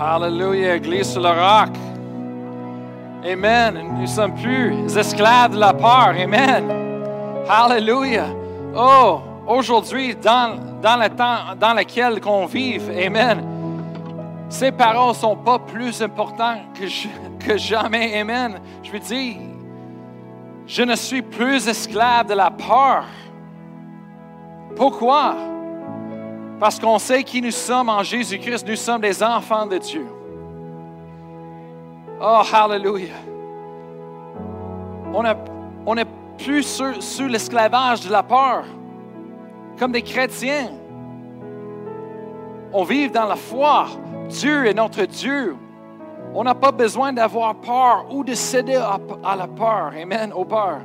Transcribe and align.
Hallelujah, 0.00 0.74
Église 0.74 1.12
sur 1.12 1.20
le 1.20 1.28
roc. 1.28 1.70
Amen. 3.24 3.80
Nous 3.92 4.02
ne 4.02 4.06
sommes 4.06 4.34
plus 4.34 4.96
esclaves 4.96 5.54
de 5.54 5.60
la 5.60 5.72
peur. 5.72 6.14
Amen. 6.20 6.64
Hallelujah. 7.48 8.26
Oh, 8.76 9.20
aujourd'hui, 9.46 10.16
dans, 10.16 10.56
dans 10.82 10.96
le 10.96 11.08
temps 11.10 11.54
dans 11.58 11.74
lequel 11.74 12.20
on 12.26 12.46
vive, 12.46 12.90
Amen, 12.90 13.44
ces 14.48 14.72
paroles 14.72 15.14
sont 15.14 15.36
pas 15.36 15.60
plus 15.60 16.02
importantes 16.02 16.58
que, 16.74 17.46
que 17.46 17.56
jamais. 17.56 18.18
Amen. 18.20 18.58
Je 18.82 18.90
veux 18.90 18.98
dire, 18.98 19.36
je 20.66 20.82
ne 20.82 20.96
suis 20.96 21.22
plus 21.22 21.68
esclave 21.68 22.26
de 22.26 22.34
la 22.34 22.50
peur. 22.50 23.04
Pourquoi? 24.74 25.53
Parce 26.60 26.78
qu'on 26.78 26.98
sait 26.98 27.24
qui 27.24 27.42
nous 27.42 27.50
sommes 27.50 27.88
en 27.88 28.02
Jésus-Christ. 28.02 28.66
Nous 28.66 28.76
sommes 28.76 29.00
des 29.00 29.22
enfants 29.22 29.66
de 29.66 29.78
Dieu. 29.78 30.06
Oh, 32.20 32.42
hallelujah. 32.52 33.14
On 35.12 35.94
n'est 35.94 36.06
plus 36.38 36.62
sous, 36.62 37.26
l'esclavage 37.26 38.00
de 38.02 38.10
la 38.10 38.22
peur. 38.22 38.64
Comme 39.78 39.92
des 39.92 40.02
chrétiens. 40.02 40.70
On 42.72 42.84
vit 42.84 43.10
dans 43.10 43.26
la 43.26 43.36
foi. 43.36 43.86
Dieu 44.28 44.66
est 44.66 44.74
notre 44.74 45.04
Dieu. 45.04 45.56
On 46.34 46.42
n'a 46.42 46.54
pas 46.54 46.72
besoin 46.72 47.12
d'avoir 47.12 47.54
peur 47.56 48.06
ou 48.10 48.24
de 48.24 48.34
céder 48.34 48.76
à, 48.76 49.36
la 49.36 49.46
peur. 49.46 49.92
Amen, 50.00 50.32
aux 50.32 50.44
peurs. 50.44 50.80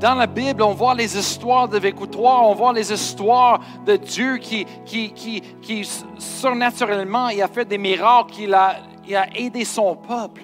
Dans 0.00 0.14
la 0.14 0.26
Bible, 0.26 0.62
on 0.62 0.74
voit 0.74 0.94
les 0.94 1.16
histoires 1.16 1.68
de 1.68 1.78
victoire, 1.78 2.42
on 2.42 2.54
voit 2.54 2.72
les 2.74 2.92
histoires 2.92 3.60
de 3.86 3.96
Dieu 3.96 4.36
qui, 4.36 4.66
qui, 4.84 5.88
surnaturellement, 6.18 7.28
il 7.28 7.40
a 7.40 7.48
fait 7.48 7.64
des 7.64 7.78
miracles, 7.78 8.34
il 8.40 8.54
a, 8.54 8.76
aidé 9.34 9.64
son 9.64 9.96
peuple. 9.96 10.42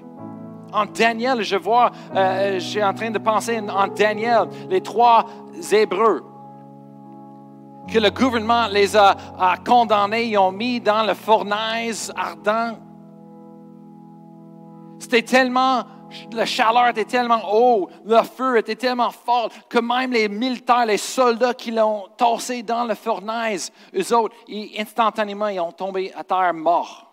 En 0.73 0.87
Daniel, 0.87 1.43
je 1.43 1.57
vois, 1.57 1.91
euh, 2.15 2.59
j'ai 2.59 2.83
en 2.83 2.95
train 2.95 3.11
de 3.11 3.19
penser 3.19 3.61
en 3.61 3.89
Daniel, 3.89 4.49
les 4.71 4.81
trois 4.81 5.27
Hébreux, 5.71 6.25
que 7.93 7.99
le 7.99 8.11
gouvernement 8.11 8.69
les 8.69 8.97
a, 8.97 9.15
a 9.39 9.57
condamnés, 9.59 10.25
ils 10.25 10.39
ont 10.39 10.53
mis 10.53 10.81
dans 10.81 11.03
le 11.03 11.13
fournaise 11.13 12.11
ardent. 12.17 12.79
C'était 14.99 15.23
tellement 15.23 15.83
la 16.33 16.47
chaleur 16.47 16.89
était 16.89 17.05
tellement 17.05 17.43
haut, 17.53 17.89
le 18.05 18.23
feu 18.23 18.59
était 18.59 18.77
tellement 18.77 19.11
fort 19.11 19.51
que 19.69 19.79
même 19.79 20.13
les 20.13 20.29
militaires, 20.29 20.87
les 20.87 20.99
soldats 20.99 21.55
qui 21.55 21.71
l'ont 21.71 22.09
tassé 22.17 22.63
dans 22.63 22.85
le 22.85 22.95
fournaise, 22.95 23.73
eux 23.95 24.15
autres, 24.15 24.37
instantanément, 24.79 25.49
ils 25.49 25.61
ont 25.61 25.73
tombé 25.73 26.13
à 26.15 26.25
terre 26.25 26.55
morts. 26.55 27.09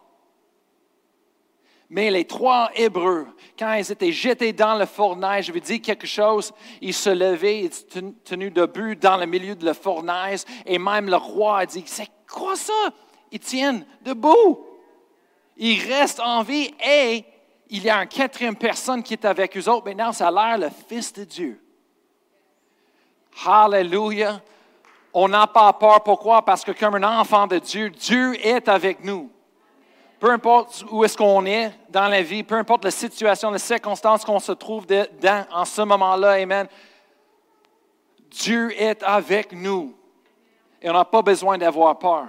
Mais 1.92 2.12
les 2.12 2.26
trois 2.26 2.70
Hébreux, 2.76 3.28
quand 3.58 3.74
ils 3.74 3.92
étaient 3.92 4.12
jetés 4.12 4.54
dans 4.54 4.76
le 4.76 4.86
fournaise, 4.86 5.46
je 5.46 5.52
vais 5.52 5.60
dire 5.60 5.82
quelque 5.82 6.06
chose, 6.06 6.54
ils 6.82 6.94
se 6.94 7.10
levaient, 7.10 7.62
ils 7.62 7.66
étaient 7.66 8.14
tenus 8.24 8.54
debout 8.54 8.94
dans 8.94 9.18
le 9.18 9.26
milieu 9.26 9.56
de 9.56 9.66
la 9.66 9.74
fournaise, 9.74 10.46
et 10.68 10.78
même 10.78 11.10
le 11.10 11.16
roi 11.16 11.60
a 11.60 11.66
dit, 11.66 11.84
c'est 11.88 12.10
quoi 12.32 12.56
ça? 12.56 12.74
Ils 13.32 13.40
tiennent 13.40 13.86
debout. 14.04 14.66
Ils 15.58 15.84
restent 15.92 16.22
en 16.22 16.44
vie 16.44 16.72
et 16.88 17.26
il 17.70 17.84
y 17.84 17.90
a 17.90 18.02
une 18.02 18.08
quatrième 18.08 18.56
personne 18.56 19.04
qui 19.04 19.14
est 19.14 19.26
avec 19.26 19.56
eux 19.56 19.70
autres. 19.70 19.86
Maintenant, 19.86 20.12
ça 20.12 20.30
a 20.30 20.32
l'air 20.32 20.58
le 20.58 20.70
Fils 20.88 21.14
de 21.14 21.24
Dieu. 21.24 21.62
Hallelujah. 23.46 24.42
On 25.14 25.28
n'a 25.28 25.48
pas 25.48 25.72
peur. 25.74 26.04
Pourquoi? 26.04 26.44
Parce 26.44 26.64
que 26.64 26.72
comme 26.72 26.96
un 26.96 27.20
enfant 27.20 27.48
de 27.48 27.60
Dieu, 27.60 27.90
Dieu 27.90 28.36
est 28.46 28.68
avec 28.68 29.04
nous. 29.04 29.32
Peu 30.20 30.32
importe 30.32 30.84
où 30.92 31.06
est-ce 31.06 31.16
qu'on 31.16 31.46
est 31.46 31.72
dans 31.90 32.08
la 32.08 32.22
vie, 32.22 32.44
peu 32.44 32.56
importe 32.56 32.84
la 32.84 32.92
situation, 32.92 33.52
les 33.52 33.60
circonstances 33.60 34.26
qu'on 34.26 34.40
se 34.40 34.52
trouve 34.52 34.86
dans 34.86 35.46
en 35.52 35.64
ce 35.64 35.82
moment-là, 35.82 36.32
Amen. 36.32 36.68
Dieu 38.30 38.72
est 38.80 39.02
avec 39.04 39.54
nous. 39.54 39.96
Et 40.82 40.90
on 40.90 40.94
n'a 40.94 41.06
pas 41.06 41.22
besoin 41.22 41.58
d'avoir 41.58 41.98
peur. 41.98 42.28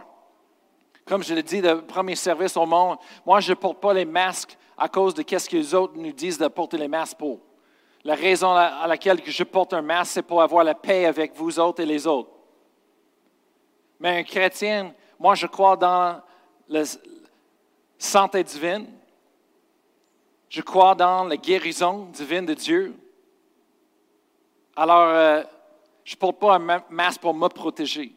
Comme 1.04 1.24
je 1.24 1.34
l'ai 1.34 1.42
dit, 1.42 1.60
le 1.60 1.82
premier 1.82 2.14
service 2.14 2.56
au 2.56 2.66
monde, 2.66 2.98
moi, 3.26 3.40
je 3.40 3.50
ne 3.50 3.54
porte 3.54 3.80
pas 3.80 3.92
les 3.92 4.04
masques 4.04 4.56
à 4.80 4.88
cause 4.88 5.12
de 5.12 5.22
ce 5.22 5.48
que 5.48 5.56
les 5.56 5.74
autres 5.74 5.92
nous 5.94 6.12
disent 6.12 6.38
de 6.38 6.48
porter 6.48 6.78
les 6.78 6.88
masques 6.88 7.18
pour. 7.18 7.38
La 8.02 8.14
raison 8.14 8.52
à 8.52 8.86
laquelle 8.86 9.20
je 9.26 9.44
porte 9.44 9.74
un 9.74 9.82
masque, 9.82 10.12
c'est 10.14 10.22
pour 10.22 10.40
avoir 10.40 10.64
la 10.64 10.74
paix 10.74 11.04
avec 11.04 11.36
vous 11.36 11.60
autres 11.60 11.82
et 11.82 11.86
les 11.86 12.06
autres. 12.06 12.30
Mais 14.00 14.20
un 14.20 14.22
chrétien, 14.22 14.94
moi, 15.18 15.34
je 15.34 15.46
crois 15.46 15.76
dans 15.76 16.22
la 16.66 16.84
santé 17.98 18.42
divine. 18.42 18.86
Je 20.48 20.62
crois 20.62 20.94
dans 20.94 21.24
la 21.24 21.36
guérison 21.36 22.06
divine 22.06 22.46
de 22.46 22.54
Dieu. 22.54 22.94
Alors, 24.74 25.10
euh, 25.10 25.42
je 26.04 26.14
ne 26.14 26.18
porte 26.18 26.38
pas 26.38 26.54
un 26.54 26.82
masque 26.88 27.20
pour 27.20 27.34
me 27.34 27.48
protéger. 27.48 28.14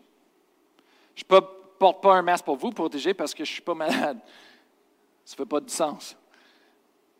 Je 1.14 1.24
ne 1.30 1.40
porte 1.78 2.02
pas 2.02 2.14
un 2.14 2.22
masque 2.22 2.46
pour 2.46 2.56
vous 2.56 2.72
protéger 2.72 3.14
parce 3.14 3.34
que 3.34 3.44
je 3.44 3.52
ne 3.52 3.54
suis 3.56 3.62
pas 3.62 3.76
malade. 3.76 4.20
Ça 5.26 5.34
ne 5.34 5.38
fait 5.44 5.50
pas 5.50 5.60
de 5.60 5.70
sens 5.70 6.16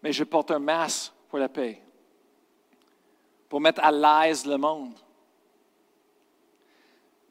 mais 0.04 0.12
je 0.12 0.26
porte 0.26 0.52
un 0.52 0.60
masque 0.60 1.14
pour 1.30 1.40
la 1.40 1.48
paix, 1.48 1.82
pour 3.48 3.62
mettre 3.62 3.82
à 3.82 3.92
l'aise 3.92 4.46
le 4.46 4.58
monde. 4.58 4.94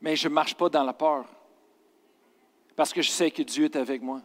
Mais 0.00 0.16
je 0.16 0.26
ne 0.26 0.32
marche 0.32 0.54
pas 0.54 0.70
dans 0.70 0.82
la 0.82 0.94
peur, 0.94 1.26
parce 2.74 2.92
que 2.92 3.02
je 3.02 3.10
sais 3.10 3.30
que 3.30 3.42
Dieu 3.42 3.66
est 3.66 3.76
avec 3.76 4.00
moi. 4.00 4.22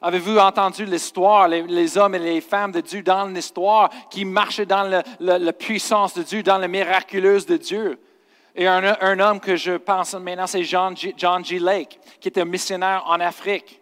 Avez-vous 0.00 0.38
entendu 0.38 0.84
l'histoire, 0.84 1.48
les, 1.48 1.98
hommes 1.98 2.14
et 2.16 2.20
les 2.20 2.40
femmes 2.40 2.72
de 2.72 2.80
Dieu 2.80 3.02
dans 3.02 3.26
l'histoire 3.26 3.90
qui 4.10 4.24
marchaient 4.24 4.66
dans 4.66 5.02
la 5.18 5.52
puissance 5.52 6.14
de 6.14 6.22
Dieu, 6.22 6.42
dans 6.42 6.58
la 6.58 6.68
miraculeuse 6.68 7.46
de 7.46 7.56
Dieu? 7.56 7.98
Et 8.54 8.66
un, 8.66 9.20
homme 9.20 9.40
que 9.40 9.56
je 9.56 9.72
pense 9.72 10.14
maintenant, 10.14 10.46
c'est 10.46 10.64
John 10.64 10.94
John 11.16 11.44
G. 11.44 11.58
Lake, 11.58 11.98
qui 12.20 12.28
était 12.28 12.40
un 12.40 12.44
missionnaire 12.44 13.04
en 13.06 13.20
Afrique 13.20 13.77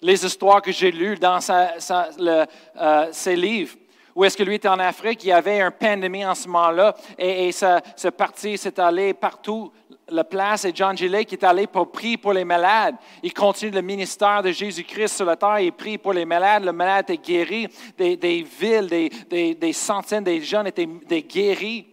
les 0.00 0.24
histoires 0.24 0.62
que 0.62 0.72
j'ai 0.72 0.90
lues 0.90 1.16
dans 1.16 1.38
euh, 1.50 3.06
ses 3.12 3.36
livres. 3.36 3.76
Où 4.14 4.24
est-ce 4.24 4.36
que 4.36 4.42
lui 4.42 4.56
était 4.56 4.68
en 4.68 4.80
Afrique? 4.80 5.22
Il 5.22 5.28
y 5.28 5.32
avait 5.32 5.60
une 5.60 5.70
pandémie 5.70 6.26
en 6.26 6.34
ce 6.34 6.48
moment-là 6.48 6.94
et, 7.16 7.52
ce 7.52 8.08
parti 8.08 8.58
s'est 8.58 8.80
allé 8.80 9.14
partout, 9.14 9.72
la 10.08 10.24
place, 10.24 10.64
et 10.64 10.72
John 10.74 10.96
Gillet 10.96 11.24
qui 11.24 11.36
est 11.36 11.44
allé 11.44 11.68
pour 11.68 11.92
prier 11.92 12.16
pour 12.16 12.32
les 12.32 12.44
malades. 12.44 12.96
Il 13.22 13.32
continue 13.32 13.70
le 13.70 13.80
ministère 13.80 14.42
de 14.42 14.50
Jésus-Christ 14.50 15.16
sur 15.16 15.24
la 15.24 15.36
terre, 15.36 15.60
il 15.60 15.72
prie 15.72 15.98
pour 15.98 16.12
les 16.12 16.24
malades, 16.24 16.64
le 16.64 16.72
malade 16.72 17.08
est 17.10 17.24
guéri, 17.24 17.68
des, 17.96 18.44
villes, 18.60 18.88
des, 19.28 19.54
des, 19.54 19.72
centaines 19.72 20.24
de 20.24 20.40
jeunes 20.40 20.66
étaient 20.66 21.22
guéris 21.22 21.86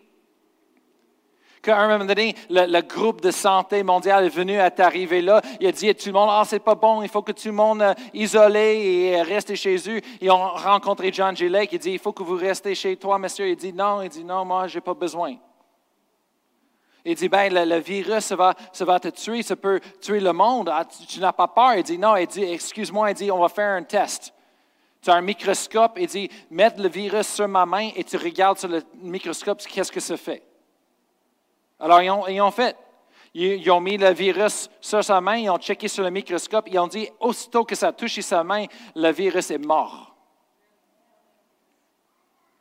qu'à 1.65 1.79
un 1.79 1.87
moment 1.87 2.05
donné, 2.05 2.35
le, 2.49 2.81
groupe 2.81 3.21
de 3.21 3.31
santé 3.31 3.81
mondial 3.81 4.25
est 4.25 4.29
venu 4.29 4.59
à 4.59 4.69
t'arriver 4.69 5.21
là. 5.21 5.41
Il 5.59 5.67
a 5.67 5.71
dit 5.71 5.89
à 5.89 5.93
tout 5.95 6.07
le 6.07 6.13
monde, 6.13 6.29
ah, 6.31 6.43
c'est 6.45 6.59
pas 6.59 6.75
bon, 6.75 7.01
il 7.01 7.09
faut 7.09 7.23
que 7.23 7.31
tout 7.31 7.47
le 7.47 7.53
monde 7.53 7.81
euh, 7.81 7.93
isolé 8.13 9.11
et 9.13 9.21
reste 9.23 9.55
chez 9.55 9.75
eux. 9.89 9.99
Ils 10.21 10.29
ont 10.29 10.49
rencontré 10.53 11.11
John 11.11 11.35
G. 11.35 11.49
Lake. 11.49 11.69
Il 11.73 11.79
dit, 11.79 11.91
il 11.93 11.99
faut 11.99 12.13
que 12.13 12.21
vous 12.21 12.35
restez 12.35 12.75
chez 12.75 12.95
toi, 12.97 13.17
monsieur. 13.17 13.49
Il 13.49 13.55
dit, 13.55 13.73
non, 13.73 14.03
il 14.03 14.09
dit, 14.09 14.23
non, 14.23 14.45
moi, 14.45 14.67
j'ai 14.67 14.81
pas 14.81 14.93
besoin. 14.93 15.35
Il 17.03 17.15
dit, 17.15 17.29
ben, 17.29 17.51
le, 17.51 17.79
virus, 17.79 18.25
ça 18.25 18.35
va, 18.35 18.99
te 18.99 19.07
tuer, 19.07 19.41
ça 19.41 19.55
peut 19.55 19.79
tuer 19.99 20.19
le 20.19 20.33
monde. 20.33 20.69
Ah, 20.71 20.85
tu, 20.85 21.19
n'as 21.19 21.33
pas 21.33 21.47
peur? 21.47 21.73
Il 21.75 21.83
dit, 21.83 21.97
non, 21.97 22.15
il 22.15 22.27
dit, 22.27 22.43
excuse-moi, 22.43 23.09
il 23.11 23.15
dit, 23.15 23.31
on 23.31 23.39
va 23.39 23.49
faire 23.49 23.71
un 23.71 23.83
test. 23.83 24.33
Tu 25.01 25.09
as 25.09 25.15
un 25.15 25.21
microscope, 25.21 25.97
il 25.97 26.07
dit, 26.07 26.29
mets 26.51 26.73
le 26.77 26.89
virus 26.89 27.27
sur 27.27 27.47
ma 27.47 27.65
main 27.65 27.89
et 27.95 28.03
tu 28.03 28.17
regardes 28.17 28.59
sur 28.59 28.69
le 28.69 28.83
microscope, 29.01 29.61
qu'est-ce 29.67 29.91
que 29.91 29.99
ça 29.99 30.17
fait? 30.17 30.43
Alors, 31.79 32.01
ils 32.01 32.41
ont, 32.41 32.51
fait. 32.51 32.75
Ils, 33.33 33.69
ont 33.69 33.81
mis 33.81 33.97
le 33.97 34.11
virus 34.13 34.69
sur 34.79 35.03
sa 35.03 35.19
main, 35.19 35.37
ils 35.37 35.49
ont 35.49 35.57
checké 35.57 35.87
sur 35.87 36.03
le 36.03 36.09
microscope, 36.09 36.67
ils 36.71 36.79
ont 36.79 36.87
dit, 36.87 37.09
aussitôt 37.19 37.65
que 37.65 37.75
ça 37.75 37.89
a 37.89 37.91
touché 37.91 38.21
sa 38.21 38.43
main, 38.43 38.65
le 38.95 39.11
virus 39.11 39.51
est 39.51 39.57
mort. 39.57 40.15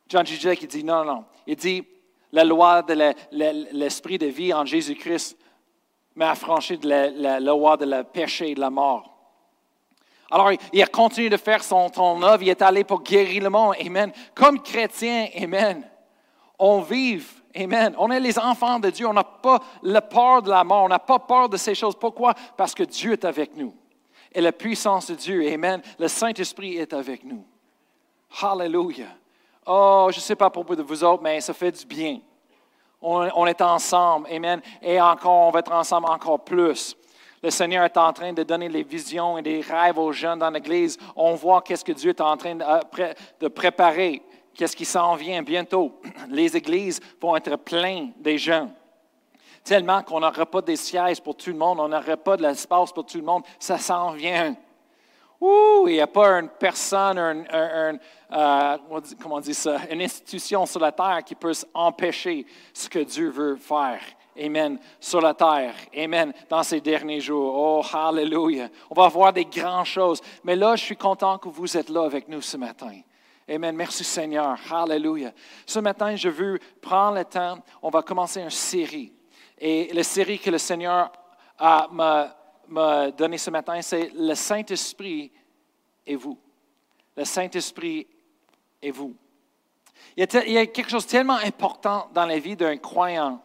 John 0.07 0.25
G. 0.25 0.35
Jack, 0.39 0.61
il 0.61 0.67
dit, 0.67 0.83
non, 0.83 1.03
non. 1.05 1.25
Il 1.47 1.55
dit, 1.55 1.83
la 2.31 2.43
loi 2.43 2.81
de 2.81 3.13
l'esprit 3.71 4.17
de 4.17 4.27
vie 4.27 4.53
en 4.53 4.65
Jésus-Christ 4.65 5.37
m'a 6.15 6.31
affranchi 6.31 6.77
de 6.77 6.87
la, 6.87 7.39
loi 7.39 7.77
de 7.77 7.85
la 7.85 8.03
péché 8.03 8.51
et 8.51 8.55
de 8.55 8.59
la 8.59 8.69
mort. 8.69 9.11
Alors, 10.29 10.51
il 10.73 10.81
a 10.81 10.87
continué 10.87 11.29
de 11.29 11.37
faire 11.37 11.63
son, 11.63 11.91
son 11.93 12.21
œuvre, 12.23 12.43
il 12.43 12.49
est 12.49 12.61
allé 12.61 12.83
pour 12.83 13.01
guérir 13.01 13.43
le 13.43 13.49
monde. 13.49 13.75
Amen. 13.79 14.11
Comme 14.33 14.61
chrétien, 14.61 15.29
Amen. 15.41 15.89
On 16.59 16.81
vive 16.81 17.44
Amen. 17.55 17.95
On 17.97 18.11
est 18.11 18.19
les 18.19 18.37
enfants 18.37 18.79
de 18.79 18.89
Dieu. 18.89 19.07
On 19.07 19.13
n'a 19.13 19.23
pas 19.23 19.59
la 19.81 20.01
peur 20.01 20.41
de 20.41 20.49
la 20.49 20.63
mort. 20.63 20.83
On 20.83 20.89
n'a 20.89 20.99
pas 20.99 21.19
peur 21.19 21.47
de 21.49 21.57
ces 21.57 21.75
choses. 21.75 21.95
Pourquoi? 21.95 22.33
Parce 22.57 22.75
que 22.75 22.83
Dieu 22.83 23.13
est 23.13 23.25
avec 23.25 23.55
nous. 23.55 23.73
Et 24.31 24.41
la 24.41 24.51
puissance 24.51 25.07
de 25.07 25.15
Dieu, 25.15 25.49
Amen. 25.51 25.81
Le 25.97 26.07
Saint-Esprit 26.07 26.75
est 26.75 26.93
avec 26.93 27.23
nous. 27.23 27.45
Hallelujah. 28.41 29.15
Oh, 29.65 30.09
je 30.11 30.17
ne 30.17 30.21
sais 30.21 30.35
pas 30.35 30.49
pour 30.49 30.65
vous 30.65 31.03
autres, 31.03 31.23
mais 31.23 31.41
ça 31.41 31.53
fait 31.53 31.71
du 31.71 31.85
bien. 31.85 32.19
On, 33.01 33.45
est 33.45 33.61
ensemble. 33.61 34.27
Amen. 34.31 34.61
Et 34.81 34.99
encore, 34.99 35.47
on 35.47 35.51
va 35.51 35.59
être 35.59 35.71
ensemble 35.71 36.07
encore 36.07 36.43
plus. 36.43 36.95
le 37.41 37.51
Seigneur 37.51 37.83
est 37.85 37.97
en 37.97 38.11
train 38.11 38.33
de 38.33 38.43
donner 38.43 38.67
les 38.67 38.83
visions 38.83 39.37
et 39.37 39.41
des 39.41 39.61
rêves 39.61 39.97
aux 39.97 40.11
jeunes 40.11 40.39
dans 40.39 40.49
l'Église, 40.49 40.97
on 41.15 41.35
voit 41.35 41.61
qu'est-ce 41.61 41.85
que 41.85 41.91
Dieu 41.91 42.09
est 42.09 42.21
en 42.21 42.35
train 42.35 42.55
de, 42.55 43.47
préparer, 43.47 44.21
qu'est-ce 44.55 44.75
qui 44.75 44.85
s'en 44.85 45.15
vient 45.15 45.43
bientôt? 45.43 45.99
Les 46.29 46.55
églises 46.55 46.99
vont 47.21 47.35
être 47.35 47.55
pleines 47.57 48.13
des 48.17 48.37
jeunes. 48.37 48.73
Tellement 49.63 50.03
qu'on 50.03 50.19
n'aura 50.19 50.45
pas 50.45 50.61
des 50.61 50.75
sièges 50.75 51.21
pour 51.21 51.35
tout 51.35 51.49
le 51.49 51.57
monde, 51.57 51.79
on 51.79 51.87
n'aura 51.87 52.17
pas 52.17 52.37
de 52.37 52.43
l'espace 52.43 52.91
pour 52.91 53.05
tout 53.05 53.17
le 53.17 53.23
monde. 53.23 53.43
Ça 53.59 53.77
s'en 53.77 54.11
vient. 54.11 54.55
Ouh, 55.41 55.85
il 55.87 55.93
n'y 55.93 56.01
a 56.01 56.07
pas 56.07 56.39
une 56.39 56.49
personne, 56.49 57.17
un, 57.19 57.97
euh, 58.31 58.77
comment 59.21 59.41
ça, 59.41 59.79
une 59.91 60.01
institution 60.01 60.65
sur 60.65 60.79
la 60.79 60.91
terre 60.91 61.21
qui 61.25 61.35
peut 61.35 61.51
empêcher 61.73 62.45
ce 62.73 62.87
que 62.87 62.99
Dieu 62.99 63.29
veut 63.29 63.55
faire. 63.57 63.99
Amen. 64.39 64.79
Sur 64.99 65.21
la 65.21 65.33
terre. 65.33 65.73
Amen. 65.97 66.33
Dans 66.49 66.63
ces 66.63 66.81
derniers 66.81 67.21
jours. 67.21 67.53
Oh, 67.55 67.95
hallelujah. 67.95 68.69
On 68.89 68.95
va 68.95 69.07
voir 69.07 69.31
des 69.31 69.45
grandes 69.45 69.85
choses. 69.85 70.21
Mais 70.43 70.55
là, 70.55 70.75
je 70.75 70.83
suis 70.83 70.97
content 70.97 71.37
que 71.37 71.49
vous 71.49 71.77
êtes 71.77 71.89
là 71.89 72.03
avec 72.03 72.27
nous 72.27 72.41
ce 72.41 72.57
matin. 72.57 72.99
Amen. 73.47 73.75
Merci 73.75 74.03
Seigneur. 74.03 74.57
Hallelujah. 74.71 75.31
Ce 75.65 75.79
matin, 75.79 76.15
je 76.15 76.29
veux 76.29 76.59
prendre 76.81 77.17
le 77.17 77.25
temps. 77.25 77.59
On 77.81 77.89
va 77.89 78.01
commencer 78.01 78.41
une 78.41 78.49
série. 78.49 79.13
Et 79.57 79.93
la 79.93 80.03
série 80.03 80.39
que 80.39 80.49
le 80.49 80.57
Seigneur 80.57 81.11
m'a 81.59 83.11
donnée 83.11 83.37
ce 83.37 83.51
matin, 83.51 83.81
c'est 83.81 84.11
Le 84.15 84.33
Saint-Esprit 84.33 85.31
et 86.05 86.15
vous. 86.15 86.39
Le 87.15 87.23
Saint-Esprit 87.23 88.07
et 88.81 88.91
vous. 88.91 89.15
Il 90.17 90.27
y, 90.47 90.57
a 90.57 90.65
quelque 90.65 90.89
chose 90.89 91.05
de 91.05 91.11
tellement 91.11 91.37
important 91.37 92.09
dans 92.13 92.25
la 92.25 92.39
vie 92.39 92.55
d'un 92.55 92.77
croyant 92.77 93.41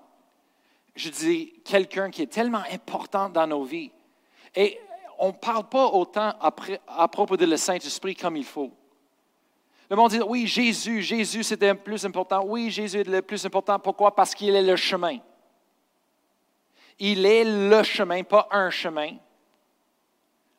je 1.01 1.09
dis, 1.09 1.53
quelqu'un 1.65 2.11
qui 2.11 2.23
est 2.23 2.33
tellement 2.33 2.63
important 2.71 3.29
dans 3.29 3.47
nos 3.47 3.65
vies. 3.65 3.91
Et 4.55 4.79
on 5.19 5.29
ne 5.29 5.33
parle 5.33 5.69
pas 5.69 5.87
autant 5.87 6.33
à 6.41 7.09
propos 7.09 7.37
de 7.37 7.47
le 7.47 7.57
Saint-Esprit 7.57 8.15
comme 8.15 8.37
il 8.37 8.45
faut. 8.45 8.73
Le 9.91 9.97
monde 9.97 10.13
dit, 10.13 10.21
oui, 10.21 10.47
Jésus, 10.47 11.03
Jésus, 11.03 11.43
c'était 11.43 11.73
le 11.73 11.79
plus 11.79 12.05
important. 12.05 12.45
Oui, 12.47 12.71
Jésus 12.71 13.01
est 13.01 13.09
le 13.09 13.23
plus 13.23 13.45
important. 13.45 13.79
Pourquoi? 13.81 14.15
Parce 14.15 14.35
qu'il 14.35 14.55
est 14.55 14.63
le 14.63 14.77
chemin. 14.77 15.19
Il 17.01 17.27
est 17.27 17.45
le 17.45 17.83
chemin, 17.83 18.23
pas 18.23 18.47
un 18.53 18.71
chemin. 18.71 19.17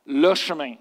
Le 0.05 0.35
chemin. 0.35 0.75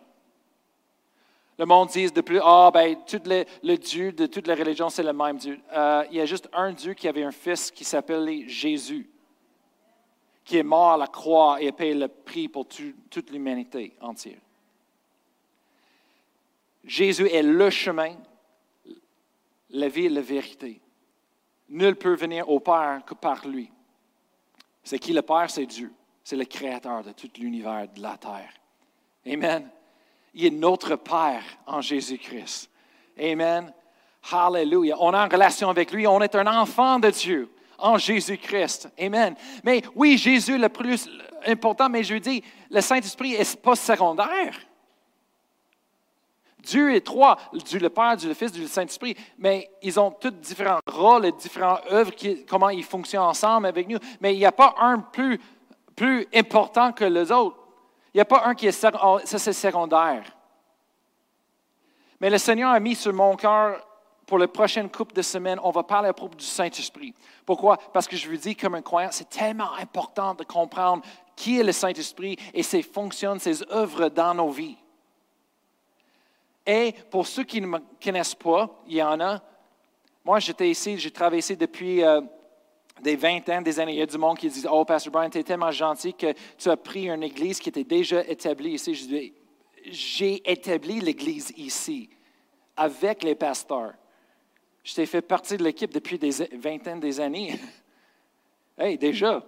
Le 1.56 1.64
monde 1.64 1.90
dit 1.90 2.10
de 2.10 2.20
plus, 2.22 2.40
ah, 2.42 2.70
ben, 2.74 2.96
tout 3.06 3.22
le, 3.24 3.76
Dieu 3.76 4.10
de 4.10 4.26
toutes 4.26 4.48
les 4.48 4.54
religions, 4.54 4.88
c'est 4.88 5.02
le 5.04 5.12
même 5.12 5.36
Dieu. 5.36 5.60
Euh, 5.72 6.04
il 6.10 6.16
y 6.16 6.20
a 6.20 6.26
juste 6.26 6.48
un 6.52 6.72
Dieu 6.72 6.94
qui 6.94 7.06
avait 7.06 7.22
un 7.22 7.30
fils 7.30 7.70
qui 7.70 7.84
s'appelait 7.84 8.48
Jésus 8.48 9.08
qui 10.44 10.56
est 10.56 10.64
mort 10.64 10.92
à 10.92 10.96
la 10.96 11.06
croix 11.06 11.62
et 11.62 11.68
a 11.68 11.72
payé 11.72 11.94
le 11.94 12.08
prix 12.08 12.48
pour 12.48 12.66
toute 12.66 13.30
l'humanité 13.30 13.94
entière. 14.00 14.40
Jésus 16.82 17.28
est 17.28 17.42
le 17.42 17.70
chemin, 17.70 18.16
la 19.70 19.88
vie 19.88 20.06
et 20.06 20.10
la 20.10 20.20
vérité. 20.20 20.80
Nul 21.68 21.96
peut 21.96 22.14
venir 22.14 22.48
au 22.48 22.60
Père 22.60 23.02
que 23.06 23.14
par 23.14 23.46
lui. 23.46 23.70
C'est 24.82 24.98
qui 24.98 25.12
le 25.12 25.22
Père? 25.22 25.50
C'est 25.50 25.66
Dieu. 25.66 25.92
C'est 26.24 26.36
le 26.36 26.44
Créateur 26.44 27.02
de 27.02 27.12
tout 27.12 27.30
l'univers, 27.38 27.86
de 27.94 28.00
la 28.00 28.16
terre. 28.16 28.52
Amen. 29.26 29.68
Il 30.34 30.46
est 30.46 30.50
notre 30.50 30.96
Père 30.96 31.42
en 31.66 31.80
Jésus-Christ. 31.80 32.70
Amen. 33.18 33.72
Hallelujah. 34.30 34.96
On 35.00 35.14
a 35.14 35.18
une 35.18 35.32
relation 35.32 35.68
avec 35.68 35.92
lui. 35.92 36.06
On 36.06 36.20
est 36.20 36.34
un 36.34 36.46
enfant 36.46 36.98
de 36.98 37.10
Dieu 37.10 37.50
en 37.78 37.98
Jésus-Christ. 37.98 38.90
Amen. 38.98 39.34
Mais 39.64 39.82
oui, 39.94 40.18
Jésus 40.18 40.54
est 40.54 40.58
le 40.58 40.68
plus 40.68 41.08
important, 41.46 41.88
mais 41.88 42.04
je 42.04 42.16
dis, 42.16 42.42
le 42.70 42.80
Saint-Esprit 42.80 43.38
n'est 43.38 43.56
pas 43.62 43.76
secondaire. 43.76 44.58
Dieu 46.62 46.94
est 46.94 47.00
trois, 47.00 47.36
Dieu 47.52 47.78
le 47.78 47.90
Père, 47.90 48.16
Dieu 48.16 48.28
le 48.28 48.34
Fils, 48.34 48.52
Dieu 48.52 48.62
le 48.62 48.68
Saint-Esprit, 48.68 49.16
mais 49.38 49.70
ils 49.82 49.98
ont 49.98 50.10
tous 50.10 50.30
différents 50.30 50.80
rôles 50.86 51.26
et 51.26 51.32
différentes 51.32 51.80
œuvres, 51.90 52.12
comment 52.48 52.68
ils 52.68 52.84
fonctionnent 52.84 53.22
ensemble 53.22 53.66
avec 53.66 53.88
nous. 53.88 53.98
Mais 54.20 54.34
il 54.34 54.38
n'y 54.38 54.46
a 54.46 54.52
pas 54.52 54.74
un 54.80 54.98
plus, 54.98 55.40
important 56.34 56.92
que 56.92 57.04
les 57.04 57.30
autres. 57.30 57.56
Il 58.12 58.16
n'y 58.16 58.22
a 58.22 58.24
pas 58.24 58.44
un 58.46 58.54
qui 58.54 58.66
est 58.66 58.72
c'est 58.72 59.52
secondaire. 59.52 60.24
Mais 62.20 62.30
le 62.30 62.38
Seigneur 62.38 62.70
a 62.70 62.80
mis 62.80 62.94
sur 62.94 63.12
mon 63.12 63.36
cœur 63.36 63.86
pour 64.30 64.38
la 64.38 64.46
prochaine 64.46 64.88
couple 64.88 65.12
de 65.12 65.22
semaines, 65.22 65.58
on 65.64 65.72
va 65.72 65.82
parler 65.82 66.08
à 66.08 66.12
propos 66.12 66.36
du 66.36 66.44
Saint-Esprit. 66.44 67.12
Pourquoi? 67.44 67.76
Parce 67.92 68.06
que 68.06 68.16
je 68.16 68.28
vous 68.30 68.36
dis, 68.36 68.54
comme 68.54 68.76
un 68.76 68.82
croyant, 68.82 69.08
c'est 69.10 69.28
tellement 69.28 69.74
important 69.74 70.34
de 70.34 70.44
comprendre 70.44 71.02
qui 71.34 71.58
est 71.58 71.64
le 71.64 71.72
Saint-Esprit 71.72 72.36
et 72.54 72.62
ses 72.62 72.82
fonctions, 72.82 73.36
ses 73.40 73.68
œuvres 73.72 74.08
dans 74.08 74.34
nos 74.34 74.50
vies. 74.50 74.76
Et 76.72 76.94
pour 77.10 77.26
ceux 77.26 77.42
qui 77.42 77.60
ne 77.60 77.66
me 77.66 77.80
connaissent 78.00 78.36
pas, 78.36 78.80
il 78.86 78.94
y 78.94 79.02
en 79.02 79.18
a. 79.18 79.42
Moi, 80.24 80.38
j'étais 80.38 80.70
ici, 80.70 80.96
j'ai 80.98 81.10
travaillé 81.10 81.40
ici 81.40 81.56
depuis 81.56 82.04
euh, 82.04 82.20
des 83.02 83.16
20 83.16 83.48
ans, 83.48 83.60
des 83.60 83.80
années. 83.80 83.94
Il 83.94 83.98
y 83.98 84.02
a 84.02 84.06
du 84.06 84.16
monde 84.16 84.38
qui 84.38 84.48
dit 84.48 84.64
Oh, 84.70 84.84
Pasteur 84.84 85.12
Brian, 85.12 85.30
tu 85.30 85.38
es 85.38 85.42
tellement 85.42 85.72
gentil 85.72 86.14
que 86.14 86.32
tu 86.56 86.70
as 86.70 86.76
pris 86.76 87.10
une 87.10 87.24
église 87.24 87.58
qui 87.58 87.70
était 87.70 87.82
déjà 87.82 88.24
établie 88.24 88.74
ici. 88.74 89.32
J'ai 89.84 90.48
établi 90.48 91.00
l'église 91.00 91.52
ici 91.56 92.08
avec 92.76 93.24
les 93.24 93.34
pasteurs. 93.34 93.94
Je 94.84 94.94
t'ai 94.94 95.06
fait 95.06 95.22
partie 95.22 95.56
de 95.56 95.64
l'équipe 95.64 95.92
depuis 95.92 96.20
des 96.20 96.30
vingtaines 96.52 97.00
des 97.00 97.18
années. 97.18 97.58
hey, 98.78 98.96
déjà. 98.96 99.44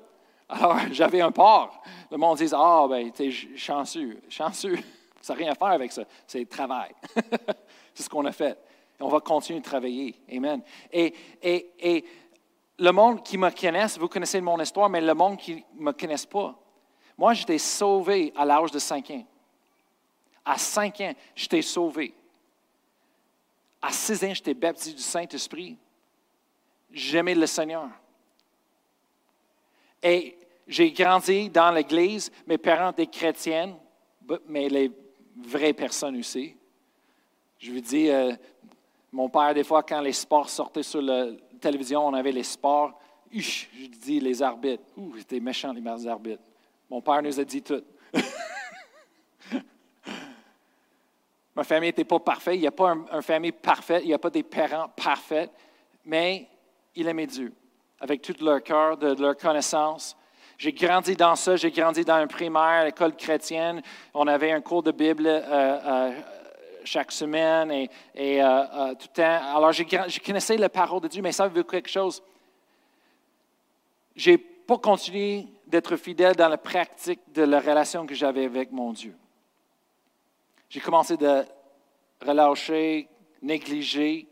Alors, 0.49 0.77
j'avais 0.91 1.21
un 1.21 1.31
port. 1.31 1.85
Le 2.11 2.17
monde 2.17 2.39
dit 2.39 2.51
Ah, 2.53 2.85
ben, 2.91 3.13
t'es 3.13 3.31
chanceux. 3.31 4.21
Chanceux. 4.29 4.81
Ça 5.23 5.33
n'a 5.33 5.39
rien 5.39 5.53
à 5.53 5.55
faire 5.55 5.69
avec 5.69 5.93
ça. 5.93 6.03
C'est 6.27 6.47
travail. 6.49 6.93
C'est 7.95 8.03
ce 8.03 8.11
qu'on 8.11 8.25
a 8.27 8.33
fait. 8.33 8.59
on 9.01 9.09
va 9.09 9.21
continuer 9.21 9.61
de 9.61 9.65
travailler. 9.65 10.21
Amen. 10.31 10.61
Et, 10.93 11.15
et, 11.41 11.71
et 11.79 12.05
le 12.79 12.91
monde 12.91 13.23
qui 13.23 13.39
me 13.39 13.49
connaisse, 13.51 13.97
vous 13.97 14.09
connaissez 14.09 14.41
mon 14.41 14.61
histoire, 14.61 14.91
mais 14.91 15.01
le 15.01 15.15
monde 15.15 15.39
qui 15.39 15.65
ne 15.75 15.85
me 15.85 15.93
connaisse 15.93 16.27
pas, 16.27 16.59
moi, 17.17 17.35
j'étais 17.35 17.59
sauvé 17.59 18.33
à 18.35 18.45
l'âge 18.45 18.73
de 18.73 18.79
5 18.79 19.11
ans. 19.11 19.25
À 20.45 20.59
5 20.59 21.01
ans, 21.03 21.13
j'étais 21.37 21.63
sauvé. 21.63 22.15
À 23.81 23.93
6 23.93 24.25
ans, 24.25 24.35
j'étais 24.35 24.55
baptisé 24.55 24.97
du 24.97 25.03
Saint-Esprit. 25.03 25.79
J'aimais 26.91 27.37
le 27.37 27.47
Seigneur. 27.47 27.89
Et 30.03 30.37
j'ai 30.67 30.91
grandi 30.91 31.49
dans 31.49 31.71
l'Église. 31.71 32.33
Mes 32.47 32.59
parents 32.59 32.91
étaient 32.91 33.07
chrétiennes, 33.07 33.77
mais 34.49 34.69
les 34.69 34.91
vraies 35.37 35.73
personnes 35.73 36.17
aussi. 36.17 36.57
Je 37.59 37.73
vous 37.73 37.81
dis, 37.81 38.11
euh, 38.11 38.33
mon 39.13 39.29
père, 39.29 39.55
des 39.55 39.65
fois, 39.65 39.83
quand 39.83 40.01
les 40.01 40.13
sports 40.13 40.49
sortaient 40.49 40.83
sur 40.83 41.03
la 41.03 41.29
télévision, 41.61 42.07
on 42.07 42.15
avait 42.15 42.33
les 42.33 42.43
sports. 42.43 42.99
je 43.31 43.67
dis 44.01 44.21
les 44.21 44.43
arbitres. 44.43 44.83
Ouh, 44.97 45.17
c'était 45.19 45.41
méchant, 45.41 45.73
les 45.73 46.07
arbitres. 46.07 46.43
Mon 46.91 47.01
père 47.01 47.23
nous 47.23 47.39
a 47.39 47.45
dit 47.45 47.63
tout. 47.63 47.83
Ma 51.55 51.65
famille 51.65 51.89
n'était 51.89 52.05
pas 52.05 52.19
parfaite. 52.19 52.55
Il 52.57 52.61
n'y 52.61 52.67
a 52.67 52.73
pas 52.73 52.91
une 52.91 53.23
famille 53.23 53.53
parfaite. 53.53 54.03
Il 54.05 54.09
n'y 54.09 54.15
a 54.15 54.19
pas 54.19 54.31
des 54.31 54.43
parents 54.43 54.89
parfaits. 54.89 55.51
Mais 56.05 56.49
il 56.95 57.07
aimait 57.07 57.27
Dieu 57.27 57.53
avec 58.03 58.21
tout 58.21 58.35
leur 58.41 58.63
cœur, 58.63 58.97
de, 58.97 59.15
leur 59.15 59.37
connaissance. 59.37 60.17
J'ai 60.63 60.73
grandi 60.73 61.17
dans 61.17 61.35
ça. 61.35 61.57
J'ai 61.57 61.73
grandi 61.73 62.05
dans 62.05 62.15
un 62.15 62.29
primaire, 62.29 62.85
l'école 62.85 63.17
chrétienne. 63.17 63.83
On 64.15 64.29
avait 64.29 64.53
un 64.53 64.61
cours 64.61 64.85
de 64.85 64.93
Bible 64.93 65.27
euh, 65.27 65.41
euh, 65.51 66.13
chaque 66.85 67.11
semaine 67.11 67.73
et, 67.73 67.91
euh, 68.41 68.95
tout 68.95 69.09
le 69.11 69.13
temps. 69.13 69.57
Alors, 69.57 69.73
je 69.73 70.25
connaissais 70.25 70.57
la 70.57 70.69
parole 70.69 71.01
de 71.01 71.09
Dieu, 71.09 71.21
mais 71.21 71.33
ça 71.33 71.49
veut 71.49 71.65
quelque 71.65 71.89
chose. 71.89 72.23
Je 74.15 74.31
n'ai 74.31 74.39
pas 74.39 74.79
continué 74.79 75.49
d'être 75.67 75.97
fidèle 75.97 76.37
dans 76.37 76.49
la 76.49 76.59
pratique 76.59 77.33
de 77.35 77.43
la 77.43 77.59
relation 77.59 78.07
que 78.07 78.15
j'avais 78.15 78.45
avec 78.45 78.71
mon 78.71 78.93
Dieu. 78.93 79.17
J'ai 80.69 80.79
commencé 80.79 81.17
de 81.17 81.45
relâcher, 82.25 83.09
négliger. 83.43 84.29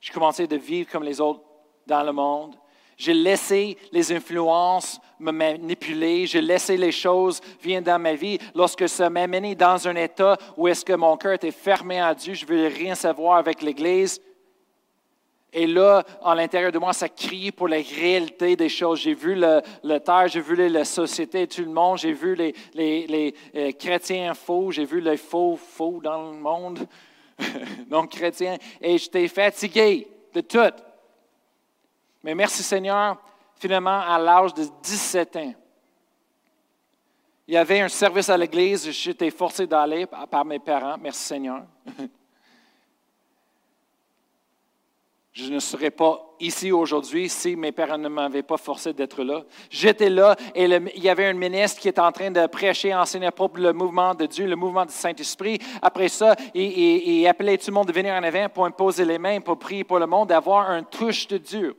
J'ai 0.00 0.12
commencé 0.12 0.48
de 0.48 0.56
vivre 0.56 0.90
comme 0.90 1.04
les 1.04 1.20
autres 1.20 1.44
dans 1.86 2.02
le 2.02 2.10
monde. 2.10 2.56
J'ai 3.00 3.14
laissé 3.14 3.78
les 3.92 4.12
influences 4.12 5.00
me 5.18 5.32
manipuler. 5.32 6.26
J'ai 6.26 6.42
laissé 6.42 6.76
les 6.76 6.92
choses 6.92 7.40
venir 7.62 7.80
dans 7.80 7.98
ma 7.98 8.12
vie. 8.12 8.38
Lorsque 8.54 8.86
ça 8.90 9.08
m'a 9.08 9.26
mené 9.26 9.54
dans 9.54 9.88
un 9.88 9.96
état 9.96 10.36
où 10.54 10.68
est-ce 10.68 10.84
que 10.84 10.92
mon 10.92 11.16
cœur 11.16 11.32
était 11.32 11.50
fermé 11.50 11.98
à 11.98 12.14
Dieu, 12.14 12.34
je 12.34 12.42
ne 12.42 12.48
voulais 12.48 12.68
rien 12.68 12.94
savoir 12.94 13.38
avec 13.38 13.62
l'Église. 13.62 14.20
Et 15.50 15.66
là, 15.66 16.04
à 16.22 16.34
l'intérieur 16.34 16.72
de 16.72 16.78
moi, 16.78 16.92
ça 16.92 17.08
criait 17.08 17.52
pour 17.52 17.68
la 17.68 17.78
réalité 17.78 18.54
des 18.54 18.68
choses. 18.68 19.00
J'ai 19.00 19.14
vu 19.14 19.34
le, 19.34 19.62
terre, 20.00 20.28
j'ai 20.28 20.42
vu 20.42 20.68
la 20.68 20.84
société, 20.84 21.46
tout 21.46 21.62
le 21.62 21.72
monde, 21.72 21.96
j'ai 21.96 22.12
vu 22.12 22.34
les, 22.34 22.54
les, 22.74 23.34
euh, 23.56 23.72
chrétiens 23.72 24.34
faux, 24.34 24.72
j'ai 24.72 24.84
vu 24.84 25.00
les 25.00 25.16
faux 25.16 25.56
faux 25.56 26.00
dans 26.04 26.32
le 26.32 26.36
monde, 26.36 26.86
non 27.90 28.06
chrétiens, 28.06 28.58
et 28.78 28.98
j'étais 28.98 29.26
fatigué 29.26 30.06
de 30.34 30.42
tout. 30.42 30.89
Mais 32.22 32.34
merci 32.34 32.62
Seigneur, 32.62 33.16
finalement, 33.56 34.00
à 34.00 34.18
l'âge 34.18 34.54
de 34.54 34.64
17 34.82 35.36
ans, 35.36 35.54
Il 37.46 37.54
y 37.54 37.56
avait 37.56 37.80
un 37.80 37.88
service 37.88 38.28
à 38.28 38.36
l'église, 38.36 38.90
j'étais 38.90 39.30
forcé 39.30 39.66
d'aller 39.66 40.06
par 40.06 40.44
mes 40.44 40.58
parents, 40.58 40.96
merci 40.98 41.22
Seigneur. 41.22 41.62
Je 45.32 45.48
ne 45.48 45.60
serais 45.60 45.92
pas 45.92 46.34
ici 46.40 46.72
aujourd'hui 46.72 47.28
si 47.28 47.54
mes 47.54 47.70
parents 47.70 47.96
ne 47.96 48.08
m'avaient 48.08 48.42
pas 48.42 48.56
forcé 48.56 48.92
d'être 48.92 49.22
là. 49.22 49.44
J'étais 49.70 50.10
là 50.10 50.36
et 50.54 50.64
il 50.64 51.02
y 51.02 51.08
avait 51.08 51.26
un 51.26 51.34
ministre 51.34 51.80
qui 51.80 51.88
était 51.88 52.00
en 52.00 52.10
train 52.10 52.32
de 52.32 52.46
prêcher, 52.46 52.92
enseigner 52.92 53.30
pour 53.30 53.50
le 53.54 53.72
mouvement 53.72 54.12
de 54.14 54.26
Dieu, 54.26 54.46
le 54.46 54.56
mouvement 54.56 54.84
du 54.84 54.92
Saint-Esprit. 54.92 55.60
Après 55.80 56.08
ça, 56.08 56.34
il, 56.52 57.24
appelait 57.28 57.58
tout 57.58 57.68
le 57.68 57.74
monde 57.74 57.86
de 57.86 57.92
venir 57.92 58.12
en 58.12 58.22
avant 58.24 58.48
pour 58.48 58.66
imposer 58.66 59.04
les 59.04 59.18
mains, 59.18 59.40
pour 59.40 59.56
prier 59.58 59.84
pour 59.84 60.00
le 60.00 60.06
monde, 60.06 60.28
d'avoir 60.28 60.68
un 60.68 60.82
touche 60.82 61.28
de 61.28 61.38
Dieu. 61.38 61.76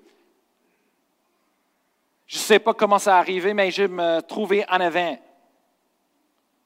Je 2.31 2.38
ne 2.38 2.43
sais 2.43 2.59
pas 2.59 2.73
comment 2.73 2.97
ça 2.97 3.17
arrivé, 3.17 3.53
mais 3.53 3.71
je 3.71 3.83
me 3.83 4.21
trouvais 4.21 4.65
en 4.69 4.79
avant. 4.79 5.17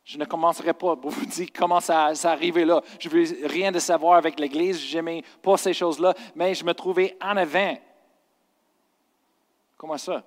Je 0.03 0.19
ne 0.19 0.25
commencerai 0.25 0.74
pas 0.74 0.95
pour 0.95 1.10
vous 1.10 1.25
dire 1.25 1.48
comment 1.57 1.79
ça, 1.79 2.13
ça 2.13 2.34
arrivé 2.34 2.63
là. 2.65 2.84
Je 3.00 3.10
ne 3.10 3.13
veux 3.15 3.48
rien 3.48 3.72
de 3.72 3.79
savoir 3.79 4.19
avec 4.19 4.39
l'Église, 4.39 4.79
je 4.79 4.95
n'aimais 4.95 5.24
pas 5.41 5.57
ces 5.57 5.74
choses-là, 5.74 6.13
mais 6.36 6.53
je 6.53 6.63
me 6.63 6.75
trouvais 6.75 7.17
en 7.19 7.36
avant. 7.36 7.75
Comment 9.75 9.98
ça? 9.98 10.24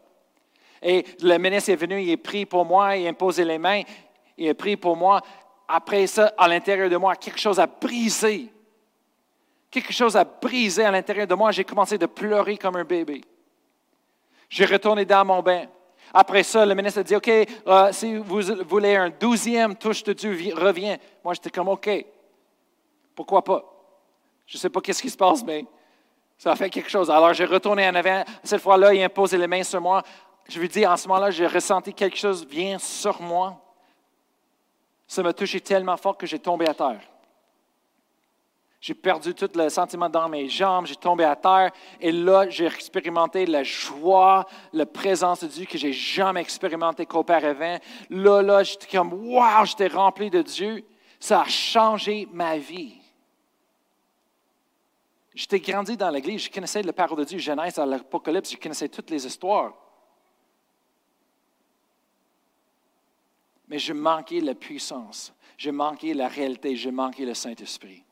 Et 0.83 1.05
le 1.23 1.39
ministre 1.39 1.71
est 1.71 1.77
venu, 1.77 2.03
il 2.03 2.13
a 2.13 2.17
pris 2.17 2.45
pour 2.45 2.65
moi, 2.65 2.97
il 2.97 3.07
a 3.07 3.11
imposé 3.11 3.45
les 3.45 3.59
mains, 3.59 3.83
il 4.37 4.49
a 4.49 4.55
pris 4.55 4.77
pour 4.77 4.97
moi. 4.97 5.23
Après 5.69 6.09
ça, 6.09 6.35
à 6.37 6.49
l'intérieur 6.49 6.91
de 6.91 6.97
moi, 6.97 7.15
quelque 7.15 7.39
chose 7.39 7.61
a 7.61 7.69
brisé. 7.69 8.53
Quelque 9.71 9.93
chose 9.93 10.17
a 10.17 10.25
brisé 10.25 10.85
à 10.85 10.91
l'intérieur 10.91 11.29
de 11.29 11.35
moi. 11.37 11.53
J'ai 11.53 11.65
commencé 11.65 11.97
de 11.97 12.07
pleurer 12.07 12.59
comme 12.59 12.75
un 12.75 12.85
bébé. 12.85 13.21
J'ai 14.49 14.65
retourné 14.65 15.05
dans 15.05 15.25
mon 15.25 15.43
bain. 15.43 15.67
Après 16.13 16.43
ça, 16.43 16.65
le 16.65 16.75
ministre 16.75 17.01
a 17.01 17.03
dit, 17.03 17.17
OK, 17.17 17.29
euh, 17.29 17.93
si 17.93 18.17
vous 18.17 18.41
voulez 18.67 18.97
un 18.97 19.11
douzième 19.11 19.77
touche 19.77 20.03
de 20.05 20.13
Dieu, 20.13 20.55
reviens. 20.55 20.97
Moi, 21.23 21.35
j'étais 21.35 21.51
comme, 21.51 21.69
OK, 21.69 21.89
pourquoi 23.15 23.45
pas? 23.45 23.63
Je 24.47 24.57
ne 24.57 24.61
sais 24.61 24.71
pas 24.71 24.81
qu'est-ce 24.81 25.03
qui 25.03 25.11
se 25.11 25.17
passe, 25.17 25.45
mais 25.45 25.67
ça 26.39 26.53
a 26.53 26.57
fait 26.57 26.71
quelque 26.71 26.89
chose. 26.89 27.11
Alors, 27.11 27.35
j'ai 27.35 27.45
retourné 27.45 27.87
en 27.87 27.95
avant. 27.95 28.25
Cette 28.43 28.63
fois-là, 28.63 28.95
il 28.95 29.03
a 29.03 29.05
imposé 29.05 29.37
les 29.37 29.47
mains 29.47 29.63
sur 29.63 29.81
moi. 29.81 30.03
Je 30.49 30.59
lui 30.59 30.69
dis, 30.69 30.87
en 30.87 30.97
ce 30.97 31.07
moment-là, 31.09 31.31
j'ai 31.31 31.47
ressenti 31.47 31.93
quelque 31.93 32.17
chose 32.17 32.47
vient 32.47 32.79
sur 32.79 33.21
moi. 33.21 33.61
Ça 35.07 35.23
m'a 35.23 35.33
touché 35.33 35.61
tellement 35.61 35.97
fort 35.97 36.17
que 36.17 36.27
j'ai 36.27 36.39
tombé 36.39 36.67
à 36.67 36.75
terre. 36.75 37.01
J'ai 38.81 38.95
perdu 38.95 39.35
tout 39.35 39.51
le 39.57 39.69
sentiment 39.71 40.09
dans 40.09 40.29
mes 40.29 40.49
jambes, 40.49 40.87
j'ai 40.87 40.95
tombé 40.95 41.25
à 41.25 41.35
terre 41.35 41.73
et 42.01 42.13
là, 42.13 42.49
j'ai 42.49 42.67
expérimenté 42.67 43.45
la 43.45 43.65
joie, 43.65 44.47
la 44.73 44.87
présence 44.87 45.43
de 45.43 45.49
Dieu 45.49 45.67
que 45.67 45.77
j'ai 45.77 45.93
jamais 45.93 46.41
expérimenté 46.41 47.05
qu'auparavant. 47.05 47.79
Là, 48.09 48.41
là, 48.41 48.63
j'étais 48.63 48.97
comme, 48.97 49.13
wow, 49.13 49.65
j'étais 49.65 49.89
rempli 49.89 50.31
de 50.31 50.43
Dieu. 50.43 50.85
Ça 51.19 51.41
a 51.41 51.45
changé 51.47 52.29
ma 52.33 52.57
vie. 52.57 52.95
J'étais 55.35 55.59
grandi 55.59 55.97
dans 55.97 56.11
l'Église, 56.11 56.43
je 56.43 56.51
connaissais 56.51 56.83
le 56.83 56.93
parole 56.93 57.19
de 57.19 57.25
Dieu, 57.25 57.39
Genèse, 57.39 57.77
l'Apocalypse, 57.77 58.53
je 58.53 58.57
connaissais 58.57 58.89
toutes 58.89 59.11
les 59.11 59.27
histoires. 59.27 59.73
Mais 63.67 63.79
je 63.79 63.93
manquais 63.93 64.41
la 64.41 64.55
puissance, 64.55 65.33
je 65.57 65.71
manquais 65.71 66.15
la 66.15 66.29
réalité, 66.29 66.77
je 66.77 66.91
manquais 66.91 67.25
le 67.25 67.35
Saint-Esprit. 67.35 68.05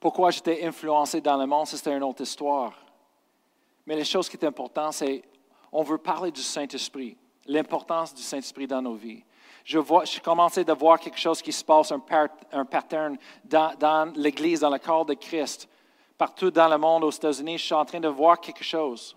Pourquoi 0.00 0.30
j'étais 0.30 0.64
influencé 0.64 1.20
dans 1.20 1.36
le 1.36 1.46
monde, 1.46 1.66
c'était 1.66 1.94
une 1.96 2.02
autre 2.02 2.22
histoire. 2.22 2.74
Mais 3.86 3.96
la 3.96 4.04
chose 4.04 4.28
qui 4.28 4.36
est 4.36 4.44
importante, 4.44 4.94
c'est 4.94 5.22
on 5.72 5.82
veut 5.82 5.98
parler 5.98 6.30
du 6.30 6.42
Saint-Esprit, 6.42 7.16
l'importance 7.46 8.14
du 8.14 8.22
Saint-Esprit 8.22 8.66
dans 8.66 8.82
nos 8.82 8.94
vies. 8.94 9.22
Je, 9.64 9.78
vois, 9.78 10.04
je 10.04 10.20
commençais 10.20 10.68
à 10.68 10.74
voir 10.74 11.00
quelque 11.00 11.18
chose 11.18 11.42
qui 11.42 11.52
se 11.52 11.64
passe, 11.64 11.92
un, 11.92 12.02
un 12.52 12.64
pattern 12.64 13.16
dans, 13.44 13.74
dans 13.78 14.12
l'Église, 14.14 14.60
dans 14.60 14.70
le 14.70 14.78
corps 14.78 15.04
de 15.04 15.14
Christ. 15.14 15.68
Partout 16.16 16.50
dans 16.50 16.68
le 16.68 16.78
monde, 16.78 17.04
aux 17.04 17.10
États-Unis, 17.10 17.58
je 17.58 17.64
suis 17.64 17.74
en 17.74 17.84
train 17.84 18.00
de 18.00 18.08
voir 18.08 18.40
quelque 18.40 18.64
chose. 18.64 19.16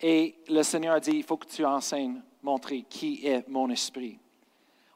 Et 0.00 0.36
le 0.48 0.62
Seigneur 0.62 0.94
a 0.94 1.00
dit, 1.00 1.12
il 1.12 1.22
faut 1.22 1.36
que 1.36 1.46
tu 1.46 1.64
enseignes, 1.64 2.20
montrer 2.42 2.82
qui 2.82 3.26
est 3.26 3.46
mon 3.48 3.70
esprit. 3.70 4.18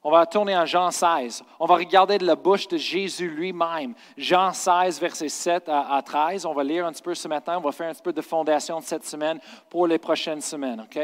On 0.02 0.10
va 0.10 0.24
tourner 0.24 0.56
en 0.56 0.64
Jean 0.64 0.90
16. 0.90 1.42
On 1.58 1.66
va 1.66 1.74
regarder 1.74 2.16
de 2.16 2.24
la 2.24 2.34
bouche 2.34 2.66
de 2.68 2.78
Jésus 2.78 3.28
lui-même. 3.28 3.94
Jean 4.16 4.52
16, 4.52 4.98
versets 4.98 5.28
7 5.28 5.68
à, 5.68 6.00
13. 6.02 6.46
On 6.46 6.54
va 6.54 6.64
lire 6.64 6.86
un 6.86 6.92
petit 6.92 7.02
peu 7.02 7.14
ce 7.14 7.28
matin. 7.28 7.58
On 7.58 7.60
va 7.60 7.72
faire 7.72 7.90
un 7.90 7.92
petit 7.92 8.02
peu 8.02 8.12
de 8.12 8.22
fondation 8.22 8.80
de 8.80 8.84
cette 8.84 9.04
semaine 9.04 9.38
pour 9.68 9.86
les 9.86 9.98
prochaines 9.98 10.40
semaines. 10.40 10.80
OK? 10.80 10.98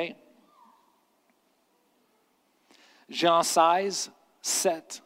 Jean 3.08 3.42
16, 3.42 4.10
7 4.40 5.02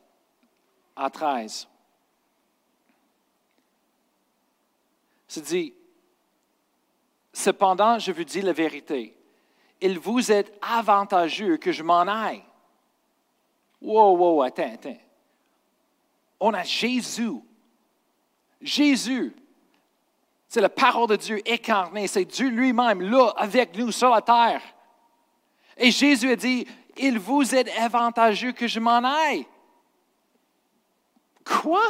à 0.95 1.11
13. 1.11 1.69
C'est 5.27 5.45
dit, 5.45 5.75
Cependant, 7.33 7.99
je 7.99 8.13
vous 8.13 8.25
dis 8.25 8.43
la 8.43 8.53
vérité. 8.53 9.17
Il 9.81 9.99
vous 9.99 10.31
est 10.31 10.53
avantageux 10.61 11.57
que 11.57 11.73
je 11.73 11.83
m'en 11.83 12.03
aille 12.03 12.43
Wow, 13.81 14.17
wow, 14.17 14.43
attends, 14.43 14.73
attends. 14.75 14.99
On 16.39 16.53
a 16.53 16.63
Jésus. 16.63 17.41
Jésus. 18.61 19.35
C'est 20.49 20.61
la 20.61 20.69
parole 20.69 21.09
de 21.09 21.17
Dieu 21.17 21.41
incarnée. 21.49 22.07
C'est 22.07 22.25
Dieu 22.25 22.49
lui-même 22.49 23.01
là 23.01 23.33
avec 23.37 23.77
nous 23.77 23.93
sur 23.93 24.11
la 24.11 24.21
terre. 24.21 24.63
Et 25.77 25.91
Jésus 25.91 26.31
a 26.31 26.37
dit, 26.37 26.67
il 26.97 27.19
vous 27.19 27.55
est 27.55 27.71
avantageux 27.79 28.53
que 28.53 28.67
je 28.67 28.81
m'en 28.81 29.03
aille. 29.05 29.47
Quoi? 31.45 31.83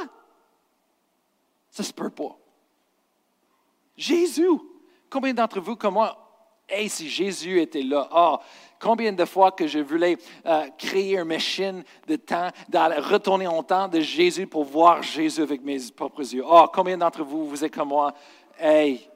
Ça 1.70 1.82
se 1.82 1.92
peut 1.92 2.10
pas. 2.10 2.36
Jésus. 3.96 4.48
Combien 5.08 5.34
d'entre 5.34 5.60
vous, 5.60 5.74
comme 5.74 5.94
moi, 5.94 6.29
hey, 6.70 6.88
si 6.88 7.08
Jésus 7.08 7.60
était 7.60 7.82
là, 7.82 8.08
ah, 8.10 8.40
Combien 8.80 9.12
de 9.12 9.26
fois 9.26 9.52
que 9.52 9.66
je 9.66 9.78
voulais 9.78 10.16
euh, 10.46 10.66
créer 10.78 11.18
une 11.18 11.24
machine 11.24 11.84
de 12.06 12.16
temps, 12.16 12.48
d'aller 12.66 12.96
retourner 12.96 13.46
en 13.46 13.62
temps 13.62 13.86
de 13.88 14.00
Jésus 14.00 14.46
pour 14.46 14.64
voir 14.64 15.02
Jésus 15.02 15.42
avec 15.42 15.62
mes 15.62 15.78
propres 15.94 16.22
yeux. 16.22 16.42
Oh, 16.46 16.66
combien 16.72 16.96
d'entre 16.96 17.22
vous, 17.22 17.46
vous 17.46 17.62
êtes 17.62 17.74
comme 17.74 17.90
moi? 17.90 18.14
Hey! 18.58 19.06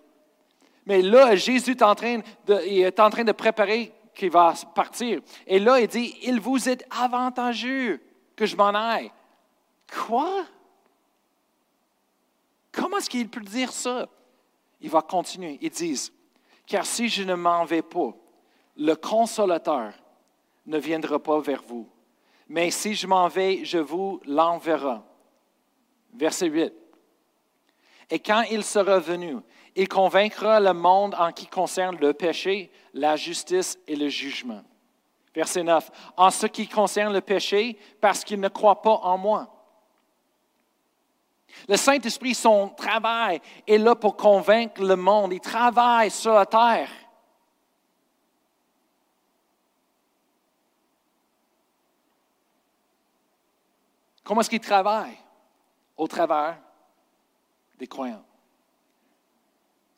Mais 0.84 1.00
là, 1.00 1.34
Jésus 1.34 1.70
est 1.70 1.82
en 1.82 1.94
train 1.94 2.20
de, 2.46 2.54
est 2.56 3.00
en 3.00 3.08
train 3.08 3.25
de 3.25 3.32
préparer 3.32 3.90
qu'il 4.14 4.30
va 4.30 4.52
partir. 4.75 5.23
Et 5.46 5.58
là, 5.58 5.80
il 5.80 5.88
dit, 5.88 6.14
il 6.23 6.40
vous 6.40 6.68
est 6.68 6.84
avantageux 6.90 8.02
que 8.37 8.44
je 8.44 8.54
m'en 8.56 8.68
aille. 8.68 9.11
Quoi? 10.06 10.44
Comment 12.70 12.99
est-ce 12.99 13.08
qu'il 13.08 13.30
peut 13.30 13.40
dire 13.40 13.73
ça? 13.73 14.06
Il 14.82 14.90
va 14.90 15.00
continuer. 15.00 15.56
Il 15.62 15.70
dit, 15.70 16.11
car 16.66 16.87
si 16.87 17.09
je 17.09 17.23
ne 17.23 17.35
m'en 17.35 17.64
vais 17.64 17.83
pas, 17.83 18.14
le 18.76 18.94
consolateur 18.94 19.92
ne 20.66 20.78
viendra 20.78 21.18
pas 21.18 21.40
vers 21.40 21.62
vous. 21.62 21.88
Mais 22.49 22.71
si 22.71 22.94
je 22.94 23.06
m'en 23.06 23.28
vais, 23.28 23.64
je 23.64 23.78
vous 23.78 24.21
l'enverrai. 24.26 24.99
Verset 26.14 26.47
8. 26.47 26.73
Et 28.11 28.18
quand 28.18 28.42
il 28.50 28.64
sera 28.64 28.99
venu, 28.99 29.37
il 29.76 29.88
convaincra 29.88 30.61
le 30.61 30.73
monde 30.73 31.14
en 31.18 31.33
qui 31.33 31.47
concerne 31.47 31.97
le 31.99 32.12
péché, 32.12 32.71
la 32.92 33.16
justice 33.16 33.78
et 33.87 33.97
le 33.97 34.09
jugement. 34.09 34.62
Verset 35.35 35.64
9. 35.64 35.90
En 36.16 36.30
ce 36.30 36.47
qui 36.47 36.68
concerne 36.68 37.12
le 37.12 37.21
péché, 37.21 37.78
parce 38.00 38.25
qu'il 38.25 38.40
ne 38.40 38.49
croit 38.49 38.83
pas 38.83 39.00
en 39.02 39.18
moi. 39.18 39.53
Le 41.68 41.76
Saint-Esprit, 41.76 42.35
son 42.35 42.68
travail 42.71 43.40
est 43.66 43.78
là 43.78 43.94
pour 43.94 44.16
convaincre 44.16 44.83
le 44.83 44.97
monde. 44.97 45.33
Il 45.33 45.40
travaille 45.40 46.11
sur 46.11 46.35
la 46.35 46.47
terre. 46.47 46.90
Comment 54.25 54.40
est-ce 54.40 54.50
qu'il 54.50 54.61
travaille? 54.61 55.16
Au 55.97 56.09
travers 56.09 56.59
des 57.78 57.87
croyants. 57.87 58.25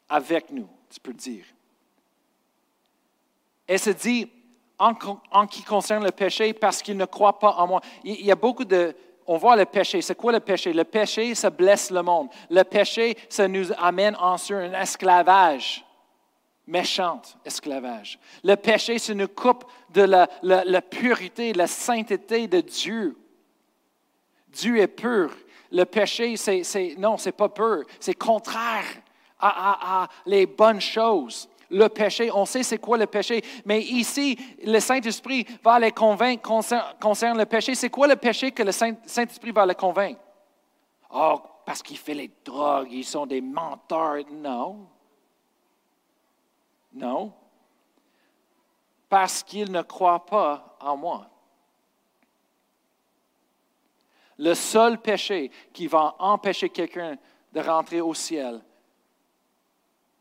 Avec 0.09 0.51
nous, 0.51 0.69
tu 0.91 1.01
peux 1.01 1.13
le 1.13 1.17
dire. 1.17 1.45
Elle 3.67 3.79
se 3.79 3.91
dit, 3.91 4.31
en, 4.79 4.93
en 5.31 5.47
qui 5.47 5.63
concerne 5.63 6.05
le 6.05 6.13
péché, 6.13 6.53
parce 6.53 6.83
qu'il 6.83 6.97
ne 6.97 7.05
croit 7.05 7.39
pas 7.39 7.53
en 7.53 7.67
moi. 7.67 7.81
Il, 8.05 8.25
y 8.25 8.31
a 8.31 8.37
beaucoup 8.37 8.65
de... 8.65 8.95
On 9.27 9.37
voit 9.37 9.57
le 9.57 9.65
péché. 9.65 10.03
C'est 10.03 10.15
quoi 10.15 10.33
le 10.33 10.41
péché? 10.41 10.73
Le 10.73 10.85
péché, 10.85 11.35
ça 11.35 11.51
blesse 11.51 11.91
le 11.91 12.03
monde. 12.03 12.29
Le 12.51 12.63
péché, 12.63 13.17
ça 13.29 13.49
nous 13.49 13.73
amène 13.79 14.17
en 14.17 14.37
sur 14.37 14.57
un 14.57 14.73
esclavage 14.81 15.85
méchant 16.67 17.23
esclavage. 17.45 18.19
Le 18.43 18.57
péché, 18.57 18.99
ça 18.99 19.15
nous 19.15 19.29
coupe 19.29 19.65
de 19.91 20.03
la, 20.03 20.29
la 20.43 20.83
pureté, 20.83 21.53
la 21.53 21.67
sainteté 21.67 22.49
de 22.49 22.61
Dieu. 22.61 23.17
Dieu 24.49 24.79
est 24.79 24.89
pur. 24.89 25.31
Le 25.71 25.85
péché, 25.85 26.37
c'est, 26.37 26.95
non, 26.99 27.17
c'est 27.17 27.33
pas 27.33 27.49
pur. 27.49 27.85
C'est 28.01 28.15
contraire 28.15 28.85
à, 29.39 30.09
les 30.25 30.47
bonnes 30.47 30.81
choses. 30.81 31.49
Le 31.71 31.89
péché. 31.89 32.31
On 32.33 32.45
sait 32.45 32.63
c'est 32.63 32.79
quoi 32.79 32.97
le 32.97 33.07
péché. 33.07 33.43
Mais 33.65 33.81
ici, 33.83 34.39
le 34.65 34.79
Saint-Esprit 34.81 35.47
va 35.63 35.79
les 35.79 35.93
convaincre 35.93 36.49
concernant 37.01 37.39
le 37.39 37.47
péché. 37.47 37.75
C'est 37.75 37.91
quoi 37.91 38.07
le 38.07 38.17
péché 38.17 38.53
que 38.53 38.63
le 38.63 38.73
Saint-Esprit 38.73 39.51
va 39.51 39.67
les 39.67 39.75
convaincre? 39.75 40.21
Oh, 41.11 41.41
parce 41.65 41.83
qu'il 41.83 41.99
fait 41.99 42.15
les 42.15 42.31
drogues, 42.45 42.89
ils 42.91 43.05
sont 43.05 43.27
des 43.27 43.41
menteurs. 43.41 44.25
Non. 44.31 44.87
Non. 46.93 47.33
Parce 49.09 49.43
qu'ils 49.43 49.71
ne 49.71 49.83
croient 49.83 50.27
pas 50.27 50.77
en 50.81 50.97
moi. 50.97 51.31
Le 54.39 54.55
seul 54.55 55.01
péché 55.01 55.51
qui 55.73 55.87
va 55.87 56.15
empêcher 56.19 56.69
quelqu'un 56.69 57.17
de 57.53 57.61
rentrer 57.61 58.01
au 58.01 58.13
ciel, 58.13 58.63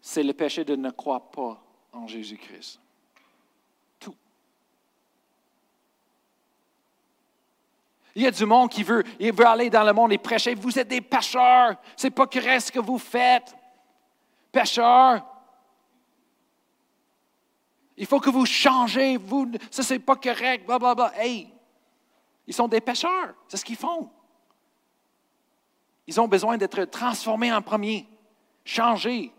c'est 0.08 0.22
le 0.22 0.34
péché 0.34 0.64
de 0.64 0.76
ne 0.76 0.92
croire 0.92 1.32
pas 1.32 1.60
en 1.92 2.06
Jésus-Christ. 2.06 2.80
Tout. 4.00 4.16
Il 8.14 8.22
y 8.22 8.28
a 8.28 8.32
du 8.32 8.46
monde 8.46 8.70
qui 8.70 8.84
veut, 8.84 9.04
aller 9.44 9.72
dans 9.72 9.84
le 9.84 9.94
monde 9.94 10.14
et 10.14 10.20
prêcher. 10.20 10.54
Vous 10.54 10.78
êtes 10.78 10.90
des 10.90 11.02
pécheurs. 11.02 11.76
C'est 11.98 12.12
pas 12.12 12.28
correct 12.28 12.60
ce 12.60 12.72
que 12.72 12.78
vous 12.78 13.00
faites. 13.00 13.56
Pécheurs. 14.52 15.26
Il 17.98 18.06
faut 18.06 18.20
que 18.20 18.30
vous 18.30 18.46
changez. 18.46 19.18
Vous, 19.18 19.52
ça, 19.72 19.82
c'est 19.82 19.98
pas 19.98 20.18
correct. 20.18 20.68
Blah, 20.68 20.78
blah, 20.78 20.94
blah. 20.94 21.14
Hey, 21.16 21.52
ils 22.46 22.54
sont 22.54 22.68
des 22.68 22.80
pécheurs. 22.80 23.34
C'est 23.48 23.58
ce 23.58 23.66
qu'ils 23.66 23.76
font. 23.76 24.12
Ils 26.06 26.22
ont 26.22 26.28
besoin 26.28 26.58
d'être 26.58 26.86
transformés 26.86 27.52
en 27.52 27.64
premier, 27.64 28.08
changés. 28.64 29.34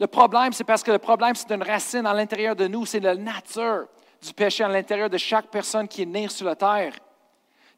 Le 0.00 0.06
problème, 0.06 0.54
c'est 0.54 0.64
parce 0.64 0.82
que 0.82 0.90
le 0.90 0.98
problème, 0.98 1.34
c'est 1.34 1.52
une 1.52 1.62
racine 1.62 2.06
à 2.06 2.14
l'intérieur 2.14 2.56
de 2.56 2.66
nous, 2.66 2.86
c'est 2.86 3.00
la 3.00 3.14
nature 3.14 3.86
du 4.22 4.32
péché 4.32 4.64
à 4.64 4.68
l'intérieur 4.68 5.10
de 5.10 5.18
chaque 5.18 5.48
personne 5.48 5.86
qui 5.86 6.02
est 6.02 6.06
née 6.06 6.26
sur 6.28 6.46
la 6.46 6.56
terre. 6.56 6.94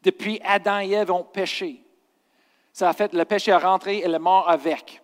Depuis 0.05 0.41
Adam 0.45 0.79
et 0.79 0.93
Ève 0.93 1.11
ont 1.11 1.25
péché. 1.25 1.85
Ça 2.73 2.89
a 2.89 2.93
fait, 2.93 3.13
le 3.13 3.25
péché 3.25 3.51
a 3.51 3.59
rentré 3.59 3.99
et 3.99 4.09
le 4.09 4.21
mort 4.21 4.49
avec. 4.49 5.03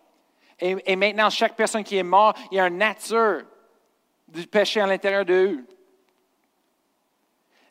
Et, 0.61 0.97
maintenant, 0.97 1.29
chaque 1.29 1.55
personne 1.55 1.83
qui 1.85 1.97
est 1.97 2.05
morte, 2.05 2.37
il 2.51 2.57
y 2.57 2.61
a 2.61 2.67
une 2.67 2.79
nature 2.79 3.43
du 4.29 4.47
péché 4.47 4.81
à 4.81 4.87
l'intérieur 4.87 5.25
d'eux. 5.25 5.65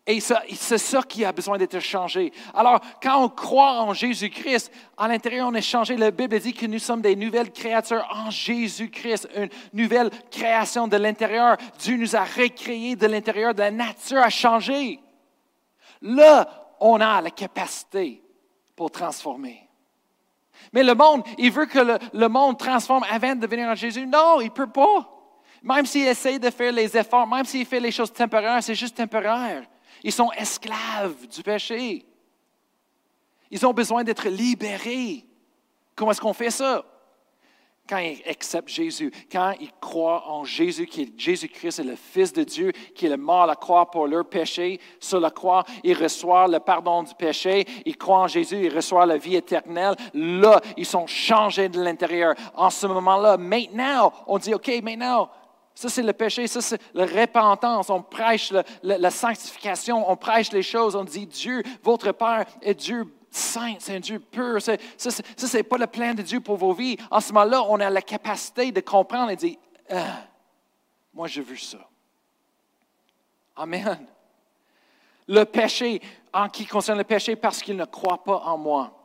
Et 0.10 0.22
c'est 0.22 0.78
ça 0.78 1.04
qui 1.04 1.26
a 1.26 1.34
besoin 1.34 1.58
d'être 1.58 1.82
changé. 1.82 2.32
Alors, 2.54 2.80
quand 3.04 3.22
on 3.22 3.28
croit 3.28 3.82
en 3.82 3.94
Jésus-Christ, 3.94 4.72
à 4.96 5.10
l'intérieur, 5.10 5.50
on 5.50 5.54
est 5.54 5.62
changé. 5.62 5.98
La 5.98 6.12
Bible 6.12 6.40
dit 6.40 6.54
que 6.54 6.66
nous 6.66 6.80
sommes 6.80 7.02
des 7.02 7.18
nouvelles 7.18 7.52
créatures 7.52 8.08
en 8.16 8.32
Jésus-Christ, 8.32 9.28
une 9.36 9.50
nouvelle 9.74 10.10
création 10.32 10.88
de 10.88 10.96
l'intérieur. 10.96 11.58
Dieu 11.80 11.98
nous 11.98 12.16
a 12.16 12.24
recréés 12.24 12.96
de 12.96 13.06
l'intérieur, 13.06 13.54
de 13.54 13.60
la 13.60 13.72
nature 13.72 14.20
a 14.20 14.30
changé. 14.30 15.02
Là, 16.02 16.48
on 16.80 17.02
a 17.02 17.22
la 17.22 17.32
capacité 17.32 18.24
pour 18.78 18.90
transformer. 18.90 19.68
Mais 20.72 20.84
le 20.84 20.96
monde, 20.96 21.24
il 21.38 21.52
veut 21.52 21.66
que 21.66 22.00
le, 22.14 22.30
monde 22.30 22.58
transforme 22.58 23.04
avant 23.12 23.36
de 23.36 23.46
venir 23.46 23.68
en 23.68 23.76
Jésus. 23.76 24.08
Non, 24.08 24.40
il 24.40 24.46
ne 24.46 24.52
peut 24.52 24.70
pas. 24.70 25.06
Même 25.64 25.86
s'il 25.86 26.08
essaye 26.08 26.40
de 26.40 26.50
faire 26.50 26.72
les 26.72 26.96
efforts, 26.96 27.28
même 27.28 27.44
s'il 27.44 27.66
fait 27.66 27.82
les 27.82 27.92
choses 27.92 28.14
temporaires, 28.14 28.64
c'est 28.64 28.76
juste 28.76 28.96
temporaire. 28.96 29.64
Ils 30.04 30.12
sont 30.12 30.32
esclaves 30.32 31.28
du 31.28 31.44
péché. 31.44 32.06
Ils 33.50 33.66
ont 33.66 33.74
besoin 33.74 34.04
d'être 34.04 34.28
libérés. 34.28 35.26
Comment 35.96 36.12
est-ce 36.12 36.22
qu'on 36.22 36.34
fait 36.34 36.52
ça? 36.52 36.86
Quand 37.90 38.00
ils 38.00 38.22
acceptent 38.28 38.68
Jésus, 38.68 39.14
quand 39.32 39.54
ils 39.62 39.72
croient 39.80 40.30
en 40.30 40.44
Jésus, 40.44 40.88
qui 40.88 41.04
est 41.04 41.14
Jésus-Christ 41.18 41.80
est 41.80 41.84
le 41.86 41.96
Fils 41.96 42.34
de 42.34 42.44
Dieu, 42.44 42.74
qui 42.94 43.06
est 43.06 43.16
mort 43.16 43.44
à 43.44 43.48
la 43.48 43.56
croix 43.56 43.90
pour 43.90 44.08
leur 44.08 44.26
péché, 44.26 44.82
sur 45.00 45.22
la 45.22 45.32
croix, 45.32 45.64
ils 45.86 45.94
reçoivent 45.94 46.52
le 46.52 46.60
pardon 46.60 47.04
du 47.04 47.16
péché, 47.16 47.66
ils 47.86 47.98
croient 47.98 48.20
en 48.24 48.28
Jésus, 48.28 48.66
ils 48.66 48.76
reçoivent 48.76 49.08
la 49.08 49.18
vie 49.18 49.38
éternelle. 49.38 49.96
Là, 50.14 50.60
ils 50.76 50.86
sont 50.86 51.08
changés 51.08 51.70
de 51.70 51.82
l'intérieur. 51.82 52.36
En 52.56 52.70
ce 52.70 52.88
moment-là, 52.88 53.38
maintenant, 53.38 54.12
on 54.28 54.38
dit, 54.38 54.54
OK, 54.54 54.70
maintenant, 54.84 55.30
ça, 55.78 55.90
c'est 55.90 56.02
le 56.02 56.14
péché, 56.14 56.48
ça, 56.48 56.60
c'est 56.60 56.82
la 56.96 57.06
repentance. 57.06 57.92
On 57.92 58.02
prêche 58.02 58.52
la 58.82 59.12
sanctification, 59.12 60.10
on 60.10 60.16
prêche 60.16 60.52
les 60.52 60.64
choses, 60.64 60.96
on 60.96 61.04
dit 61.04 61.28
Dieu, 61.28 61.62
votre 61.84 62.12
Père 62.14 62.46
est 62.64 62.74
Dieu 62.74 63.06
saint, 63.30 63.76
c'est 63.78 63.96
un 63.96 64.00
Dieu 64.00 64.18
pur. 64.18 64.60
Ça, 64.60 64.76
ce 64.98 65.56
n'est 65.56 65.62
pas 65.62 65.78
le 65.78 65.86
plan 65.86 66.16
de 66.16 66.24
Dieu 66.24 66.40
pour 66.40 66.58
vos 66.58 66.74
vies. 66.74 66.98
En 67.12 67.20
ce 67.20 67.32
moment-là, 67.32 67.62
on 67.70 67.80
a 67.80 67.92
la 67.92 68.02
capacité 68.02 68.72
de 68.72 68.82
comprendre 68.82 69.30
et 69.30 69.36
de 69.36 69.42
dire 69.42 69.58
ah, 69.92 70.24
Moi, 71.14 71.28
je 71.28 71.42
veux 71.42 71.56
ça. 71.56 71.88
Amen. 73.56 74.08
Le 75.28 75.44
péché, 75.44 76.02
en 76.34 76.50
qui 76.50 76.66
concerne 76.66 76.98
le 76.98 77.04
péché, 77.04 77.36
parce 77.36 77.62
qu'il 77.62 77.78
ne 77.78 77.86
croit 77.86 78.24
pas 78.24 78.38
en 78.46 78.58
moi. 78.58 78.97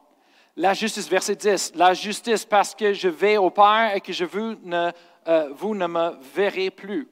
La 0.56 0.74
justice, 0.74 1.08
verset 1.08 1.36
10. 1.36 1.72
La 1.74 1.94
justice, 1.94 2.44
parce 2.44 2.74
que 2.74 2.92
je 2.92 3.08
vais 3.08 3.36
au 3.36 3.50
Père 3.50 3.96
et 3.96 4.00
que 4.00 4.12
je 4.12 4.24
veux 4.24 4.58
ne 4.62 4.92
euh, 5.28 5.50
vous 5.54 5.74
ne 5.74 5.86
me 5.86 6.16
verrez 6.34 6.70
plus. 6.70 7.08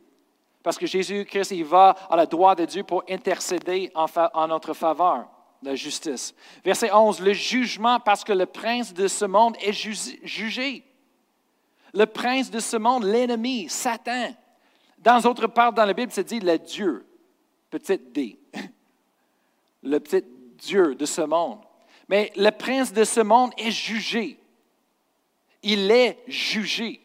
Parce 0.62 0.76
que 0.76 0.86
Jésus-Christ, 0.86 1.52
il 1.52 1.64
va 1.64 1.90
à 2.10 2.16
la 2.16 2.26
droite 2.26 2.58
de 2.58 2.64
Dieu 2.64 2.82
pour 2.82 3.04
intercéder 3.08 3.90
en, 3.94 4.06
en 4.34 4.48
notre 4.48 4.74
faveur, 4.74 5.28
la 5.62 5.74
justice. 5.74 6.34
Verset 6.64 6.92
11, 6.92 7.20
le 7.20 7.32
jugement 7.32 8.00
parce 8.00 8.24
que 8.24 8.32
le 8.32 8.46
prince 8.46 8.92
de 8.92 9.06
ce 9.06 9.24
monde 9.24 9.56
est 9.60 9.72
jugé. 9.72 10.84
Le 11.94 12.04
prince 12.04 12.50
de 12.50 12.60
ce 12.60 12.76
monde, 12.76 13.04
l'ennemi, 13.04 13.68
Satan. 13.68 14.34
Dans 14.98 15.20
d'autres 15.20 15.46
parts 15.46 15.72
dans 15.72 15.86
la 15.86 15.94
Bible, 15.94 16.12
c'est 16.12 16.24
dit 16.24 16.40
le 16.40 16.58
Dieu, 16.58 17.06
petite 17.70 18.12
d. 18.12 18.38
Le 19.82 19.98
petit 19.98 20.22
Dieu 20.58 20.94
de 20.94 21.06
ce 21.06 21.22
monde. 21.22 21.60
Mais 22.10 22.32
le 22.34 22.50
prince 22.50 22.92
de 22.92 23.04
ce 23.04 23.20
monde 23.20 23.52
est 23.56 23.70
jugé. 23.70 24.36
Il 25.62 25.88
est 25.92 26.18
jugé 26.26 27.00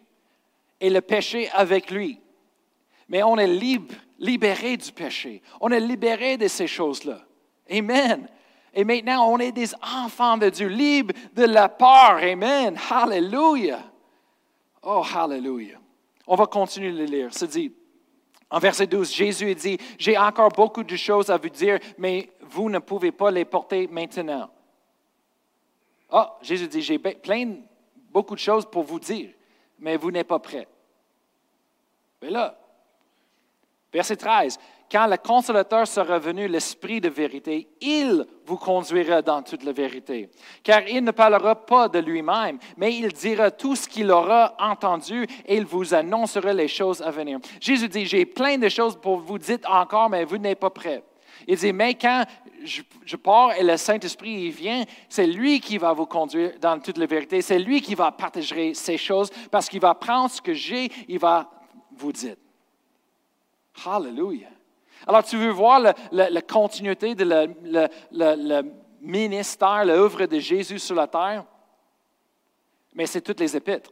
et 0.81 0.89
le 0.89 0.99
péché 0.99 1.47
avec 1.53 1.91
lui. 1.91 2.19
Mais 3.07 3.21
on 3.21 3.37
est 3.37 3.45
libre, 3.45 3.93
libéré 4.17 4.77
du 4.77 4.91
péché. 4.91 5.43
On 5.61 5.69
est 5.69 5.79
libéré 5.79 6.37
de 6.37 6.47
ces 6.47 6.65
choses-là. 6.65 7.21
Amen. 7.69 8.27
Et 8.73 8.83
maintenant, 8.83 9.29
on 9.29 9.37
est 9.37 9.51
des 9.51 9.75
enfants 9.75 10.37
de 10.37 10.49
Dieu, 10.49 10.69
libres 10.69 11.13
de 11.35 11.43
la 11.43 11.69
peur. 11.69 12.17
Amen. 12.23 12.75
Hallelujah. 12.89 13.83
Oh, 14.81 15.03
hallelujah. 15.03 15.77
On 16.25 16.35
va 16.35 16.47
continuer 16.47 16.91
de 16.93 17.03
lire. 17.03 17.29
C'est 17.29 17.51
dit, 17.51 17.71
en 18.49 18.57
verset 18.57 18.87
12, 18.87 19.13
Jésus 19.13 19.53
dit, 19.53 19.77
j'ai 19.99 20.17
encore 20.17 20.49
beaucoup 20.49 20.83
de 20.83 20.95
choses 20.95 21.29
à 21.29 21.37
vous 21.37 21.49
dire, 21.49 21.77
mais 21.99 22.31
vous 22.41 22.71
ne 22.71 22.79
pouvez 22.79 23.11
pas 23.11 23.29
les 23.29 23.45
porter 23.45 23.85
maintenant. 23.85 24.49
Oh, 26.09 26.25
Jésus 26.41 26.67
dit, 26.67 26.81
j'ai 26.81 26.99
plein, 26.99 27.55
beaucoup 28.09 28.35
de 28.35 28.39
choses 28.39 28.65
pour 28.65 28.83
vous 28.83 28.99
dire, 28.99 29.29
mais 29.79 29.97
vous 29.97 30.11
n'êtes 30.11 30.27
pas 30.27 30.39
prêts. 30.39 30.67
Mais 32.21 32.29
là, 32.29 32.57
verset 33.91 34.15
13, 34.15 34.57
quand 34.91 35.07
le 35.07 35.17
consolateur 35.17 35.87
sera 35.87 36.19
venu, 36.19 36.47
l'Esprit 36.47 37.01
de 37.01 37.09
vérité, 37.09 37.67
il 37.81 38.25
vous 38.45 38.57
conduira 38.57 39.21
dans 39.21 39.41
toute 39.41 39.63
la 39.63 39.71
vérité. 39.71 40.29
Car 40.63 40.87
il 40.87 41.03
ne 41.03 41.11
parlera 41.11 41.55
pas 41.55 41.89
de 41.89 41.99
lui-même, 41.99 42.59
mais 42.77 42.95
il 42.95 43.11
dira 43.11 43.49
tout 43.49 43.75
ce 43.75 43.87
qu'il 43.87 44.11
aura 44.11 44.55
entendu 44.59 45.25
et 45.45 45.57
il 45.57 45.65
vous 45.65 45.93
annoncera 45.93 46.53
les 46.53 46.67
choses 46.67 47.01
à 47.01 47.09
venir. 47.09 47.39
Jésus 47.59 47.89
dit, 47.89 48.05
j'ai 48.05 48.25
plein 48.25 48.57
de 48.57 48.69
choses 48.69 48.95
pour 48.95 49.17
vous 49.17 49.39
dire 49.39 49.59
encore, 49.67 50.09
mais 50.09 50.23
vous 50.23 50.37
n'êtes 50.37 50.59
pas 50.59 50.69
prêts. 50.69 51.03
Il 51.47 51.57
dit, 51.57 51.73
mais 51.73 51.95
quand 51.95 52.25
je, 52.63 53.15
pars 53.15 53.53
et 53.53 53.63
le 53.63 53.77
Saint-Esprit 53.77 54.49
vient, 54.49 54.83
c'est 55.09 55.27
lui 55.27 55.59
qui 55.59 55.77
va 55.77 55.93
vous 55.93 56.05
conduire 56.05 56.53
dans 56.59 56.79
toute 56.79 56.97
la 56.97 57.05
vérité. 57.05 57.41
C'est 57.41 57.59
lui 57.59 57.81
qui 57.81 57.95
va 57.95 58.11
partager 58.11 58.73
ces 58.73 58.97
choses 58.97 59.29
parce 59.51 59.69
qu'il 59.69 59.79
va 59.79 59.93
prendre 59.93 60.29
ce 60.29 60.41
que 60.41 60.53
j'ai, 60.53 60.91
il 61.07 61.19
va 61.19 61.49
vous 61.91 62.11
dites. 62.11 62.39
Hallelujah. 63.85 64.49
Alors, 65.07 65.23
tu 65.23 65.37
veux 65.37 65.51
voir 65.51 65.79
la 66.11 66.41
continuité 66.41 67.13
de 67.15 67.47
ministère, 69.01 69.85
l'œuvre 69.85 70.25
de 70.25 70.39
Jésus 70.39 70.79
sur 70.79 70.95
la 70.95 71.07
terre? 71.07 71.45
Mais 72.93 73.05
c'est 73.05 73.21
toutes 73.21 73.41
les 73.41 73.55
épîtres. 73.55 73.91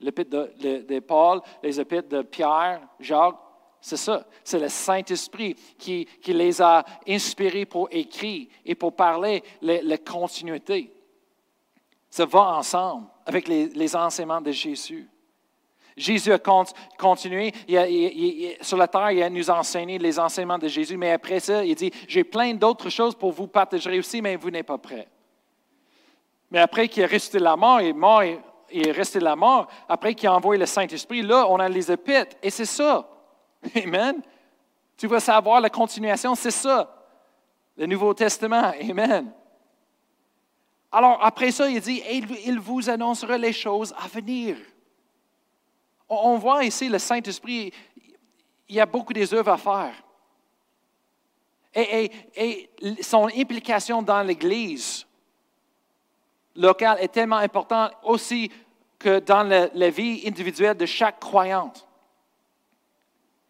L'épître 0.00 0.30
de, 0.30 0.82
de, 0.82 1.00
Paul, 1.00 1.40
les 1.62 1.80
épîtres 1.80 2.08
de 2.08 2.22
Pierre, 2.22 2.80
Jacques, 3.00 3.38
c'est 3.86 3.96
ça. 3.96 4.26
C'est 4.42 4.58
le 4.58 4.68
Saint-Esprit 4.68 5.54
qui, 5.78 6.08
qui, 6.20 6.32
les 6.32 6.60
a 6.60 6.84
inspirés 7.06 7.66
pour 7.66 7.86
écrire 7.92 8.48
et 8.64 8.74
pour 8.74 8.96
parler 8.96 9.44
la 9.62 9.98
continuité. 9.98 10.92
Ça 12.10 12.26
va 12.26 12.56
ensemble 12.56 13.06
avec 13.24 13.46
les, 13.46 13.94
enseignements 13.94 14.40
de 14.40 14.50
Jésus. 14.50 15.08
Jésus 15.96 16.32
a 16.32 16.38
continué 16.98 17.52
sur 18.60 18.76
la 18.76 18.88
terre, 18.88 19.12
il 19.12 19.22
a 19.22 19.30
nous 19.30 19.50
enseigné 19.50 19.98
les 19.98 20.18
enseignements 20.18 20.58
de 20.58 20.66
Jésus, 20.66 20.96
mais 20.96 21.12
après 21.12 21.38
ça, 21.38 21.64
il 21.64 21.76
dit, 21.76 21.92
j'ai 22.08 22.24
plein 22.24 22.54
d'autres 22.54 22.90
choses 22.90 23.14
pour 23.14 23.30
vous 23.30 23.46
partager 23.46 23.96
aussi, 24.00 24.20
mais 24.20 24.34
vous 24.34 24.50
n'êtes 24.50 24.66
pas 24.66 24.78
prêts. 24.78 25.06
Mais 26.50 26.58
après 26.58 26.88
qu'il 26.88 27.04
a 27.04 27.06
ressuscité 27.06 27.38
la 27.38 27.54
mort, 27.54 27.80
il 27.80 27.86
est 27.86 27.92
mort 27.92 28.24
il 28.72 28.88
est 28.88 28.90
resté 28.90 29.20
la 29.20 29.36
mort, 29.36 29.68
après 29.88 30.12
qu'il 30.16 30.28
a 30.28 30.34
envoyé 30.34 30.58
le 30.58 30.66
Saint-Esprit, 30.66 31.22
là, 31.22 31.46
on 31.48 31.60
a 31.60 31.68
les 31.68 31.92
épîtres. 31.92 32.34
Et 32.42 32.50
c'est 32.50 32.64
ça. 32.64 33.08
Amen. 33.84 34.22
Tu 34.96 35.06
vas 35.06 35.20
savoir 35.20 35.60
la 35.60 35.70
continuation, 35.70 36.34
c'est 36.34 36.50
ça. 36.50 36.92
Le 37.76 37.86
Nouveau 37.86 38.14
Testament. 38.14 38.72
Amen. 38.80 39.32
Alors, 40.90 41.22
après 41.22 41.50
ça, 41.50 41.68
il 41.68 41.80
dit, 41.80 42.02
il 42.46 42.58
vous 42.58 42.88
annoncera 42.88 43.36
les 43.36 43.52
choses 43.52 43.94
à 43.98 44.08
venir. 44.08 44.56
On 46.08 46.38
voit 46.38 46.64
ici 46.64 46.88
le 46.88 46.98
Saint-Esprit, 46.98 47.72
il 48.68 48.74
y 48.74 48.80
a 48.80 48.86
beaucoup 48.86 49.12
des 49.12 49.32
œuvres 49.34 49.52
à 49.52 49.58
faire. 49.58 49.94
Et, 51.74 52.70
son 53.02 53.26
implication 53.26 54.00
dans 54.00 54.22
l'Église 54.22 55.06
locale 56.54 56.98
est 57.00 57.08
tellement 57.08 57.36
importante 57.36 57.92
aussi 58.02 58.50
que 58.98 59.18
dans 59.18 59.42
la 59.42 59.90
vie 59.90 60.22
individuelle 60.26 60.76
de 60.76 60.86
chaque 60.86 61.20
croyante. 61.20 61.85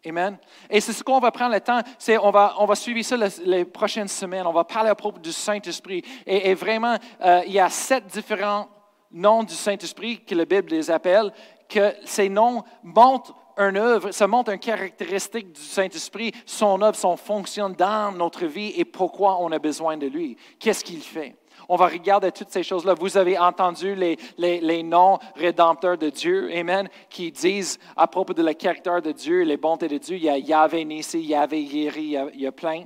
Amen. 0.05 0.37
Et 0.69 0.79
c'est 0.79 0.93
ce 0.93 1.03
qu'on 1.03 1.19
va 1.19 1.31
prendre 1.31 1.53
le 1.53 1.61
temps, 1.61 1.81
c'est 1.97 2.17
on 2.17 2.31
va, 2.31 2.55
on 2.59 2.65
va 2.65 2.75
suivre 2.75 3.01
ça 3.03 3.17
les, 3.43 3.65
prochaines 3.65 4.07
semaines. 4.07 4.45
On 4.45 4.53
va 4.53 4.63
parler 4.63 4.89
à 4.89 4.95
propos 4.95 5.19
du 5.19 5.31
Saint-Esprit. 5.31 6.03
Et, 6.25 6.53
vraiment, 6.53 6.97
euh, 7.21 7.41
il 7.45 7.53
y 7.53 7.59
a 7.59 7.69
sept 7.69 8.05
différents 8.07 8.69
noms 9.11 9.43
du 9.43 9.55
Saint-Esprit 9.55 10.23
que 10.23 10.35
la 10.35 10.45
Bible 10.45 10.71
les 10.71 10.91
appelle, 10.91 11.31
que 11.67 11.93
ces 12.05 12.29
noms 12.29 12.63
montrent 12.83 13.35
une 13.57 13.77
œuvre, 13.77 14.11
ça 14.11 14.27
montre 14.27 14.51
une 14.51 14.59
caractéristique 14.59 15.51
du 15.51 15.61
Saint-Esprit, 15.61 16.31
son 16.45 16.79
œuvre, 16.81 16.95
son 16.95 17.17
fonction 17.17 17.69
dans 17.69 18.11
notre 18.11 18.45
vie 18.45 18.73
et 18.77 18.85
pourquoi 18.85 19.41
on 19.41 19.51
a 19.51 19.57
besoin 19.57 19.97
de 19.97 20.05
lui. 20.05 20.37
Qu'est-ce 20.59 20.83
qu'il 20.83 21.01
fait? 21.01 21.35
On 21.69 21.75
va 21.75 21.87
regarder 21.87 22.31
toutes 22.31 22.51
ces 22.51 22.63
choses-là. 22.63 22.93
Vous 22.93 23.17
avez 23.17 23.37
entendu 23.37 23.95
les, 23.95 24.83
noms 24.83 25.19
rédempteurs 25.35 25.97
de 25.97 26.09
Dieu, 26.09 26.49
Amen, 26.55 26.89
qui 27.09 27.31
disent 27.31 27.79
à 27.95 28.07
propos 28.07 28.33
de 28.33 28.41
la 28.41 28.53
caractère 28.53 29.01
de 29.01 29.11
Dieu, 29.11 29.43
les 29.43 29.57
bontés 29.57 29.87
de 29.87 29.97
Dieu. 29.97 30.17
Il 30.17 30.23
y 30.23 30.29
a 30.29 30.37
Yahvé 30.37 30.85
Nissi, 30.85 31.21
Yahvé 31.21 31.61
Yeri, 31.61 32.15
il 32.33 32.41
y, 32.41 32.47
a, 32.47 32.51
plein. 32.51 32.85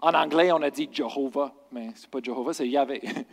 En 0.00 0.14
anglais, 0.14 0.50
on 0.52 0.62
a 0.62 0.70
dit 0.70 0.88
Jehovah, 0.90 1.52
mais 1.70 1.92
ce 1.94 2.02
n'est 2.02 2.08
pas 2.08 2.20
Jehovah, 2.22 2.54
c'est 2.54 2.68
Yahvé. 2.68 3.02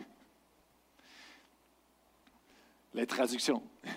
les 2.94 3.06
traductions. 3.06 3.62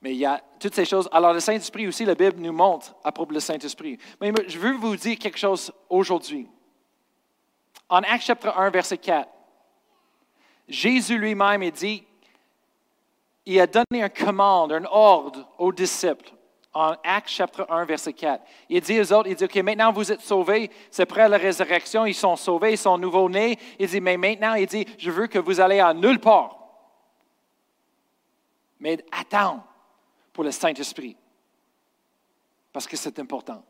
Mais 0.00 0.12
il 0.12 0.18
y 0.18 0.24
a 0.24 0.40
toutes 0.60 0.74
ces 0.74 0.84
choses. 0.84 1.08
Alors, 1.10 1.32
le 1.32 1.40
Saint-Esprit 1.40 1.88
aussi, 1.88 2.04
la 2.04 2.14
Bible 2.14 2.40
nous 2.40 2.52
montre 2.52 2.94
à 3.02 3.10
propos 3.10 3.34
du 3.34 3.40
Saint-Esprit. 3.40 3.98
Mais 4.20 4.32
je 4.46 4.56
veux 4.56 4.74
vous 4.74 4.96
dire 4.96 5.18
quelque 5.18 5.38
chose 5.38 5.72
aujourd'hui. 5.88 6.46
En 7.88 7.98
Actes 8.02 8.26
chapitre 8.26 8.56
1, 8.56 8.70
verset 8.70 8.98
4, 8.98 9.28
Jésus 10.68 11.18
lui-même 11.18 11.62
a 11.62 11.70
dit, 11.70 12.04
il 13.46 13.60
a 13.60 13.66
donné 13.66 14.02
un 14.02 14.08
commande, 14.08 14.72
un 14.72 14.84
ordre 14.84 15.48
aux 15.58 15.72
disciples. 15.72 16.30
En 16.74 16.94
Actes 17.02 17.30
chapitre 17.30 17.66
1, 17.70 17.86
verset 17.86 18.12
4. 18.12 18.44
Il 18.68 18.80
dit 18.82 19.00
aux 19.00 19.12
autres, 19.12 19.28
il 19.28 19.34
dit, 19.34 19.44
OK, 19.44 19.56
maintenant 19.56 19.90
vous 19.90 20.12
êtes 20.12 20.20
sauvés, 20.20 20.70
c'est 20.90 21.06
près 21.06 21.28
la 21.28 21.38
résurrection, 21.38 22.04
ils 22.04 22.14
sont 22.14 22.36
sauvés, 22.36 22.72
ils 22.72 22.78
sont 22.78 22.98
nouveau-nés. 22.98 23.58
Il 23.78 23.88
dit, 23.88 24.00
mais 24.00 24.18
maintenant, 24.18 24.54
il 24.54 24.66
dit, 24.66 24.86
je 24.98 25.10
veux 25.10 25.26
que 25.26 25.38
vous 25.38 25.60
allez 25.60 25.80
à 25.80 25.94
nulle 25.94 26.20
part. 26.20 26.58
Mais 28.78 29.02
attends 29.10 29.64
pour 30.32 30.44
le 30.44 30.50
Saint-Esprit, 30.50 31.16
parce 32.72 32.86
que 32.86 32.96
c'est 32.96 33.18
important. 33.18 33.64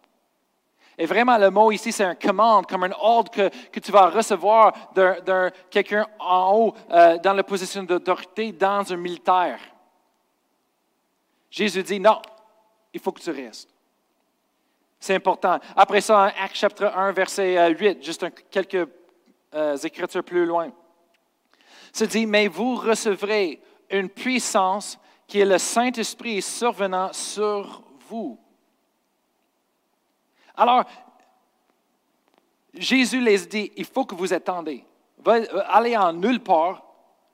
Et 1.00 1.06
vraiment, 1.06 1.38
le 1.38 1.48
mot 1.50 1.70
ici, 1.70 1.92
c'est 1.92 2.04
un 2.04 2.16
commande, 2.16 2.66
comme 2.66 2.82
un 2.82 2.92
ordre 2.98 3.30
que, 3.30 3.48
que 3.70 3.78
tu 3.78 3.92
vas 3.92 4.10
recevoir 4.10 4.72
d'un 4.94 5.50
quelqu'un 5.70 6.04
en 6.18 6.52
haut, 6.56 6.74
euh, 6.90 7.18
dans 7.18 7.34
la 7.34 7.44
position 7.44 7.84
d'autorité, 7.84 8.50
dans 8.50 8.92
un 8.92 8.96
militaire. 8.96 9.60
Jésus 11.48 11.84
dit, 11.84 12.00
non, 12.00 12.20
il 12.92 12.98
faut 12.98 13.12
que 13.12 13.20
tu 13.20 13.30
restes. 13.30 13.70
C'est 14.98 15.14
important. 15.14 15.60
Après 15.76 16.00
ça, 16.00 16.24
Acte 16.24 16.56
chapitre 16.56 16.86
1, 16.86 17.12
verset 17.12 17.72
8, 17.74 17.86
euh, 17.86 18.02
juste 18.02 18.26
quelques 18.50 18.88
euh, 19.54 19.76
écritures 19.76 20.24
plus 20.24 20.46
loin, 20.46 20.72
se 21.92 22.04
dit, 22.04 22.26
mais 22.26 22.48
vous 22.48 22.74
recevrez 22.74 23.62
une 23.88 24.08
puissance 24.08 24.98
qui 25.28 25.38
est 25.38 25.44
le 25.44 25.58
Saint-Esprit 25.58 26.42
survenant 26.42 27.12
sur 27.12 27.82
vous. 28.08 28.36
Alors, 30.58 30.84
Jésus 32.74 33.20
les 33.20 33.38
dit, 33.46 33.72
il 33.76 33.84
faut 33.84 34.04
que 34.04 34.14
vous 34.14 34.32
attendez. 34.32 34.84
Allez 35.68 35.96
en 35.96 36.12
nulle 36.12 36.40
part, 36.40 36.82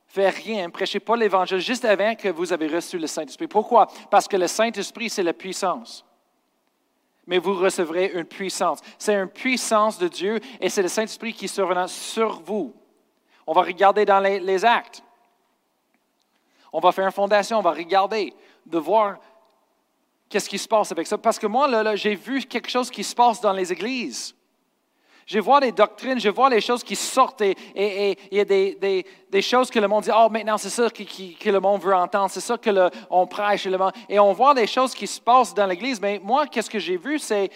faites 0.07 0.35
rien, 0.35 0.69
prêchez 0.69 1.01
pas 1.01 1.17
l'Évangile 1.17 1.59
juste 1.59 1.87
avant 1.87 2.15
que 2.15 2.29
vous 2.29 2.53
avez 2.53 2.69
reçu 2.69 2.99
le 2.99 3.07
Saint-Esprit. 3.07 3.49
Pourquoi? 3.49 3.89
Parce 4.11 4.29
que 4.29 4.37
le 4.37 4.47
Saint-Esprit, 4.47 5.09
c'est 5.09 5.23
la 5.23 5.33
puissance. 5.33 6.05
Mais 7.27 7.39
vous 7.39 7.55
recevrez 7.55 8.13
une 8.15 8.27
puissance. 8.27 8.81
C'est 8.99 9.15
une 9.15 9.29
puissance 9.29 9.99
de 9.99 10.09
Dieu 10.09 10.39
et 10.61 10.69
c'est 10.69 10.83
le 10.83 10.89
Saint-Esprit 10.89 11.33
qui 11.33 11.49
survenant 11.49 11.89
sur 11.89 12.43
vous. 12.43 12.75
On 13.47 13.55
va 13.55 13.63
regarder 13.63 14.05
dans 14.05 14.21
les, 14.21 14.39
les 14.39 14.65
actes. 14.65 15.03
On 16.73 16.81
va 16.81 16.93
faire 16.93 17.07
une 17.07 17.13
fondation, 17.13 17.59
on 17.59 17.63
va 17.63 17.73
regarder, 17.73 18.35
de 18.67 18.79
voir 18.79 19.19
qu'est-ce 20.35 20.49
qui 20.49 20.59
se 20.59 20.67
passe 20.67 20.91
avec 20.91 21.07
ça? 21.07 21.17
Parce 21.17 21.39
que 21.39 21.47
moi, 21.47 21.95
j'ai 21.95 22.17
vu 22.17 22.43
quelque 22.43 22.69
chose 22.69 22.91
qui 22.91 23.05
se 23.05 23.15
passe 23.15 23.41
dans 23.41 23.53
les 23.53 23.73
églises. 23.73 24.35
Je 25.27 25.39
vois 25.39 25.61
les 25.61 25.71
doctrines, 25.71 26.19
je 26.19 26.29
vois 26.29 26.51
les 26.51 26.61
choses 26.61 26.83
qui 26.83 26.97
sortent 26.97 27.41
et 27.41 27.55
il 28.33 28.39
y 28.39 28.41
a 28.41 28.45
des, 28.45 29.43
choses 29.43 29.71
que 29.71 29.79
le 29.79 29.87
monde 29.87 30.03
dit, 30.03 30.11
oh 30.13 30.29
maintenant 30.29 30.59
c'est 30.59 30.71
ça 30.71 30.91
que, 30.91 31.51
le 31.51 31.61
monde 31.61 31.83
veut 31.83 31.95
entendre, 31.95 32.29
c'est 32.31 32.41
ça 32.41 32.59
que 32.59 32.69
le, 32.69 32.91
on 33.11 33.29
prêche. 33.29 33.65
Le 33.67 33.79
monde. 33.79 33.93
Et 34.09 34.19
on 34.19 34.33
voit 34.33 34.55
des 34.55 34.67
choses 34.67 34.93
qui 34.93 35.07
se 35.07 35.21
passent 35.21 35.55
dans 35.55 35.67
l'Église, 35.67 36.01
mais 36.01 36.21
moi, 36.21 36.49
qu'est-ce 36.49 36.69
que 36.69 36.81
j'ai 36.81 36.97
vu, 36.97 37.21
c'est 37.21 37.49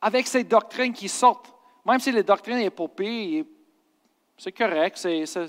avec 0.00 0.26
ces 0.26 0.44
doctrines 0.44 0.94
qui 0.94 1.10
sortent, 1.10 1.52
même 1.84 2.00
si 2.00 2.10
les 2.10 2.22
doctrines 2.22 2.70
c'est 4.38 4.52
correct, 4.52 4.96
c'est, 4.96 5.26
ça, 5.26 5.42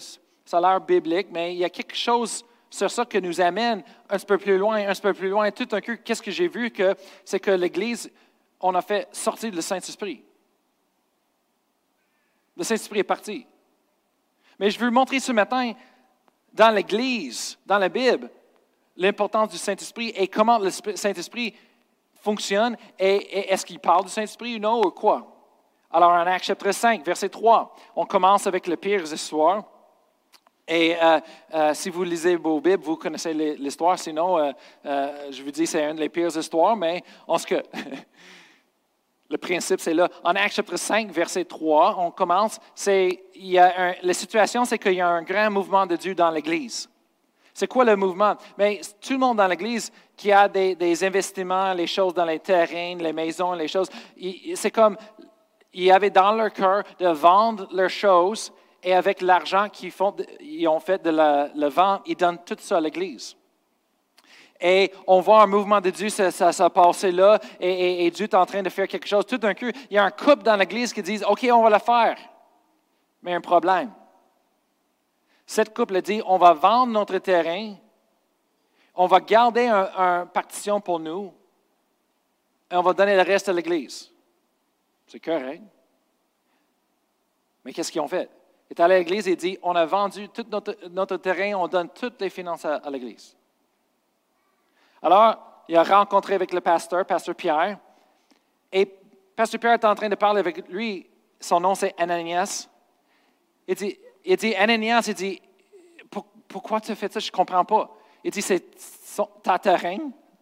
ça 0.44 0.58
a 0.58 0.62
l'air 0.62 0.82
biblique, 0.82 1.28
mais 1.32 1.54
il 1.54 1.60
y 1.60 1.64
a 1.64 1.70
quelque 1.70 1.96
chose 1.96 2.44
c'est 2.70 2.90
ça 2.90 3.06
que 3.06 3.18
nous 3.18 3.42
amène 3.42 3.84
un 4.10 4.20
peu 4.20 4.38
plus 4.38 4.58
loin, 4.58 4.88
un 4.88 4.96
peu 4.96 5.14
plus 5.14 5.30
loin. 5.30 5.50
Tout 5.52 5.68
un 5.72 5.82
coup, 5.82 5.94
qu'est-ce 6.04 6.22
que 6.22 6.32
j'ai 6.32 6.48
vu? 6.48 6.70
que 6.70 6.96
C'est 7.26 7.40
que 7.40 7.52
l'Église, 7.52 8.12
on 8.60 8.76
a 8.76 8.82
fait 8.82 9.08
sortir 9.12 9.54
le 9.54 9.62
Saint-Esprit. 9.62 10.24
Le 12.56 12.64
Saint-Esprit 12.64 13.00
est 13.00 13.04
parti. 13.04 13.48
Mais 14.60 14.70
je 14.70 14.78
veux 14.78 14.92
montrer 14.92 15.20
ce 15.20 15.32
matin, 15.32 15.74
dans 16.54 16.70
l'Église, 16.70 17.58
dans 17.66 17.78
la 17.78 17.90
Bible, 17.90 18.30
l'importance 18.98 19.50
du 19.50 19.58
Saint-Esprit 19.58 20.10
et 20.10 20.28
comment 20.28 20.60
le 20.60 20.70
Saint-Esprit 20.70 21.56
fonctionne 22.22 22.78
et, 23.00 23.52
est-ce 23.52 23.66
qu'il 23.66 23.80
parle 23.80 24.04
du 24.04 24.12
Saint-Esprit 24.12 24.58
ou 24.58 24.60
non 24.60 24.82
ou 24.82 24.92
quoi. 24.92 25.36
Alors, 25.92 26.12
en 26.12 26.28
Acte 26.28 26.46
chapitre 26.46 26.72
5, 26.72 27.04
verset 27.04 27.30
3, 27.30 27.76
on 27.96 28.06
commence 28.06 28.46
avec 28.46 28.68
le 28.68 28.76
pire 28.76 29.02
histoires. 29.12 29.64
Et 30.70 30.96
euh, 31.02 31.20
euh, 31.56 31.74
si 31.74 31.90
vous 31.90 32.04
lisez 32.04 32.36
vos 32.36 32.62
Bibles, 32.62 32.84
vous 32.84 32.96
connaissez 32.96 33.34
l'histoire. 33.34 33.98
Sinon, 33.98 34.38
euh, 34.38 35.32
je 35.32 35.42
vous 35.42 35.50
dis, 35.50 35.66
c'est 35.66 35.84
une 35.84 35.96
des 35.96 36.10
pires 36.10 36.38
histoires, 36.38 36.76
mais 36.76 37.04
en 37.28 37.40
ce 37.40 37.48
que 37.48 37.56
le 39.32 39.38
principe, 39.40 39.80
c'est 39.80 39.96
là. 39.96 40.08
En 40.24 40.36
Acte 40.36 40.54
chapitre 40.54 40.78
5, 40.78 41.10
verset 41.10 41.46
3, 41.46 41.96
on 41.98 42.12
commence. 42.12 42.60
C'est, 42.76 43.24
il 43.34 43.48
y 43.48 43.58
a 43.58 43.96
la 44.04 44.14
situation, 44.14 44.64
c'est 44.64 44.78
qu'il 44.78 44.94
y 44.94 45.02
a 45.02 45.08
un 45.08 45.24
grand 45.24 45.50
mouvement 45.50 45.88
de 45.88 45.96
Dieu 45.96 46.14
dans 46.14 46.30
l'Église. 46.30 46.88
C'est 47.52 47.68
quoi 47.68 47.84
le 47.84 47.96
mouvement? 47.96 48.36
Mais 48.56 48.80
tout 49.02 49.14
le 49.14 49.20
monde 49.20 49.38
dans 49.38 49.48
l'Église 49.48 49.92
qui 50.16 50.32
a 50.32 50.48
des, 50.48 50.76
des, 50.76 51.04
investissements, 51.04 51.74
les 51.74 51.88
choses 51.88 52.14
dans 52.14 52.26
les 52.26 52.40
terrains, 52.40 52.96
les 52.96 53.12
maisons, 53.12 53.54
les 53.54 53.68
choses, 53.68 53.90
c'est 54.54 54.72
comme, 54.72 54.96
ils 55.74 55.92
avaient 55.92 56.12
dans 56.12 56.32
leur 56.32 56.54
cœur 56.54 56.84
de 57.00 57.08
vendre 57.08 57.68
leurs 57.72 57.90
choses 57.90 58.52
et 58.84 58.94
avec 58.94 59.22
l'argent 59.22 59.68
qu'ils 59.70 60.68
ont 60.68 60.80
fait 60.80 61.02
de 61.02 61.10
la, 61.10 61.50
le 61.56 61.68
vent, 61.68 62.02
ils 62.06 62.16
donnent 62.16 62.44
tout 62.46 62.58
ça 62.60 62.78
à 62.78 62.82
l'Église. 62.82 63.36
Et 64.62 64.92
on 65.08 65.22
voit 65.22 65.42
un 65.44 65.48
mouvement 65.48 65.80
de 65.80 65.90
Dieu, 65.90 66.10
ça, 66.10 66.32
ça, 66.32 66.70
passé 66.70 67.12
là, 67.12 67.40
et, 67.60 68.12
Dieu 68.12 68.26
est 68.26 68.36
en 68.36 68.46
train 68.46 68.62
de 68.62 68.70
faire 68.70 68.88
quelque 68.88 69.08
chose. 69.08 69.26
Tout 69.26 69.38
d'un 69.38 69.54
coup, 69.54 69.70
il 69.90 69.96
y 69.96 69.98
a 69.98 70.04
un 70.04 70.12
couple 70.12 70.44
dans 70.44 70.58
l'Église 70.58 70.92
qui 70.92 71.02
dit 71.02 71.22
OK, 71.28 71.48
on 71.52 71.64
va 71.64 71.70
le 71.70 71.80
faire. 71.80 72.18
Mais 73.22 73.34
un 73.34 73.42
problème. 73.42 73.92
Cette 75.46 75.74
couple 75.74 76.02
dit 76.02 76.22
On 76.26 76.38
va 76.38 76.54
vendre 76.54 76.92
notre 76.92 77.18
terrain, 77.20 77.76
on 78.96 79.08
va 79.08 79.20
garder 79.22 79.68
une 79.68 79.88
un 79.98 80.26
partition 80.26 80.82
pour 80.82 81.00
nous, 81.00 81.34
et 82.70 82.76
on 82.76 82.82
va 82.82 82.94
donner 82.94 83.16
le 83.16 83.24
reste 83.24 83.48
à 83.50 83.54
l'Église. 83.54 84.12
C'est 85.08 85.20
correct. 85.20 85.64
Mais 87.64 87.74
qu'est-ce 87.74 87.92
qu'ils 87.92 88.02
ont 88.02 88.08
fait? 88.08 88.30
Est 88.70 88.80
allé 88.80 88.96
à 88.96 88.98
l'église 89.00 89.28
et 89.28 89.36
dit, 89.36 89.58
on 89.64 89.76
a 89.76 89.86
vendu 89.86 90.30
tout 90.30 90.46
notre, 90.50 91.18
terrain, 91.18 91.54
on 91.56 91.68
donne 91.68 91.90
toutes 91.90 92.22
les 92.22 92.30
finances 92.30 92.66
à, 92.66 92.90
l'église. 92.90 93.36
Alors, 95.02 95.64
il 95.68 95.76
a 95.76 95.84
rencontré 95.84 96.36
avec 96.36 96.54
le 96.54 96.62
pasteur, 96.62 97.06
pasteur 97.06 97.36
Pierre, 97.36 97.80
et 98.72 98.86
pasteur 99.36 99.60
Pierre 99.60 99.74
est 99.74 99.86
en 99.86 99.96
train 99.96 100.10
de 100.10 100.16
parler 100.16 100.40
avec 100.40 100.68
lui, 100.70 101.08
son 101.40 101.60
nom 101.60 101.74
c'est 101.74 101.96
Ananias. 102.00 102.68
Il 103.68 103.76
dit, 103.76 103.98
il 104.26 104.36
dit 104.36 104.56
Ananias, 104.56 105.06
il 105.08 105.14
dit, 105.14 105.42
pourquoi 106.48 106.82
tu 106.82 106.92
as 106.92 106.96
fait 106.96 107.12
ça? 107.12 107.20
Je 107.20 107.28
ne 107.28 107.32
comprends 107.32 107.64
pas. 107.64 107.90
Il 108.24 108.32
dit, 108.32 108.42
c'est 108.42 108.66
ta 109.42 109.58
terrain, 109.58 109.98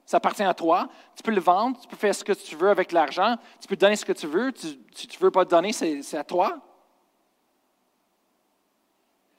ça 0.06 0.18
appartient 0.18 0.44
à 0.44 0.54
toi. 0.54 0.88
Tu 1.16 1.22
peux 1.22 1.32
le 1.32 1.42
vendre, 1.42 1.80
tu 1.80 1.88
peux 1.88 1.98
faire 1.98 2.16
ce 2.16 2.24
que 2.24 2.34
tu 2.34 2.56
veux 2.56 2.70
avec 2.70 2.92
l'argent, 2.92 3.36
tu 3.62 3.68
peux 3.68 3.76
donner 3.76 3.96
ce 3.96 4.06
que 4.06 4.14
tu 4.14 4.28
veux. 4.28 4.52
si 4.56 5.08
tu 5.08 5.18
ne 5.18 5.24
veux 5.24 5.32
pas 5.32 5.46
donner, 5.46 5.74
c'est 5.74 6.18
à 6.18 6.24
toi. 6.24 6.60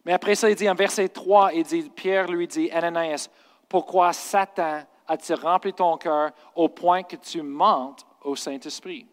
Mais 0.04 0.12
après 0.12 0.34
ça, 0.34 0.48
il 0.48 0.56
dit 0.56 0.68
en 0.68 0.74
verset 0.74 1.08
3, 1.08 1.52
il 1.54 1.64
dit, 1.64 1.90
Pierre 1.90 2.28
lui 2.28 2.46
dit, 2.46 2.70
Ananias, 2.70 3.28
pourquoi 3.68 4.12
Satan 4.12 4.82
a-t-il 5.06 5.38
rempli 5.38 5.72
ton 5.72 5.96
cœur 5.98 6.30
au 6.54 6.68
point 6.68 7.02
que 7.02 7.16
tu 7.16 7.42
mentes 7.42 8.06
au 8.22 8.34
Saint-Esprit? 8.34 9.06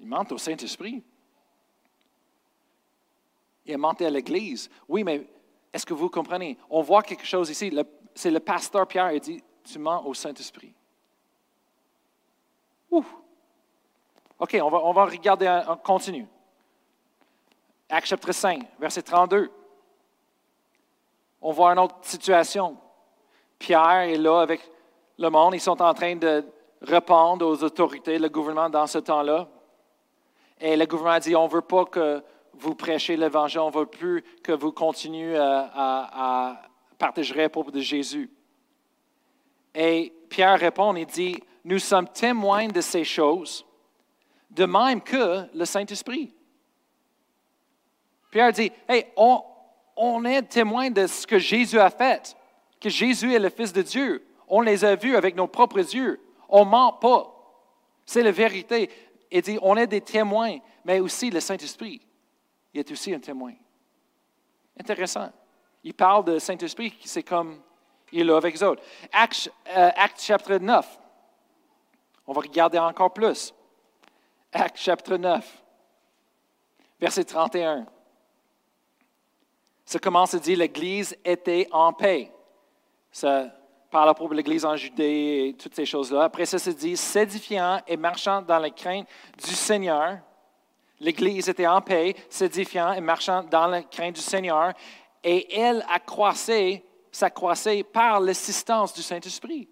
Il 0.00 0.06
ment 0.06 0.24
au 0.30 0.38
Saint-Esprit. 0.38 1.02
Il 3.64 3.74
a 3.74 3.78
menté 3.78 4.06
à 4.06 4.10
l'Église. 4.10 4.70
Oui, 4.88 5.02
mais 5.02 5.26
est-ce 5.72 5.86
que 5.86 5.94
vous 5.94 6.08
comprenez? 6.08 6.56
On 6.70 6.82
voit 6.82 7.02
quelque 7.02 7.26
chose 7.26 7.50
ici. 7.50 7.76
C'est 8.14 8.30
le 8.30 8.40
pasteur 8.40 8.86
Pierre, 8.86 9.12
il 9.12 9.20
dit, 9.20 9.42
tu 9.64 9.78
mens 9.78 10.04
au 10.04 10.14
Saint-Esprit. 10.14 10.72
Ouh. 12.90 13.04
OK, 14.38 14.56
on 14.62 14.68
va, 14.68 14.78
on 14.84 14.92
va 14.92 15.04
regarder, 15.06 15.62
on 15.68 15.76
continue. 15.76 16.26
Acte 17.88 18.08
chapitre 18.08 18.32
5, 18.32 18.66
verset 18.80 19.02
32. 19.02 19.48
On 21.40 21.52
voit 21.52 21.72
une 21.72 21.78
autre 21.78 21.96
situation. 22.02 22.76
Pierre 23.58 24.00
est 24.00 24.16
là 24.16 24.40
avec 24.40 24.60
le 25.18 25.28
monde. 25.28 25.54
Ils 25.54 25.60
sont 25.60 25.80
en 25.80 25.94
train 25.94 26.16
de 26.16 26.44
répondre 26.82 27.46
aux 27.46 27.62
autorités, 27.62 28.18
le 28.18 28.28
gouvernement 28.28 28.68
dans 28.68 28.88
ce 28.88 28.98
temps-là. 28.98 29.48
Et 30.60 30.76
le 30.76 30.84
gouvernement 30.86 31.20
dit, 31.20 31.36
on 31.36 31.46
ne 31.46 31.52
veut 31.52 31.60
pas 31.60 31.84
que 31.84 32.22
vous 32.54 32.74
prêchez 32.74 33.16
l'Évangile, 33.16 33.60
on 33.60 33.70
ne 33.70 33.76
veut 33.76 33.86
plus 33.86 34.24
que 34.42 34.52
vous 34.52 34.72
continuez 34.72 35.36
à, 35.36 35.70
à, 35.74 36.62
partager 36.98 37.34
le 37.34 37.48
propos 37.48 37.70
de 37.70 37.80
Jésus. 37.80 38.30
Et 39.74 40.12
Pierre 40.28 40.58
répond, 40.58 40.94
il 40.96 41.06
dit, 41.06 41.36
nous 41.64 41.78
sommes 41.78 42.08
témoins 42.08 42.66
de 42.68 42.80
ces 42.80 43.04
choses, 43.04 43.64
de 44.50 44.64
même 44.64 45.02
que 45.02 45.44
le 45.54 45.64
Saint-Esprit. 45.64 46.34
Pierre 48.30 48.52
dit, 48.52 48.72
hey, 48.88 49.06
on, 49.16 50.24
est 50.24 50.42
témoin 50.42 50.90
de 50.90 51.06
ce 51.06 51.26
que 51.26 51.38
Jésus 51.38 51.78
a 51.78 51.90
fait, 51.90 52.36
que 52.80 52.88
Jésus 52.88 53.34
est 53.34 53.38
le 53.38 53.50
Fils 53.50 53.72
de 53.72 53.82
Dieu. 53.82 54.26
On 54.48 54.60
les 54.60 54.84
a 54.84 54.94
vus 54.94 55.16
avec 55.16 55.34
nos 55.36 55.46
propres 55.46 55.78
yeux. 55.78 56.20
On 56.48 56.64
ne 56.64 56.70
ment 56.70 56.92
pas. 56.92 57.32
C'est 58.04 58.22
la 58.22 58.30
vérité. 58.30 58.90
Il 59.30 59.42
dit, 59.42 59.58
on 59.62 59.76
est 59.76 59.86
des 59.86 60.00
témoins, 60.00 60.58
mais 60.84 61.00
aussi 61.00 61.30
le 61.30 61.40
Saint-Esprit 61.40 62.00
il 62.76 62.80
est 62.80 62.92
aussi 62.92 63.14
un 63.14 63.20
témoin. 63.20 63.54
Intéressant. 64.78 65.32
Il 65.82 65.94
parle 65.94 66.24
de 66.26 66.38
Saint-Esprit 66.38 66.94
c'est 67.04 67.22
comme 67.22 67.62
il 68.12 68.20
est 68.20 68.24
là 68.24 68.36
avec 68.36 68.54
les 68.54 68.62
autres. 68.62 68.82
Acte, 69.12 69.50
euh, 69.68 69.90
chapitre 70.18 70.58
9. 70.58 70.98
On 72.26 72.34
va 72.34 72.42
regarder 72.42 72.78
encore 72.78 73.14
plus. 73.14 73.54
Acte 74.52 74.76
chapitre 74.76 75.16
9, 75.16 75.64
verset 77.00 77.24
31. 77.24 77.86
Ça 79.86 79.98
commence 79.98 80.34
à 80.34 80.38
dire 80.38 80.58
l'Église 80.58 81.16
était 81.24 81.66
en 81.72 81.94
paix. 81.94 82.30
Ça 83.10 83.46
parle 83.90 84.14
de 84.28 84.34
l'Église 84.34 84.66
en 84.66 84.76
Judée 84.76 85.46
et 85.48 85.54
toutes 85.54 85.74
ces 85.74 85.86
choses-là. 85.86 86.24
Après 86.24 86.44
ça, 86.44 86.58
se 86.58 86.70
dit 86.70 86.96
s'édifiant 86.96 87.80
et 87.86 87.96
marchant 87.96 88.42
dans 88.42 88.58
la 88.58 88.68
crainte 88.68 89.06
du 89.42 89.54
Seigneur 89.54 90.18
L'Église 91.00 91.48
était 91.48 91.66
en 91.66 91.80
paix, 91.80 92.14
s'édifiant 92.30 92.92
et 92.92 93.00
marchant 93.00 93.42
dans 93.42 93.66
la 93.66 93.82
crainte 93.82 94.14
du 94.14 94.20
Seigneur, 94.20 94.72
et 95.22 95.54
elle 95.54 95.84
accroissait, 95.90 96.82
s'accroissait 97.12 97.82
par 97.82 98.20
l'assistance 98.20 98.94
du 98.94 99.02
Saint-Esprit. 99.02 99.68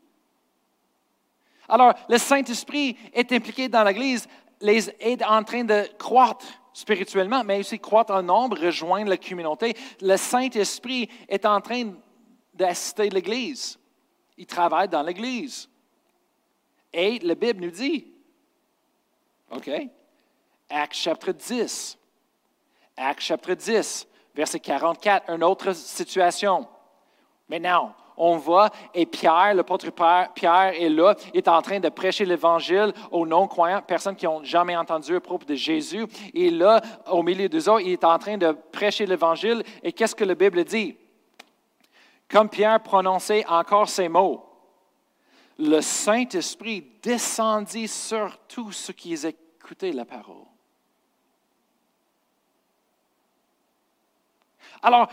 Alors, 1.69 1.95
le 2.09 2.19
Saint-Esprit 2.19 2.97
est 3.13 3.33
impliqué 3.33 3.69
dans 3.69 3.85
l'Église, 3.85 4.29
est 4.61 5.25
en 5.25 5.43
train 5.45 5.65
de 5.65 5.89
croître 5.99 6.45
spirituellement, 6.75 7.45
mais 7.45 7.61
aussi 7.61 7.79
croître 7.79 8.13
en 8.13 8.23
nombre, 8.23 8.59
rejoindre 8.61 9.09
la 9.09 9.17
communauté. 9.17 9.75
Le 10.03 10.17
Saint-Esprit 10.17 11.09
est 11.29 11.47
en 11.47 11.61
train 11.61 11.93
d'assister 12.53 13.09
l'Église. 13.09 13.79
Il 14.37 14.47
travaille 14.47 14.89
dans 14.89 15.03
l'Église. 15.03 15.71
Et 16.93 17.21
la 17.21 17.35
Bible 17.35 17.65
nous 17.65 17.71
dit, 17.71 18.13
OK, 19.51 19.71
Acte 20.69 20.95
chapitre 20.95 21.33
10. 21.33 21.99
Acte 22.97 23.21
chapitre 23.21 23.55
10, 23.55 24.07
verset 24.35 24.61
44, 24.61 25.31
une 25.31 25.45
autre 25.45 25.73
situation. 25.73 26.67
Maintenant, 27.49 27.95
on 28.17 28.37
voit, 28.37 28.71
et 28.95 29.07
Pierre, 29.07 29.55
l'apôtre 29.55 29.91
Pierre 30.35 30.73
est 30.75 30.89
là, 30.89 31.15
est 31.33 31.49
en 31.49 31.61
train 31.63 31.81
de 31.81 31.89
prêcher 31.89 32.25
l'Évangile 32.25 32.93
aux 33.11 33.27
non-croyants, 33.27 33.83
personnes 33.83 34.17
qui 34.17 34.27
n'ont 34.27 34.45
jamais 34.45 34.77
entendu 34.77 35.17
à 35.17 35.21
propos 35.21 35.45
de 35.45 35.55
Jésus. 35.55 36.07
Et 36.33 36.51
là, 36.51 36.81
au 37.11 37.23
milieu 37.23 37.49
des 37.49 37.69
autres, 37.69 37.85
il 37.85 37.93
est 37.93 38.05
en 38.05 38.19
train 38.19 38.37
de 38.37 38.53
prêcher 38.53 39.07
l'Évangile. 39.07 39.63
Et 39.83 39.93
qu'est-ce 39.93 40.15
que 40.15 40.25
la 40.25 40.35
Bible 40.35 40.65
dit? 40.65 40.97
Comme 42.29 42.49
Pierre 42.49 42.81
prononçait 42.81 43.45
encore 43.47 43.89
ces 43.89 44.09
mots, 44.09 44.45
le 45.59 45.81
Saint-Esprit 45.81 46.85
descendit 47.03 47.87
sur 47.89 48.39
tous 48.49 48.73
ceux 48.73 48.93
qui 48.93 49.15
écoutaient 49.15 49.93
la 49.93 50.05
parole. 50.05 50.47
Alors, 54.83 55.09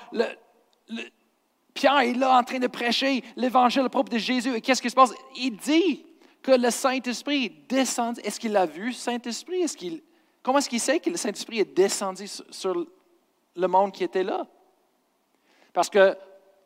Pierre 1.73 1.99
est 1.99 2.13
là 2.13 2.37
en 2.37 2.43
train 2.43 2.59
de 2.59 2.67
prêcher 2.67 3.23
l'évangile 3.35 3.87
propre 3.89 4.11
de 4.11 4.17
Jésus. 4.17 4.55
Et 4.55 4.61
qu'est-ce 4.61 4.81
qui 4.81 4.89
se 4.89 4.95
passe? 4.95 5.13
Il 5.35 5.55
dit 5.57 6.05
que 6.41 6.51
le 6.51 6.69
Saint-Esprit 6.69 7.49
descend. 7.69 8.19
Est-ce 8.23 8.39
qu'il 8.39 8.55
a 8.57 8.65
vu, 8.65 8.93
Saint-Esprit? 8.93 10.01
Comment 10.43 10.57
est-ce 10.57 10.69
qu'il 10.69 10.79
sait 10.79 10.99
que 10.99 11.09
le 11.09 11.17
Saint-Esprit 11.17 11.59
est 11.59 11.75
descendu 11.75 12.25
sur 12.49 12.85
le 13.55 13.67
monde 13.67 13.91
qui 13.91 14.03
était 14.03 14.23
là? 14.23 14.45
Parce 15.73 15.89
que 15.89 16.17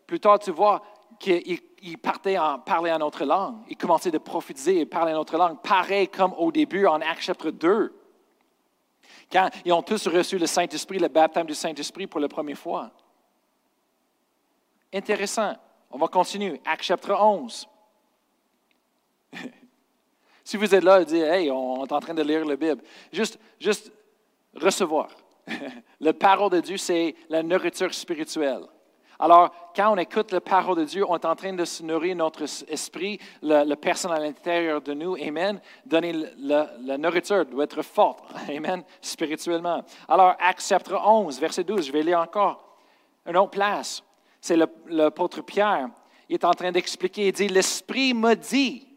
plus 0.08 0.20
tard, 0.20 0.39
tu 0.39 0.52
vois 0.52 0.82
qu'il 1.20 1.98
partait 2.02 2.38
en 2.38 2.60
parler 2.60 2.91
en 2.91 3.00
notre 3.00 3.26
langue. 3.26 3.58
Il 3.70 3.78
commençait 3.78 4.12
de 4.12 4.18
prophétiser 4.18 4.80
et 4.80 4.86
parler 4.86 5.13
en 5.13 5.18
notre 5.18 5.38
langue, 5.38 5.62
pareil 5.62 6.08
comme 6.08 6.34
au 6.38 6.52
début 6.52 6.86
en 6.88 7.02
Acte 7.02 7.22
chapitre 7.22 7.52
2. 7.52 7.94
Quand 9.32 9.50
ils 9.63 9.74
ont 9.74 9.82
tous 9.82 10.08
reçu 10.08 10.38
le 10.38 10.46
Saint-Esprit, 10.46 11.00
le 11.00 11.08
baptême 11.08 11.48
du 11.48 11.56
Saint-Esprit 11.56 12.08
pour 12.08 12.20
la 12.20 12.28
première 12.28 12.58
fois. 12.58 12.91
Intéressant. 14.96 15.54
On 15.92 15.98
va 15.98 16.08
continuer. 16.08 16.62
Acte 16.64 16.84
chapitre 16.84 17.14
11. 17.20 17.68
si 20.44 20.56
vous 20.56 20.74
êtes 20.74 20.84
là 20.84 21.02
et 21.02 21.06
dites, 21.06 21.22
hey, 21.22 21.52
on 21.52 21.86
est 21.86 21.92
en 21.92 22.00
train 22.00 22.14
de 22.14 22.24
lire 22.24 22.46
la 22.46 22.56
Bible, 22.56 22.82
juste, 23.12 23.38
juste 23.60 23.92
recevoir. 24.56 25.10
la 26.00 26.14
parole 26.14 26.50
de 26.50 26.62
Dieu, 26.62 26.78
c'est 26.78 27.14
la 27.28 27.44
nourriture 27.44 27.94
spirituelle. 27.94 28.62
Alors, 29.20 29.54
quand 29.76 29.92
on 29.92 29.98
écoute 29.98 30.32
la 30.32 30.40
parole 30.40 30.78
de 30.78 30.86
Dieu, 30.86 31.04
on 31.06 31.16
est 31.16 31.26
en 31.26 31.36
train 31.36 31.52
de 31.52 31.66
se 31.66 31.84
nourrir 31.84 32.16
notre 32.16 32.44
esprit, 32.70 33.20
la 33.42 33.76
personne 33.76 34.14
à 34.14 34.20
l'intérieur 34.20 34.82
de 34.82 34.94
nous. 34.94 35.16
Amen. 35.16 35.60
Donner 35.86 36.14
la, 36.38 36.98
nourriture 36.98 37.46
doit 37.46 37.66
être 37.66 37.82
forte. 37.82 38.24
Amen. 38.50 38.82
Spirituellement. 39.02 39.84
Alors, 40.08 40.36
Acte 40.40 40.62
chapitre 40.62 41.02
11, 41.06 41.38
verset 41.38 41.66
12, 41.66 41.86
je 41.86 41.92
vais 41.92 42.02
lire 42.02 42.22
encore. 42.22 42.78
Une 43.26 43.36
autre 43.36 43.52
place. 43.52 44.02
C'est 44.46 44.60
l'apôtre 44.86 45.42
Pierre. 45.42 45.90
Il 46.30 46.36
est 46.36 46.46
en 46.46 46.52
train 46.52 46.72
d'expliquer. 46.72 47.30
Il 47.30 47.32
dit 47.34 47.48
L'Esprit 47.48 48.14
m'a 48.14 48.36
dit. 48.36 48.88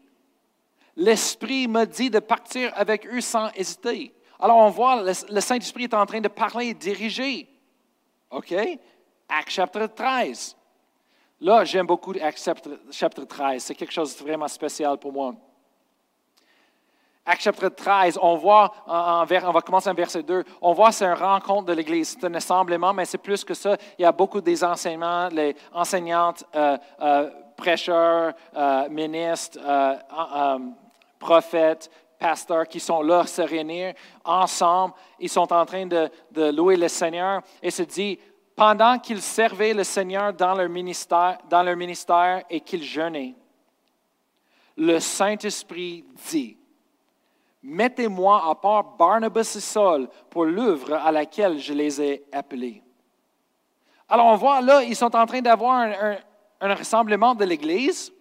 L'Esprit 0.95 1.67
m'a 1.67 1.87
dit 1.87 2.11
de 2.11 2.19
partir 2.19 2.71
avec 2.75 3.07
eux 3.07 3.19
sans 3.19 3.49
hésiter. 3.55 4.13
Alors, 4.39 4.57
on 4.57 4.69
voit, 4.69 5.01
le, 5.01 5.11
le 5.33 5.41
Saint-Esprit 5.41 5.85
est 5.85 5.93
en 5.95 6.05
train 6.05 6.21
de 6.21 6.27
parler 6.27 6.67
et 6.67 6.73
diriger. 6.75 7.49
OK? 8.29 8.53
Acte 9.27 9.49
chapitre 9.49 9.87
13. 9.87 10.55
Là, 11.41 11.65
j'aime 11.65 11.87
beaucoup 11.87 12.13
Acte 12.21 12.47
chapitre 12.91 13.25
13. 13.25 13.63
C'est 13.63 13.73
quelque 13.73 13.91
chose 13.91 14.15
de 14.15 14.23
vraiment 14.23 14.47
spécial 14.47 14.99
pour 14.99 15.11
moi. 15.11 15.33
Acte 17.31 17.43
chapitre 17.43 17.69
13, 17.69 18.17
on 18.23 18.37
voit, 18.37 18.73
on 18.87 19.23
va 19.23 19.61
commencer 19.61 19.87
en 19.87 19.93
verset 19.93 20.23
2, 20.23 20.43
on 20.63 20.73
voit 20.73 20.91
c'est 20.91 21.05
une 21.05 21.13
rencontre 21.13 21.65
de 21.65 21.73
l'Église, 21.73 22.17
c'est 22.19 22.25
un 22.25 22.33
assemblement, 22.33 22.91
mais 22.91 23.05
c'est 23.05 23.19
plus 23.19 23.43
que 23.43 23.53
ça. 23.53 23.77
Il 23.99 24.01
y 24.01 24.05
a 24.05 24.11
beaucoup 24.11 24.41
des 24.41 24.63
enseignements, 24.63 25.27
les 25.27 25.55
enseignantes, 25.71 26.43
euh, 26.55 26.75
euh, 26.99 27.29
prêcheurs, 27.55 28.33
euh, 28.55 28.89
ministres, 28.89 29.59
prophètes, 31.19 31.91
pasteurs 32.17 32.67
qui 32.67 32.79
sont 32.79 33.03
là 33.03 33.27
se 33.27 33.43
réunir 33.43 33.93
ensemble. 34.25 34.95
Ils 35.19 35.29
sont 35.29 35.53
en 35.53 35.67
train 35.67 35.85
de, 35.85 36.09
de 36.31 36.49
louer 36.49 36.77
le 36.77 36.87
Seigneur 36.87 37.43
et 37.61 37.69
se 37.69 37.83
dit, 37.83 38.17
pendant 38.55 38.97
qu'ils 38.97 39.21
servaient 39.21 39.75
le 39.75 39.83
Seigneur 39.83 40.33
dans 40.33 40.55
leur 40.55 40.69
ministère, 40.69 41.37
dans 41.47 41.61
leur 41.61 41.75
ministère 41.75 42.41
et 42.49 42.59
qu'ils 42.59 42.83
jeûnaient, 42.83 43.35
le 44.75 44.99
Saint-Esprit 44.99 46.05
dit, 46.27 46.58
Mettez-moi 47.61 48.49
à 48.49 48.55
part 48.55 48.95
Barnabas 48.97 49.53
et 49.55 49.59
Saul 49.59 50.07
pour 50.29 50.45
l'œuvre 50.45 50.93
à 50.93 51.11
laquelle 51.11 51.59
je 51.59 51.73
les 51.73 52.01
ai 52.01 52.23
appelés. 52.31 52.81
Alors 54.07 54.27
on 54.27 54.35
voit 54.35 54.61
là, 54.61 54.81
ils 54.81 54.95
sont 54.95 55.13
en 55.15 55.25
train 55.25 55.41
d'avoir 55.41 55.81
un, 55.81 56.17
rassemblement 56.61 57.35
de 57.35 57.45
l'Église, 57.45 58.11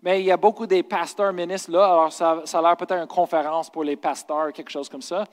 mais 0.00 0.20
il 0.20 0.26
y 0.26 0.32
a 0.32 0.36
beaucoup 0.36 0.66
des 0.66 0.82
pasteurs 0.82 1.32
ministres 1.32 1.72
là, 1.72 1.84
alors 1.86 2.12
ça, 2.12 2.42
ça 2.44 2.60
a 2.60 2.62
l'air 2.62 2.76
peut-être 2.76 3.02
une 3.02 3.08
conférence 3.08 3.68
pour 3.68 3.82
les 3.82 3.96
pasteurs, 3.96 4.52
quelque 4.52 4.70
chose 4.70 4.88
comme 4.88 5.02
ça. 5.02 5.24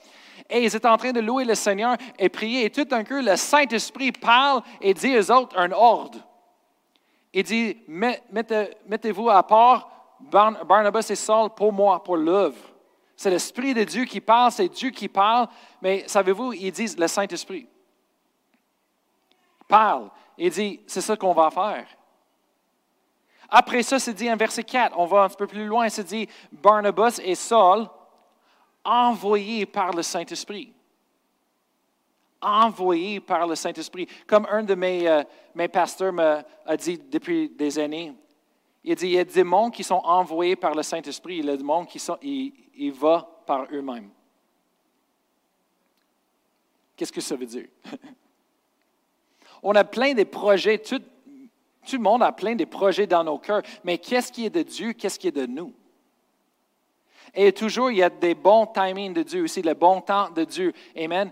Et 0.50 0.64
ils 0.64 0.76
étaient 0.76 0.88
en 0.88 0.98
train 0.98 1.12
de 1.12 1.22
louer 1.22 1.46
le 1.46 1.56
Seigneur 1.56 1.96
et 2.18 2.30
prier, 2.30 2.66
et 2.66 2.70
tout 2.72 2.84
d'un 2.84 3.04
coup, 3.04 3.22
le 3.22 3.36
Saint-Esprit 3.36 4.12
parle 4.12 4.62
et 4.82 4.94
dit 4.94 5.18
aux 5.18 5.32
autres 5.32 5.58
un 5.58 5.72
ordre. 5.72 6.20
Il 7.32 7.44
dit, 7.44 7.78
mettez-vous 7.88 9.30
à 9.30 9.44
part 9.44 9.90
Barnabas 10.20 11.08
et 11.10 11.16
Saul 11.16 11.50
pour 11.52 11.72
moi, 11.72 12.04
pour 12.04 12.18
l'œuvre. 12.18 12.75
C'est 13.16 13.30
l'Esprit 13.30 13.74
de 13.74 13.84
Dieu 13.84 14.06
qui 14.06 14.20
parle, 14.20 14.52
c'est 14.52 14.68
Dieu 14.68 14.90
qui 14.90 15.08
parle, 15.08 15.48
mais 15.82 16.08
savez-vous, 16.08 16.54
ils 16.54 16.72
disent 16.72 16.98
le 16.98 17.08
Saint-Esprit. 17.08 17.68
Parle. 19.68 20.10
Il 20.38 20.52
dit, 20.52 20.82
c'est 20.86 21.02
ça 21.02 21.16
qu'on 21.16 21.34
va 21.34 21.50
faire. 21.50 21.88
Après 23.50 23.84
ça, 23.84 24.00
c'est 24.00 24.14
dit 24.14 24.32
en 24.32 24.36
verset 24.36 24.64
4, 24.64 24.98
on 24.98 25.06
va 25.06 25.24
un 25.24 25.28
petit 25.30 25.38
peu 25.38 25.48
plus 25.48 25.66
loin, 25.66 25.88
c'est 25.90 26.04
dit 26.04 26.28
Barnabas 26.52 27.20
et 27.24 27.36
Saul, 27.36 27.88
envoyés 28.84 29.66
par 29.66 29.94
le 29.94 30.02
Saint-Esprit. 30.02 30.74
Envoyés 32.42 33.20
par 33.20 33.48
le 33.48 33.56
Saint-Esprit. 33.56 34.08
Comme 34.28 34.46
un 34.52 34.64
de 34.64 34.76
mes, 34.76 35.08
euh, 35.08 35.24
mes 35.54 35.68
pasteurs 35.68 36.12
m'a 36.12 36.44
dit 36.78 36.98
depuis 36.98 37.50
des 37.50 37.80
années, 37.80 38.14
il 38.84 38.96
dit, 38.96 39.08
il 39.08 39.14
y 39.14 39.20
a 39.20 39.24
des 39.24 39.34
démons 39.34 39.72
qui 39.72 39.84
sont 39.84 40.02
envoyés 40.04 40.56
par 40.56 40.76
le 40.76 40.84
Saint-Esprit, 40.84 41.38
il 41.38 41.46
y 41.46 41.50
a 41.50 41.54
des 41.54 41.58
démons 41.58 41.86
qui 41.86 41.98
sont, 41.98 42.18
ils 42.76 42.92
vont 42.92 43.24
par 43.46 43.68
eux-mêmes. 43.72 44.10
Qu'est-ce 46.96 47.12
que 47.12 47.22
ça 47.22 47.36
veut 47.36 47.46
dire? 47.46 47.68
On 49.64 49.74
a 49.76 49.84
plein 49.84 50.14
de 50.14 50.24
projets, 50.24 50.78
tout, 50.78 51.00
tout 51.00 51.96
le 51.96 52.02
monde 52.02 52.24
a 52.24 52.32
plein 52.32 52.56
de 52.56 52.66
projets 52.66 53.08
dans 53.08 53.24
nos 53.24 53.38
cœurs, 53.38 53.64
mais 53.84 53.98
qu'est-ce 53.98 54.32
qui 54.32 54.46
est 54.46 54.50
de 54.50 54.64
Dieu, 54.64 54.94
qu'est-ce 54.94 55.20
qui 55.20 55.28
est 55.28 55.32
de 55.32 55.46
nous? 55.46 55.74
Et 57.34 57.52
toujours, 57.52 57.92
il 57.92 57.98
y 57.98 58.04
a 58.04 58.10
des 58.10 58.36
bons 58.36 58.68
timings 58.68 59.14
de 59.14 59.24
Dieu 59.24 59.44
aussi, 59.44 59.62
le 59.62 59.74
bon 59.74 60.00
temps 60.02 60.30
de 60.30 60.44
Dieu. 60.44 60.74
Amen 60.96 61.32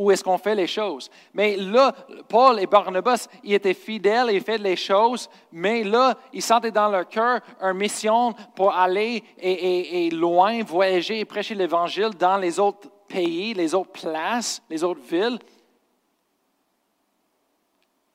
où 0.00 0.10
est-ce 0.10 0.24
qu'on 0.24 0.38
fait 0.38 0.54
les 0.54 0.66
choses. 0.66 1.10
Mais 1.34 1.56
là, 1.56 1.92
Paul 2.26 2.58
et 2.58 2.66
Barnabas, 2.66 3.28
ils 3.44 3.52
étaient 3.52 3.74
fidèles, 3.74 4.30
ils 4.30 4.40
faisaient 4.40 4.56
les 4.56 4.76
choses, 4.76 5.28
mais 5.52 5.84
là, 5.84 6.16
ils 6.32 6.40
sentaient 6.40 6.70
dans 6.70 6.88
leur 6.88 7.06
cœur 7.06 7.40
une 7.60 7.74
mission 7.74 8.32
pour 8.56 8.72
aller 8.72 9.22
et, 9.38 10.08
loin, 10.08 10.62
voyager 10.62 11.20
et 11.20 11.26
prêcher 11.26 11.54
l'Évangile 11.54 12.10
dans 12.18 12.38
les 12.38 12.58
autres 12.58 12.88
pays, 13.08 13.52
les 13.52 13.74
autres 13.74 13.92
places, 13.92 14.62
les 14.70 14.82
autres 14.82 15.02
villes. 15.02 15.38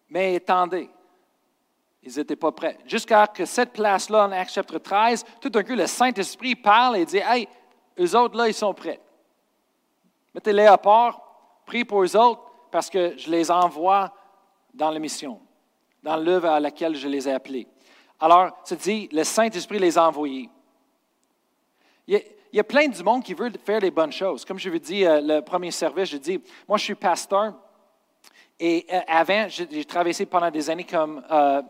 Mais 0.09 0.37
attendez, 0.37 0.89
ils 2.01 2.15
n'étaient 2.15 2.35
pas 2.35 2.51
prêts. 2.51 2.79
Jusqu'à 2.87 3.27
que 3.27 3.45
cette 3.45 3.73
place-là, 3.73 4.25
en 4.25 4.31
Acte 4.31 4.53
chapitre 4.53 4.79
13, 4.79 5.23
tout 5.39 5.49
d'un 5.49 5.61
coup, 5.61 5.75
le 5.75 5.85
Saint-Esprit 5.85 6.55
parle 6.55 6.97
et 6.97 7.05
dit 7.05 7.17
Hey, 7.17 7.47
eux 7.99 8.15
autres, 8.15 8.35
là, 8.35 8.47
ils 8.47 8.55
sont 8.55 8.73
prêts. 8.73 8.99
Mettez-les 10.33 10.65
à 10.65 10.79
part, 10.79 11.24
Prie 11.65 11.85
pour 11.85 12.03
eux 12.03 12.15
autres 12.15 12.41
parce 12.71 12.89
que 12.89 13.17
je 13.17 13.29
les 13.29 13.49
envoie 13.49 14.13
dans 14.73 14.91
la 14.91 14.99
mission, 14.99 15.39
dans 16.03 16.17
l'œuvre 16.17 16.47
à 16.47 16.59
laquelle 16.59 16.95
je 16.95 17.07
les 17.07 17.27
ai 17.27 17.33
appelés. 17.33 17.67
Alors, 18.19 18.57
c'est 18.63 18.81
dit, 18.81 19.09
le 19.11 19.23
Saint-Esprit 19.23 19.79
les 19.79 19.97
a 19.97 20.07
envoyés. 20.07 20.49
Il 22.07 22.21
y, 22.53 22.59
a, 22.59 22.63
plein 22.63 22.87
du 22.87 23.03
monde 23.03 23.23
qui 23.23 23.33
veut 23.33 23.51
faire 23.63 23.79
les 23.79 23.91
bonnes 23.91 24.11
choses. 24.11 24.45
Comme 24.45 24.59
je 24.59 24.69
vous 24.69 24.79
dis, 24.79 25.05
euh, 25.05 25.19
le 25.21 25.41
premier 25.41 25.71
service, 25.71 26.09
je 26.09 26.17
dis, 26.17 26.41
moi, 26.67 26.77
je 26.77 26.83
suis 26.83 26.95
pasteur. 26.95 27.53
Et 28.59 28.85
euh, 28.91 28.99
avant, 29.07 29.47
j'ai 29.49 29.83
travaillé 29.83 30.25
pendant 30.25 30.51
des 30.51 30.69
années 30.69 30.85
comme 30.85 31.25
euh, 31.29 31.61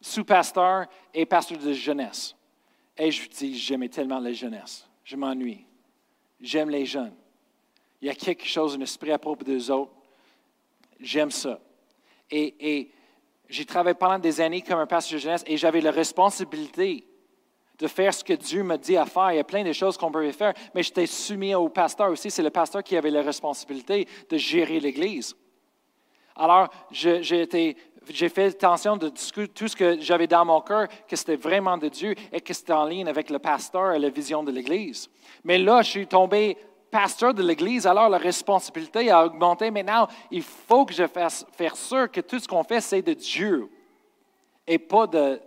sous-pasteur 0.00 0.86
et 1.14 1.24
pasteur 1.24 1.58
de 1.58 1.72
jeunesse. 1.72 2.34
Et 2.98 3.10
je 3.10 3.28
dis, 3.28 3.56
j'aimais 3.56 3.88
tellement 3.88 4.18
la 4.18 4.32
jeunesse. 4.32 4.86
Je 5.04 5.16
m'ennuie. 5.16 5.64
J'aime 6.40 6.68
les 6.68 6.84
jeunes. 6.84 7.14
Il 8.04 8.08
y 8.08 8.10
a 8.10 8.14
quelque 8.14 8.44
chose, 8.44 8.76
un 8.76 8.82
esprit 8.82 9.12
à 9.12 9.18
propos 9.18 9.44
des 9.44 9.70
autres. 9.70 9.90
J'aime 11.00 11.30
ça. 11.30 11.58
Et, 12.30 12.90
j'ai 13.48 13.64
travaillé 13.64 13.94
pendant 13.94 14.18
des 14.18 14.42
années 14.42 14.60
comme 14.60 14.78
un 14.78 14.86
pasteur 14.86 15.16
de 15.16 15.22
jeunesse 15.22 15.42
et 15.46 15.56
j'avais 15.56 15.80
la 15.80 15.90
responsabilité 15.90 17.06
de 17.78 17.86
faire 17.86 18.12
ce 18.12 18.22
que 18.22 18.34
Dieu 18.34 18.62
me 18.62 18.76
dit 18.76 18.98
à 18.98 19.06
faire. 19.06 19.32
Il 19.32 19.36
y 19.36 19.40
a 19.40 19.44
plein 19.44 19.64
de 19.64 19.72
choses 19.72 19.96
qu'on 19.96 20.12
pouvait 20.12 20.32
faire, 20.32 20.52
mais 20.74 20.82
j'étais 20.82 21.06
soumis 21.06 21.54
au 21.54 21.70
pasteur 21.70 22.10
aussi. 22.10 22.30
C'est 22.30 22.42
le 22.42 22.50
pasteur 22.50 22.82
qui 22.82 22.94
avait 22.94 23.10
la 23.10 23.22
responsabilité 23.22 24.06
de 24.28 24.36
gérer 24.36 24.80
l'Église. 24.80 25.34
Alors, 26.36 26.68
j'ai 26.90 27.46
fait 28.28 28.46
attention 28.48 28.98
de 28.98 29.08
tout 29.08 29.68
ce 29.68 29.76
que 29.76 29.98
j'avais 30.00 30.26
dans 30.26 30.44
mon 30.44 30.60
cœur, 30.60 30.88
que 31.08 31.16
c'était 31.16 31.36
vraiment 31.36 31.78
de 31.78 31.88
Dieu 31.88 32.14
et 32.30 32.42
que 32.42 32.52
c'était 32.52 32.74
en 32.74 32.84
ligne 32.84 33.08
avec 33.08 33.30
le 33.30 33.38
pasteur 33.38 33.92
et 33.92 33.98
la 33.98 34.10
vision 34.10 34.42
de 34.42 34.52
l'Église. 34.52 35.08
Mais 35.42 35.56
là, 35.56 35.80
je 35.80 35.88
suis 35.88 36.06
tombé 36.06 36.58
pasteur 36.94 37.34
de 37.34 37.42
l'Église, 37.42 37.88
alors 37.88 38.08
la 38.08 38.18
responsabilité 38.18 39.10
a 39.10 39.26
augmenté. 39.26 39.68
Maintenant, 39.72 40.06
il 40.30 40.44
faut 40.44 40.84
que 40.84 40.94
je 40.94 41.08
fasse 41.08 41.44
faire 41.50 41.76
sûr 41.76 42.08
que 42.08 42.20
tout 42.20 42.38
ce 42.38 42.46
qu'on 42.46 42.62
fait, 42.62 42.80
c'est 42.80 43.02
de 43.02 43.14
Dieu 43.14 43.68
et 44.64 44.78
pas 44.78 45.08
de... 45.08 45.40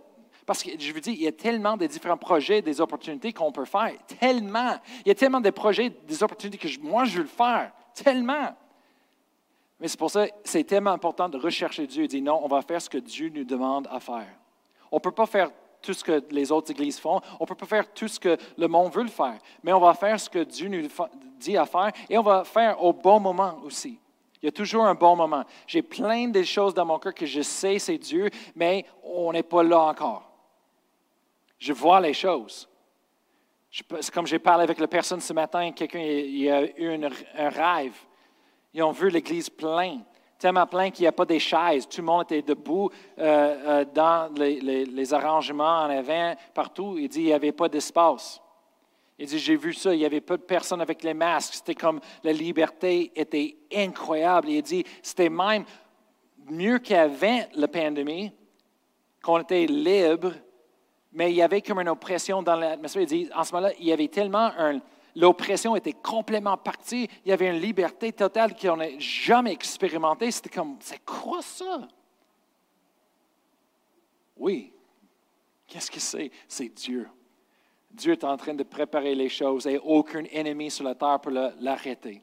Parce 0.44 0.62
que 0.62 0.70
je 0.78 0.92
vous 0.92 1.00
dis, 1.00 1.12
il 1.12 1.22
y 1.22 1.26
a 1.26 1.32
tellement 1.32 1.78
de 1.78 1.86
différents 1.86 2.18
projets, 2.18 2.60
des 2.60 2.82
opportunités 2.82 3.32
qu'on 3.32 3.50
peut 3.50 3.64
faire. 3.64 3.94
Tellement. 4.20 4.76
Il 5.06 5.08
y 5.08 5.10
a 5.10 5.14
tellement 5.14 5.40
de 5.40 5.48
projets, 5.48 5.88
des 5.88 6.22
opportunités 6.22 6.58
que 6.58 6.68
moi, 6.82 7.04
je 7.04 7.16
veux 7.16 7.22
le 7.22 7.28
faire. 7.28 7.72
Tellement. 7.94 8.54
Mais 9.80 9.88
c'est 9.88 9.98
pour 9.98 10.10
ça 10.10 10.26
c'est 10.44 10.64
tellement 10.64 10.90
important 10.90 11.30
de 11.30 11.38
rechercher 11.38 11.86
Dieu 11.86 12.04
et 12.04 12.08
dire 12.08 12.22
non, 12.22 12.40
on 12.44 12.48
va 12.48 12.60
faire 12.60 12.82
ce 12.82 12.90
que 12.90 12.98
Dieu 12.98 13.30
nous 13.30 13.44
demande 13.44 13.88
à 13.90 14.00
faire. 14.00 14.36
On 14.92 14.96
ne 14.96 15.00
peut 15.00 15.12
pas 15.12 15.26
faire 15.26 15.50
tout 15.82 15.94
ce 15.94 16.04
que 16.04 16.22
les 16.30 16.50
autres 16.52 16.70
églises 16.70 16.98
font. 16.98 17.20
On 17.40 17.44
ne 17.44 17.46
peut 17.46 17.54
pas 17.54 17.66
faire 17.66 17.92
tout 17.92 18.08
ce 18.08 18.18
que 18.18 18.36
le 18.56 18.68
monde 18.68 18.92
veut 18.92 19.02
le 19.02 19.08
faire. 19.08 19.38
Mais 19.62 19.72
on 19.72 19.80
va 19.80 19.94
faire 19.94 20.18
ce 20.18 20.28
que 20.28 20.40
Dieu 20.40 20.68
nous 20.68 20.88
dit 21.38 21.56
à 21.56 21.66
faire 21.66 21.92
et 22.08 22.18
on 22.18 22.22
va 22.22 22.44
faire 22.44 22.82
au 22.82 22.92
bon 22.92 23.20
moment 23.20 23.58
aussi. 23.64 23.98
Il 24.40 24.46
y 24.46 24.48
a 24.48 24.52
toujours 24.52 24.84
un 24.84 24.94
bon 24.94 25.16
moment. 25.16 25.44
J'ai 25.66 25.82
plein 25.82 26.28
de 26.28 26.42
choses 26.42 26.74
dans 26.74 26.84
mon 26.84 26.98
cœur 26.98 27.14
que 27.14 27.26
je 27.26 27.42
sais 27.42 27.78
c'est 27.78 27.98
Dieu, 27.98 28.30
mais 28.54 28.84
on 29.02 29.32
n'est 29.32 29.42
pas 29.42 29.62
là 29.62 29.80
encore. 29.80 30.30
Je 31.58 31.72
vois 31.72 32.00
les 32.00 32.14
choses. 32.14 32.68
C'est 33.70 34.10
comme 34.10 34.26
j'ai 34.26 34.38
parlé 34.38 34.64
avec 34.64 34.78
la 34.78 34.88
personne 34.88 35.20
ce 35.20 35.32
matin, 35.32 35.72
quelqu'un 35.72 35.98
a 35.98 36.62
eu 36.62 37.04
un 37.36 37.48
rêve. 37.48 37.94
Ils 38.72 38.82
ont 38.82 38.92
vu 38.92 39.10
l'église 39.10 39.50
pleine 39.50 40.04
tellement 40.38 40.66
plein 40.66 40.90
qu'il 40.90 41.02
n'y 41.02 41.08
a 41.08 41.12
pas 41.12 41.24
des 41.24 41.40
chaises. 41.40 41.88
Tout 41.88 42.00
le 42.00 42.06
monde 42.06 42.22
était 42.22 42.42
debout 42.42 42.90
euh, 43.18 43.82
euh, 43.82 43.84
dans 43.92 44.32
les, 44.34 45.12
arrangements 45.12 45.82
en 45.82 45.90
avant, 45.90 46.34
partout. 46.54 46.96
Il 46.96 47.08
dit 47.08 47.18
qu'il 47.18 47.26
n'y 47.26 47.32
avait 47.32 47.52
pas 47.52 47.68
d'espace. 47.68 48.40
Il 49.18 49.26
dit, 49.26 49.38
j'ai 49.38 49.56
vu 49.56 49.72
ça, 49.72 49.92
il 49.92 49.98
n'y 49.98 50.04
avait 50.04 50.20
pas 50.20 50.36
de 50.36 50.42
personnes 50.42 50.80
avec 50.80 51.02
les 51.02 51.14
masques. 51.14 51.54
C'était 51.54 51.74
comme 51.74 52.00
la 52.22 52.32
liberté 52.32 53.10
était 53.16 53.56
incroyable. 53.74 54.48
Il 54.48 54.62
dit, 54.62 54.84
c'était 55.02 55.28
même 55.28 55.64
mieux 56.48 56.78
qu'avant 56.78 57.40
la 57.54 57.66
pandémie, 57.66 58.30
qu'on 59.20 59.40
était 59.40 59.66
libre, 59.66 60.32
mais 61.12 61.32
il 61.32 61.36
y 61.36 61.42
avait 61.42 61.62
comme 61.62 61.80
une 61.80 61.88
oppression 61.88 62.42
dans 62.42 62.54
l'atmosphère. 62.54 63.02
Il 63.02 63.08
dit, 63.08 63.28
en 63.34 63.42
ce 63.42 63.52
moment-là, 63.54 63.74
il 63.80 63.86
y 63.86 63.92
avait 63.92 64.06
tellement 64.06 64.52
un, 64.56 64.78
l'oppression 65.18 65.74
était 65.74 65.92
complètement 65.92 66.56
partie. 66.56 67.08
Il 67.24 67.30
y 67.30 67.32
avait 67.32 67.48
une 67.48 67.60
liberté 67.60 68.12
totale 68.12 68.56
qu'on 68.56 68.76
n'a 68.76 68.98
jamais 68.98 69.52
expérimentée. 69.52 70.30
C'était 70.30 70.50
comme, 70.50 70.76
c'est 70.80 71.04
quoi 71.04 71.42
ça? 71.42 71.88
Oui. 74.36 74.72
Qu'est-ce 75.66 75.90
que 75.90 76.00
c'est? 76.00 76.30
C'est 76.46 76.68
Dieu. 76.68 77.08
Dieu 77.90 78.12
est 78.12 78.24
en 78.24 78.36
train 78.36 78.54
de 78.54 78.62
préparer 78.62 79.14
les 79.14 79.28
choses 79.28 79.66
et 79.66 79.78
aucun 79.78 80.24
ennemi 80.30 80.70
sur 80.70 80.84
la 80.84 80.94
terre 80.94 81.20
peut 81.20 81.32
l'arrêter 81.60 82.22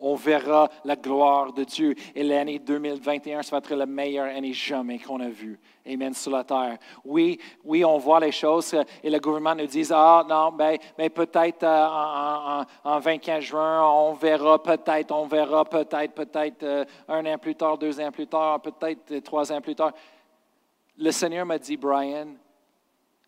on 0.00 0.14
verra 0.14 0.68
la 0.84 0.96
gloire 0.96 1.52
de 1.52 1.64
Dieu. 1.64 1.94
Et 2.14 2.22
l'année 2.22 2.58
2021, 2.58 3.42
ça 3.42 3.50
va 3.52 3.58
être 3.58 3.74
la 3.74 3.86
meilleure 3.86 4.34
année 4.34 4.52
jamais 4.52 4.98
qu'on 4.98 5.20
a 5.20 5.28
vue. 5.28 5.60
Amen, 5.86 6.14
sur 6.14 6.32
la 6.32 6.44
terre. 6.44 6.78
Oui, 7.04 7.38
oui, 7.64 7.84
on 7.84 7.98
voit 7.98 8.20
les 8.20 8.32
choses 8.32 8.74
et 9.02 9.10
le 9.10 9.18
gouvernement 9.18 9.54
nous 9.54 9.66
dit, 9.66 9.86
ah 9.90 10.24
non, 10.28 10.50
mais, 10.52 10.78
ben, 10.78 10.86
ben, 10.96 11.10
peut-être 11.10 11.64
euh, 11.64 11.86
en, 11.86 12.64
en, 12.84 12.98
24 12.98 13.40
juin, 13.40 13.84
on 13.84 14.14
verra 14.14 14.62
peut-être, 14.62 15.12
on 15.12 15.26
verra 15.26 15.64
peut-être, 15.64 16.14
peut-être 16.14 16.62
euh, 16.62 16.84
un 17.08 17.24
an 17.26 17.38
plus 17.38 17.54
tard, 17.54 17.76
deux 17.76 18.00
ans 18.00 18.10
plus 18.10 18.26
tard, 18.26 18.60
peut-être 18.60 19.12
euh, 19.12 19.20
trois 19.20 19.52
ans 19.52 19.60
plus 19.60 19.74
tard. 19.74 19.92
Le 20.96 21.10
Seigneur 21.10 21.46
m'a 21.46 21.58
dit, 21.58 21.76
Brian, 21.76 22.28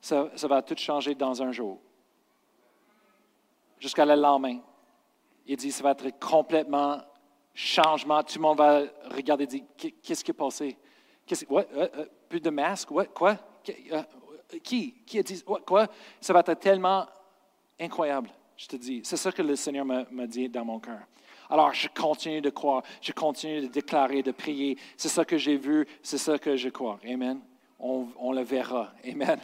ça, 0.00 0.28
ça 0.34 0.46
va 0.48 0.62
tout 0.62 0.76
changer 0.76 1.14
dans 1.14 1.42
un 1.42 1.52
jour. 1.52 1.78
Jusqu'à 3.78 4.04
le 4.04 4.14
lendemain. 4.14 4.58
Il 5.46 5.56
dit, 5.56 5.72
ça 5.72 5.82
va 5.82 5.90
être 5.92 6.18
complètement 6.18 7.00
changement. 7.54 8.22
Tout 8.22 8.38
le 8.38 8.42
monde 8.42 8.58
va 8.58 8.82
regarder 9.10 9.44
et 9.44 9.46
dire, 9.46 9.62
qu'est-ce 10.02 10.24
qui 10.24 10.30
est 10.30 10.34
passé? 10.34 10.76
Euh, 11.30 11.64
euh, 11.76 12.06
plus 12.28 12.40
de 12.40 12.50
masques? 12.50 12.88
Quoi? 12.88 13.36
Euh, 13.92 14.02
qui? 14.62 14.94
Qui 15.06 15.18
a 15.18 15.22
dit? 15.22 15.42
Quoi? 15.42 15.86
Ça 16.20 16.32
va 16.32 16.40
être 16.40 16.54
tellement 16.54 17.06
incroyable, 17.78 18.30
je 18.56 18.66
te 18.66 18.76
dis. 18.76 19.00
C'est 19.04 19.16
ça 19.16 19.32
que 19.32 19.42
le 19.42 19.56
Seigneur 19.56 19.84
m'a 19.84 20.26
dit 20.26 20.48
dans 20.48 20.64
mon 20.64 20.78
cœur. 20.78 21.00
Alors, 21.50 21.74
je 21.74 21.88
continue 21.88 22.40
de 22.40 22.50
croire, 22.50 22.82
je 23.00 23.12
continue 23.12 23.60
de 23.62 23.66
déclarer, 23.66 24.22
de 24.22 24.32
prier. 24.32 24.78
C'est 24.96 25.08
ça 25.08 25.24
que 25.24 25.36
j'ai 25.36 25.56
vu, 25.56 25.86
c'est 26.02 26.18
ça 26.18 26.38
que 26.38 26.56
je 26.56 26.70
crois. 26.70 26.98
Amen. 27.06 27.40
On, 27.78 28.32
le 28.32 28.42
verra. 28.42 28.92
Amen. 29.04 29.38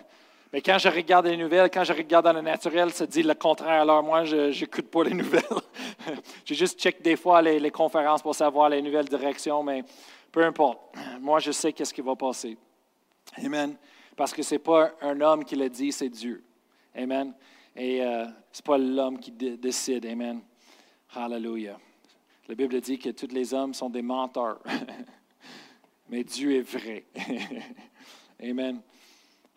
Mais 0.53 0.63
quand 0.63 0.79
je 0.79 0.89
regarde 0.89 1.27
les 1.27 1.37
nouvelles, 1.37 1.71
quand 1.71 1.85
je 1.85 1.93
regarde 1.93 2.25
dans 2.25 2.33
le 2.33 2.41
naturel, 2.41 2.91
ça 2.91 3.07
dit 3.07 3.23
le 3.23 3.35
contraire. 3.35 3.83
Alors, 3.83 4.03
moi, 4.03 4.25
je 4.25 4.59
n'écoute 4.59 4.89
pas 4.89 5.05
les 5.05 5.15
nouvelles. 5.15 5.43
j'ai 6.45 6.55
juste 6.55 6.81
check 6.81 7.03
des 7.03 7.17
fois 7.17 7.43
les, 7.43 7.61
les 7.61 7.71
conférences 7.71 8.23
pour 8.23 8.35
savoir 8.35 8.71
les 8.71 8.81
nouvelles 8.81 9.09
directions, 9.09 9.63
mais 9.63 9.85
peu 10.33 10.43
importe. 10.45 10.81
Moi, 11.21 11.39
je 11.41 11.53
sais 11.53 11.73
qu'est-ce 11.73 11.93
qui 11.93 12.01
va 12.01 12.17
passer. 12.17 12.57
Amen. 13.45 13.77
Parce 14.17 14.33
que 14.33 14.43
ce 14.43 14.55
n'est 14.55 14.59
pas 14.59 14.93
un 15.03 15.21
homme 15.21 15.45
qui 15.45 15.55
le 15.55 15.69
dit, 15.69 15.93
c'est 15.93 16.09
Dieu. 16.09 16.43
Amen. 16.95 17.35
Et 17.77 18.03
euh, 18.03 18.25
ce 18.51 18.61
n'est 18.61 18.65
pas 18.65 18.79
l'homme 18.79 19.19
qui 19.19 19.31
décide. 19.31 20.07
Amen. 20.07 20.41
Hallelujah. 21.15 21.79
La 22.49 22.55
Bible 22.55 22.81
dit 22.81 22.99
que 22.99 23.11
tous 23.11 23.33
les 23.33 23.53
hommes 23.53 23.75
sont 23.75 23.91
des 23.91 24.03
menteurs. 24.03 24.61
Mais 26.09 26.25
Dieu 26.25 26.57
est 26.57 26.63
vrai. 26.63 27.05
Amen. 28.43 28.81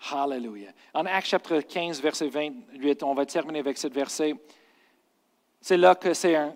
Hallelujah. 0.10 0.72
En 0.94 1.06
Acte 1.06 1.28
chapitre 1.28 1.60
15, 1.60 2.02
verset 2.02 2.28
28, 2.28 3.04
on 3.04 3.14
va 3.14 3.26
terminer 3.26 3.60
avec 3.60 3.78
ce 3.78 3.88
verset. 3.88 4.34
C'est 5.60 5.78
là 5.78 5.94
que 5.94 6.14
c'est 6.14 6.36
un, 6.36 6.56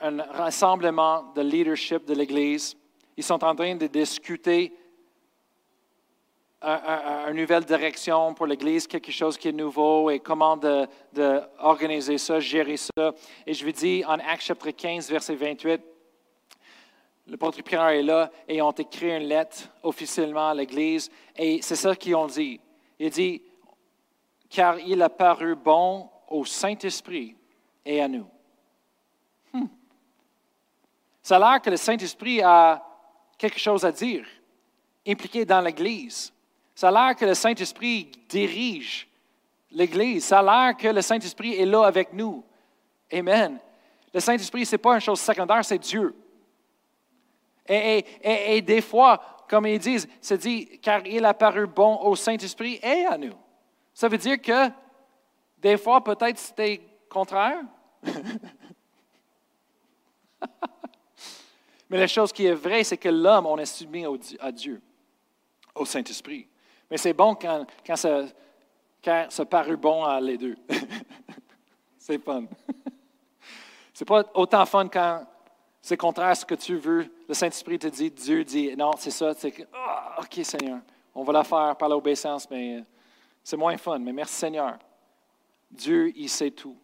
rassemblement 0.00 1.32
de 1.34 1.42
leadership 1.42 2.06
de 2.06 2.14
l'Église. 2.14 2.76
Ils 3.16 3.24
sont 3.24 3.44
en 3.44 3.54
train 3.54 3.74
de 3.76 3.86
discuter 3.88 4.72
une 6.62 7.36
nouvelle 7.36 7.64
direction 7.64 8.32
pour 8.32 8.46
l'Église, 8.46 8.86
quelque 8.86 9.12
chose 9.12 9.36
qui 9.36 9.48
est 9.48 9.52
nouveau 9.52 10.08
et 10.08 10.18
comment 10.18 10.56
de, 10.56 10.88
ça, 12.16 12.40
gérer 12.40 12.76
ça. 12.76 13.12
Et 13.46 13.52
je 13.52 13.64
vous 13.64 13.72
dis 13.72 14.02
en 14.06 14.18
Acte 14.18 14.42
chapitre 14.42 14.70
15, 14.70 15.10
verset 15.10 15.34
28, 15.34 15.82
le 17.26 17.36
porte 17.36 17.62
Pierre 17.62 17.88
est 17.88 18.02
là 18.02 18.30
et 18.48 18.56
ils 18.56 18.62
ont 18.62 18.72
écrit 18.72 19.14
une 19.14 19.28
lettre 19.28 19.68
officiellement 19.82 20.48
à 20.48 20.54
l'Église 20.54 21.10
et 21.36 21.60
c'est 21.60 21.76
ça 21.76 21.94
qu'ils 21.94 22.16
ont 22.16 22.26
dit. 22.26 22.58
Il 22.98 23.10
dit, 23.10 23.42
car 24.48 24.78
il 24.80 25.00
a 25.02 25.08
paru 25.08 25.54
bon 25.54 26.08
au 26.28 26.44
Saint-Esprit 26.44 27.36
et 27.84 28.00
à 28.00 28.08
nous. 28.08 28.26
Hmm. 29.52 29.66
Ça 31.22 31.36
a 31.36 31.38
l'air 31.38 31.62
que 31.62 31.70
le 31.70 31.76
Saint-Esprit 31.76 32.42
a 32.42 32.84
quelque 33.36 33.58
chose 33.58 33.84
à 33.84 33.92
dire, 33.92 34.26
impliqué 35.06 35.44
dans 35.44 35.60
l'Église. 35.60 36.32
Ça 36.74 36.88
a 36.88 36.90
l'air 36.90 37.16
que 37.16 37.24
le 37.24 37.34
Saint-Esprit 37.34 38.10
dirige 38.28 39.08
l'Église. 39.70 40.24
Ça 40.24 40.40
a 40.40 40.42
l'air 40.42 40.76
que 40.76 40.88
le 40.88 41.02
Saint-Esprit 41.02 41.54
est 41.54 41.66
là 41.66 41.84
avec 41.84 42.12
nous. 42.12 42.44
Amen. 43.12 43.58
Le 44.12 44.20
Saint-Esprit, 44.20 44.66
ce 44.66 44.74
n'est 44.74 44.78
pas 44.78 44.94
une 44.94 45.00
chose 45.00 45.20
secondaire, 45.20 45.64
c'est 45.64 45.78
Dieu. 45.78 46.14
Et, 47.68 48.04
et, 48.22 48.62
des 48.62 48.80
fois, 48.80 49.20
comme 49.48 49.66
ils 49.66 49.78
disent, 49.78 50.08
c'est 50.20 50.38
dit, 50.38 50.78
car 50.80 51.06
il 51.06 51.24
a 51.24 51.34
paru 51.34 51.66
bon 51.66 51.98
au 52.02 52.14
Saint-Esprit 52.14 52.78
et 52.82 53.06
à 53.06 53.16
nous. 53.16 53.34
Ça 53.94 54.08
veut 54.08 54.18
dire 54.18 54.40
que 54.40 54.68
des 55.58 55.76
fois, 55.76 56.02
peut-être 56.04 56.38
c'était 56.38 56.80
contraire. 57.08 57.62
Mais 61.90 61.98
la 61.98 62.06
chose 62.06 62.32
qui 62.32 62.44
est 62.46 62.54
vraie, 62.54 62.84
c'est 62.84 62.98
que 62.98 63.08
l'homme, 63.08 63.46
on 63.46 63.56
est 63.58 63.66
soumis 63.66 64.04
à 64.40 64.52
Dieu, 64.52 64.80
au 65.74 65.84
Saint-Esprit. 65.86 66.46
Mais 66.90 66.98
c'est 66.98 67.14
bon 67.14 67.34
quand, 67.34 67.66
quand, 67.84 67.96
ça, 67.96 68.20
quand 69.02 69.26
ça 69.30 69.44
parut 69.46 69.76
bon 69.76 70.04
à 70.04 70.20
les 70.20 70.36
deux. 70.36 70.56
c'est 71.98 72.22
fun. 72.22 72.44
c'est 73.94 74.04
pas 74.04 74.24
autant 74.34 74.66
fun 74.66 74.88
quand 74.88 75.26
c'est 75.80 75.96
contraire 75.96 76.28
à 76.28 76.34
ce 76.34 76.44
que 76.44 76.54
tu 76.54 76.76
veux. 76.76 77.06
Le 77.28 77.34
Saint-Esprit 77.34 77.78
te 77.78 77.86
dit, 77.86 78.10
Dieu 78.10 78.44
dit, 78.44 78.74
non, 78.76 78.92
c'est 78.98 79.10
ça. 79.10 79.32
C'est 79.34 79.54
oh, 79.72 80.22
OK, 80.22 80.44
Seigneur, 80.44 80.80
on 81.14 81.22
va 81.22 81.32
la 81.32 81.44
faire 81.44 81.76
par 81.76 81.88
l'obéissance, 81.88 82.48
mais 82.50 82.84
c'est 83.42 83.56
moins 83.56 83.76
fun. 83.76 83.98
Mais 83.98 84.12
merci, 84.12 84.34
Seigneur. 84.34 84.78
Dieu, 85.70 86.12
il 86.16 86.28
sait 86.28 86.50
tout. 86.50 86.76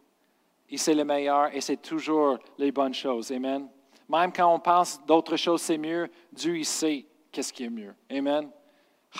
Il 0.70 0.78
sait 0.78 0.94
le 0.94 1.04
meilleur 1.04 1.54
et 1.54 1.60
c'est 1.60 1.76
toujours 1.76 2.38
les 2.58 2.72
bonnes 2.72 2.94
choses. 2.94 3.30
Amen. 3.32 3.68
Même 4.08 4.32
quand 4.32 4.52
on 4.52 4.58
pense 4.58 5.04
d'autres 5.06 5.36
choses, 5.36 5.62
c'est 5.62 5.78
mieux, 5.78 6.10
Dieu, 6.32 6.58
il 6.58 6.64
sait 6.64 7.06
qu'est-ce 7.30 7.52
qui 7.52 7.64
est 7.64 7.70
mieux. 7.70 7.94
Amen. 8.10 8.50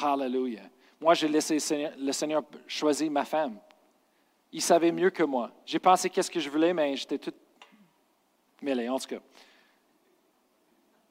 Hallelujah. 0.00 0.68
Moi, 1.00 1.14
j'ai 1.14 1.28
laissé 1.28 1.58
le 1.98 2.12
Seigneur 2.12 2.42
choisir 2.66 3.10
ma 3.10 3.24
femme. 3.24 3.58
Il 4.52 4.62
savait 4.62 4.92
mieux 4.92 5.10
que 5.10 5.22
moi. 5.22 5.50
J'ai 5.66 5.78
pensé 5.78 6.08
qu'est-ce 6.08 6.30
que 6.30 6.40
je 6.40 6.48
voulais, 6.48 6.72
mais 6.72 6.96
j'étais 6.96 7.18
tout 7.18 7.34
mêlé, 8.62 8.88
en 8.88 8.98
tout 8.98 9.08
cas. 9.08 9.20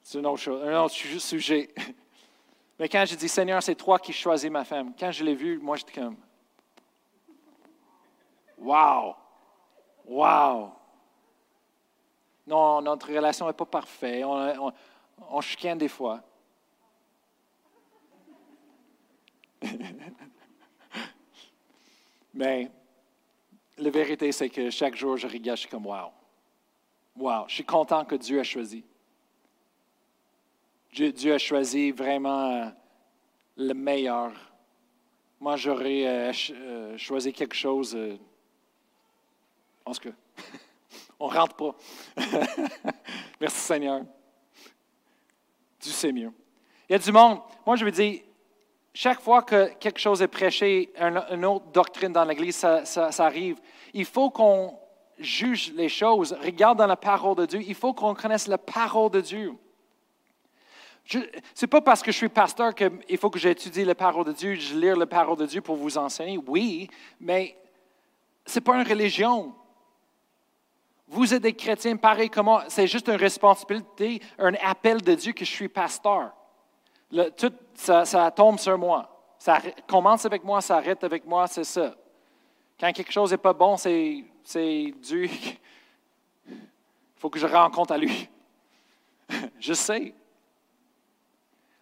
C'est 0.06 0.18
un 0.18 0.24
autre, 0.26 0.90
sujet. 1.18 1.74
Mais 2.78 2.90
quand 2.90 3.06
j'ai 3.06 3.16
dit, 3.16 3.28
Seigneur, 3.28 3.62
c'est 3.62 3.74
toi 3.74 3.98
qui 3.98 4.12
choisis 4.12 4.50
ma 4.50 4.62
femme, 4.62 4.92
quand 4.98 5.10
je 5.10 5.24
l'ai 5.24 5.34
vu, 5.34 5.58
moi, 5.58 5.76
j'étais 5.76 5.98
comme, 5.98 6.18
wow, 8.58 9.16
wow. 10.04 10.72
Non, 12.46 12.82
notre 12.82 13.10
relation 13.10 13.46
n'est 13.46 13.54
pas 13.54 13.64
parfaite. 13.64 14.22
On, 14.26 14.66
on, 14.66 14.72
on 15.30 15.40
chicane 15.40 15.78
des 15.78 15.88
fois. 15.88 16.20
Mais 22.34 22.70
la 23.78 23.88
vérité, 23.88 24.30
c'est 24.32 24.50
que 24.50 24.68
chaque 24.68 24.96
jour, 24.96 25.16
je 25.16 25.26
regarde, 25.26 25.56
je 25.56 25.62
suis 25.62 25.70
comme, 25.70 25.86
wow. 25.86 26.10
Wow, 27.16 27.44
je 27.48 27.54
suis 27.54 27.64
content 27.64 28.04
que 28.04 28.16
Dieu 28.16 28.38
a 28.40 28.44
choisi. 28.44 28.84
Dieu, 30.94 31.34
a 31.34 31.38
choisi 31.38 31.90
vraiment 31.90 32.50
euh, 32.52 32.66
le 33.56 33.74
meilleur. 33.74 34.30
Moi, 35.40 35.56
j'aurais 35.56 36.06
euh, 36.06 36.32
euh, 36.52 36.96
choisi 36.96 37.32
quelque 37.32 37.56
chose. 37.56 37.98
en 39.84 39.92
ce 39.92 39.98
que, 39.98 40.10
on 41.18 41.26
rentre 41.26 41.56
pas. 41.56 41.74
Merci 43.40 43.58
Seigneur. 43.58 44.02
Dieu 45.80 45.90
sait 45.90 46.12
mieux. 46.12 46.30
Il 46.88 46.92
y 46.92 46.94
a 46.94 46.98
du 46.98 47.10
monde. 47.10 47.40
Moi, 47.66 47.74
je 47.74 47.84
veux 47.84 47.90
dire, 47.90 48.20
chaque 48.92 49.20
fois 49.20 49.42
que 49.42 49.74
quelque 49.74 49.98
chose 49.98 50.22
est 50.22 50.28
prêché, 50.28 50.92
une 50.96 51.44
autre 51.44 51.66
doctrine 51.72 52.12
dans 52.12 52.24
l'Église, 52.24 52.56
ça, 52.56 53.10
arrive. 53.18 53.60
Il 53.92 54.04
faut 54.04 54.30
qu'on 54.30 54.78
juge 55.18 55.72
les 55.74 55.88
choses, 55.88 56.36
regarde 56.40 56.78
dans 56.78 56.86
la 56.86 56.96
parole 56.96 57.34
de 57.34 57.46
Dieu. 57.46 57.62
Il 57.66 57.74
faut 57.74 57.94
qu'on 57.94 58.14
connaisse 58.14 58.46
la 58.46 58.58
parole 58.58 59.10
de 59.10 59.20
Dieu. 59.20 59.58
Ce 61.06 61.18
n'est 61.18 61.68
pas 61.68 61.80
parce 61.80 62.02
que 62.02 62.10
je 62.10 62.16
suis 62.16 62.28
pasteur 62.28 62.74
qu'il 62.74 63.18
faut 63.18 63.30
que 63.30 63.38
j'étudie 63.38 63.84
la 63.84 63.94
parole 63.94 64.24
de 64.24 64.32
Dieu, 64.32 64.54
je 64.54 64.74
lire 64.74 64.96
la 64.96 65.06
parole 65.06 65.36
de 65.36 65.46
Dieu 65.46 65.60
pour 65.60 65.76
vous 65.76 65.98
enseigner. 65.98 66.38
Oui, 66.46 66.88
mais 67.20 67.56
ce 68.46 68.58
n'est 68.58 68.64
pas 68.64 68.76
une 68.76 68.88
religion. 68.88 69.54
Vous 71.06 71.34
êtes 71.34 71.42
des 71.42 71.52
chrétiens 71.52 71.96
pareil 71.96 72.30
comme 72.30 72.46
moi. 72.46 72.64
C'est 72.68 72.86
juste 72.86 73.08
une 73.08 73.16
responsabilité, 73.16 74.20
un 74.38 74.54
appel 74.62 75.02
de 75.02 75.14
Dieu 75.14 75.32
que 75.32 75.44
je 75.44 75.50
suis 75.50 75.68
pasteur 75.68 76.32
tout, 77.36 77.52
ça, 77.74 78.30
tombe 78.30 78.58
sur 78.58 78.78
moi. 78.78 79.10
Ça 79.38 79.60
commence 79.86 80.24
avec 80.24 80.42
moi, 80.44 80.60
ça 80.60 80.76
arrête 80.76 81.04
avec 81.04 81.26
moi, 81.26 81.46
c'est 81.46 81.64
ça. 81.64 81.94
Quand 82.78 82.92
quelque 82.92 83.12
chose 83.12 83.30
n'est 83.30 83.38
pas 83.38 83.52
bon, 83.52 83.76
c'est, 83.76 84.24
Dieu. 84.54 85.24
Il 85.24 86.56
faut 87.16 87.30
que 87.30 87.38
je 87.38 87.46
rencontre 87.46 87.92
à 87.92 87.98
lui. 87.98 88.28
je 89.60 89.74
sais. 89.74 90.14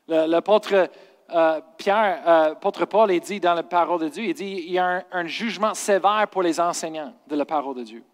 L'apôtre 0.08 0.90
euh, 1.34 1.60
euh, 1.88 2.54
Paul, 2.86 3.12
il 3.12 3.20
dit 3.20 3.40
dans 3.40 3.54
la 3.54 3.62
parole 3.62 4.00
de 4.00 4.08
Dieu, 4.08 4.24
il 4.24 4.34
dit 4.34 4.64
il 4.66 4.72
y 4.72 4.78
a 4.78 5.04
un, 5.10 5.26
jugement 5.26 5.74
sévère 5.74 6.26
pour 6.30 6.42
les 6.42 6.60
enseignants 6.60 7.14
de 7.26 7.36
la 7.36 7.44
parole 7.44 7.76
de 7.76 7.82
Dieu. 7.82 8.04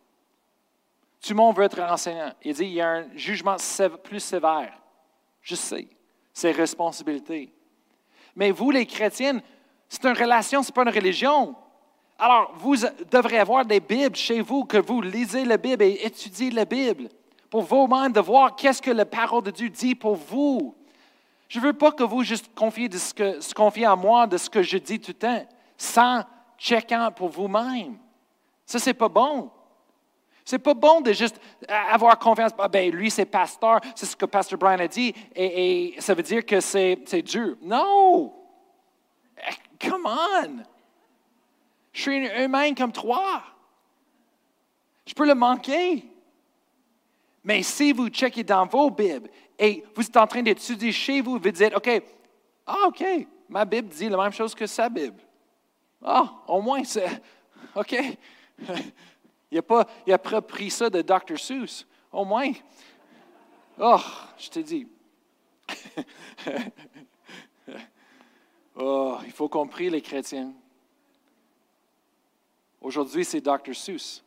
Tout 1.20 1.30
le 1.30 1.36
monde 1.36 1.56
veut 1.56 1.64
être 1.64 1.80
enseignant. 1.80 2.32
Il 2.42 2.54
dit 2.54 2.64
il 2.64 2.74
y 2.74 2.80
a 2.80 2.88
un 2.88 3.16
jugement 3.16 3.56
plus 4.04 4.20
sévère. 4.20 4.72
Je 5.42 5.54
sais 5.54 5.88
ses 6.32 6.52
responsabilités. 6.52 7.52
Mais 8.36 8.52
vous, 8.52 8.70
les 8.70 8.86
chrétiennes, 8.86 9.42
c'est 9.88 10.04
une 10.04 10.16
relation, 10.16 10.62
ce 10.62 10.68
n'est 10.68 10.74
pas 10.74 10.82
une 10.82 10.94
religion. 10.94 11.56
Alors, 12.16 12.52
vous 12.56 12.76
devrez 13.10 13.38
avoir 13.38 13.64
des 13.64 13.80
Bibles 13.80 14.14
chez 14.14 14.40
vous, 14.40 14.64
que 14.64 14.76
vous 14.76 15.02
lisez 15.02 15.44
la 15.44 15.56
Bible 15.56 15.82
et 15.82 15.98
étudiez 16.04 16.50
la 16.50 16.64
Bible 16.64 17.08
pour 17.50 17.62
vous-même 17.62 18.12
de 18.12 18.20
voir 18.20 18.54
qu'est-ce 18.54 18.80
que 18.80 18.90
la 18.92 19.06
parole 19.06 19.42
de 19.42 19.50
Dieu 19.50 19.68
dit 19.68 19.96
pour 19.96 20.14
vous. 20.14 20.76
Je 21.48 21.58
ne 21.58 21.64
veux 21.64 21.72
pas 21.72 21.92
que 21.92 22.02
vous 22.02 22.22
juste 22.22 22.54
confiez, 22.54 22.88
de 22.88 22.98
ce 22.98 23.14
que, 23.14 23.40
se 23.40 23.84
à 23.84 23.96
moi 23.96 24.26
de 24.26 24.36
ce 24.36 24.50
que 24.50 24.62
je 24.62 24.76
dis 24.76 25.00
tout 25.00 25.12
le 25.12 25.14
temps, 25.14 25.46
sans 25.76 26.22
checker 26.58 27.08
pour 27.16 27.30
vous-même. 27.30 27.96
Ça, 28.66 28.78
c'est 28.78 28.94
pas 28.94 29.08
bon. 29.08 29.50
C'est 30.44 30.58
pas 30.58 30.74
bon 30.74 31.00
de 31.00 31.12
juste 31.12 31.40
avoir 31.68 32.18
confiance. 32.18 32.52
Ah, 32.58 32.68
ben, 32.68 32.90
lui, 32.90 33.10
c'est 33.10 33.26
pasteur, 33.26 33.80
c'est 33.94 34.06
ce 34.06 34.16
que 34.16 34.26
Pasteur 34.26 34.58
Brian 34.58 34.78
a 34.78 34.88
dit, 34.88 35.14
et, 35.34 35.94
ça 35.98 36.14
veut 36.14 36.22
dire 36.22 36.44
que 36.44 36.60
c'est 36.60 37.22
Dieu. 37.22 37.58
Non! 37.62 38.32
Eh, 39.36 39.86
come 39.88 40.06
on! 40.06 40.62
Je 41.92 42.02
suis 42.02 42.28
humain 42.42 42.74
comme 42.74 42.92
toi. 42.92 43.42
Je 45.06 45.14
peux 45.14 45.26
le 45.26 45.34
manquer. 45.34 46.04
Mais 47.44 47.62
si 47.62 47.92
vous 47.92 48.08
checkez 48.08 48.44
dans 48.44 48.66
vos 48.66 48.90
Bibles 48.90 49.30
et 49.58 49.84
vous 49.94 50.04
êtes 50.04 50.16
en 50.16 50.26
train 50.26 50.42
d'étudier 50.42 50.92
chez 50.92 51.20
vous, 51.20 51.32
vous 51.32 51.50
dites, 51.50 51.74
OK, 51.74 52.02
ah, 52.66 52.86
OK, 52.86 53.04
ma 53.48 53.64
Bible 53.64 53.88
dit 53.88 54.08
la 54.08 54.16
même 54.16 54.32
chose 54.32 54.54
que 54.54 54.66
sa 54.66 54.88
Bible. 54.88 55.20
Ah, 56.02 56.42
au 56.46 56.60
moins, 56.60 56.84
c'est. 56.84 57.08
OK. 57.74 57.96
Il 59.50 59.54
n'a 59.54 59.62
pas, 59.62 59.86
a 60.06 60.18
pas 60.18 60.42
pris 60.42 60.70
ça 60.70 60.90
de 60.90 61.00
Dr. 61.00 61.38
Seuss. 61.38 61.86
Au 62.12 62.24
moins. 62.24 62.52
Oh, 63.78 64.00
je 64.36 64.50
te 64.50 64.58
dis. 64.58 64.86
oh, 68.76 69.18
il 69.24 69.32
faut 69.32 69.48
comprendre 69.48 69.90
les 69.90 70.02
chrétiens. 70.02 70.52
Aujourd'hui, 72.80 73.24
c'est 73.24 73.40
Dr. 73.40 73.74
Seuss. 73.74 74.22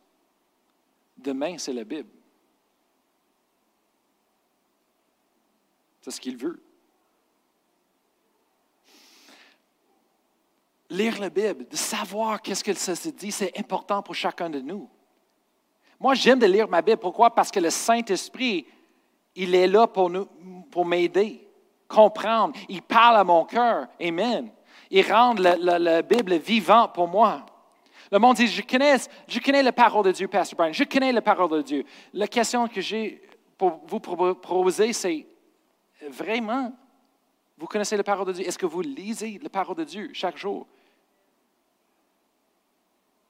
Demain, 1.16 1.56
c'est 1.58 1.72
la 1.72 1.84
Bible. 1.84 2.08
C'est 6.02 6.10
ce 6.10 6.20
qu'il 6.20 6.36
veut. 6.36 6.60
Lire 10.90 11.18
la 11.20 11.30
Bible, 11.30 11.66
de 11.68 11.76
savoir 11.76 12.42
qu'est-ce 12.42 12.64
que 12.64 12.74
ça 12.74 12.94
se 12.94 13.08
dit, 13.08 13.32
c'est 13.32 13.56
important 13.58 14.02
pour 14.02 14.14
chacun 14.14 14.50
de 14.50 14.60
nous. 14.60 14.90
Moi, 15.98 16.14
j'aime 16.14 16.40
de 16.40 16.46
lire 16.46 16.68
ma 16.68 16.82
Bible. 16.82 16.98
Pourquoi? 16.98 17.32
Parce 17.32 17.50
que 17.50 17.60
le 17.60 17.70
Saint-Esprit, 17.70 18.66
il 19.36 19.54
est 19.54 19.68
là 19.68 19.86
pour, 19.86 20.10
nous, 20.10 20.26
pour 20.70 20.84
m'aider, 20.84 21.48
comprendre. 21.86 22.54
Il 22.68 22.82
parle 22.82 23.16
à 23.16 23.24
mon 23.24 23.44
cœur. 23.44 23.86
Amen. 24.02 24.50
Il 24.90 25.10
rend 25.10 25.34
la, 25.34 26.02
Bible 26.02 26.34
vivante 26.36 26.92
pour 26.92 27.06
moi. 27.06 27.46
Le 28.10 28.18
monde 28.18 28.36
dit, 28.36 28.48
je 28.48 28.60
connais, 28.60 28.96
je 29.28 29.38
connais 29.38 29.62
la 29.62 29.72
parole 29.72 30.04
de 30.04 30.12
Dieu, 30.12 30.26
Pastor 30.26 30.56
Brian. 30.58 30.72
Je 30.72 30.84
connais 30.84 31.12
la 31.12 31.22
parole 31.22 31.50
de 31.50 31.62
Dieu. 31.62 31.84
La 32.12 32.26
question 32.26 32.66
que 32.66 32.80
j'ai 32.80 33.22
pour 33.56 33.80
vous 33.86 34.00
proposer, 34.00 34.92
c'est 34.92 35.26
vraiment, 36.10 36.72
vous 37.58 37.66
connaissez 37.66 37.96
la 37.96 38.04
parole 38.04 38.26
de 38.26 38.32
Dieu? 38.32 38.46
Est-ce 38.46 38.58
que 38.58 38.66
vous 38.66 38.80
lisez 38.80 39.38
la 39.42 39.48
parole 39.48 39.76
de 39.76 39.84
Dieu 39.84 40.10
chaque 40.12 40.36
jour? 40.36 40.66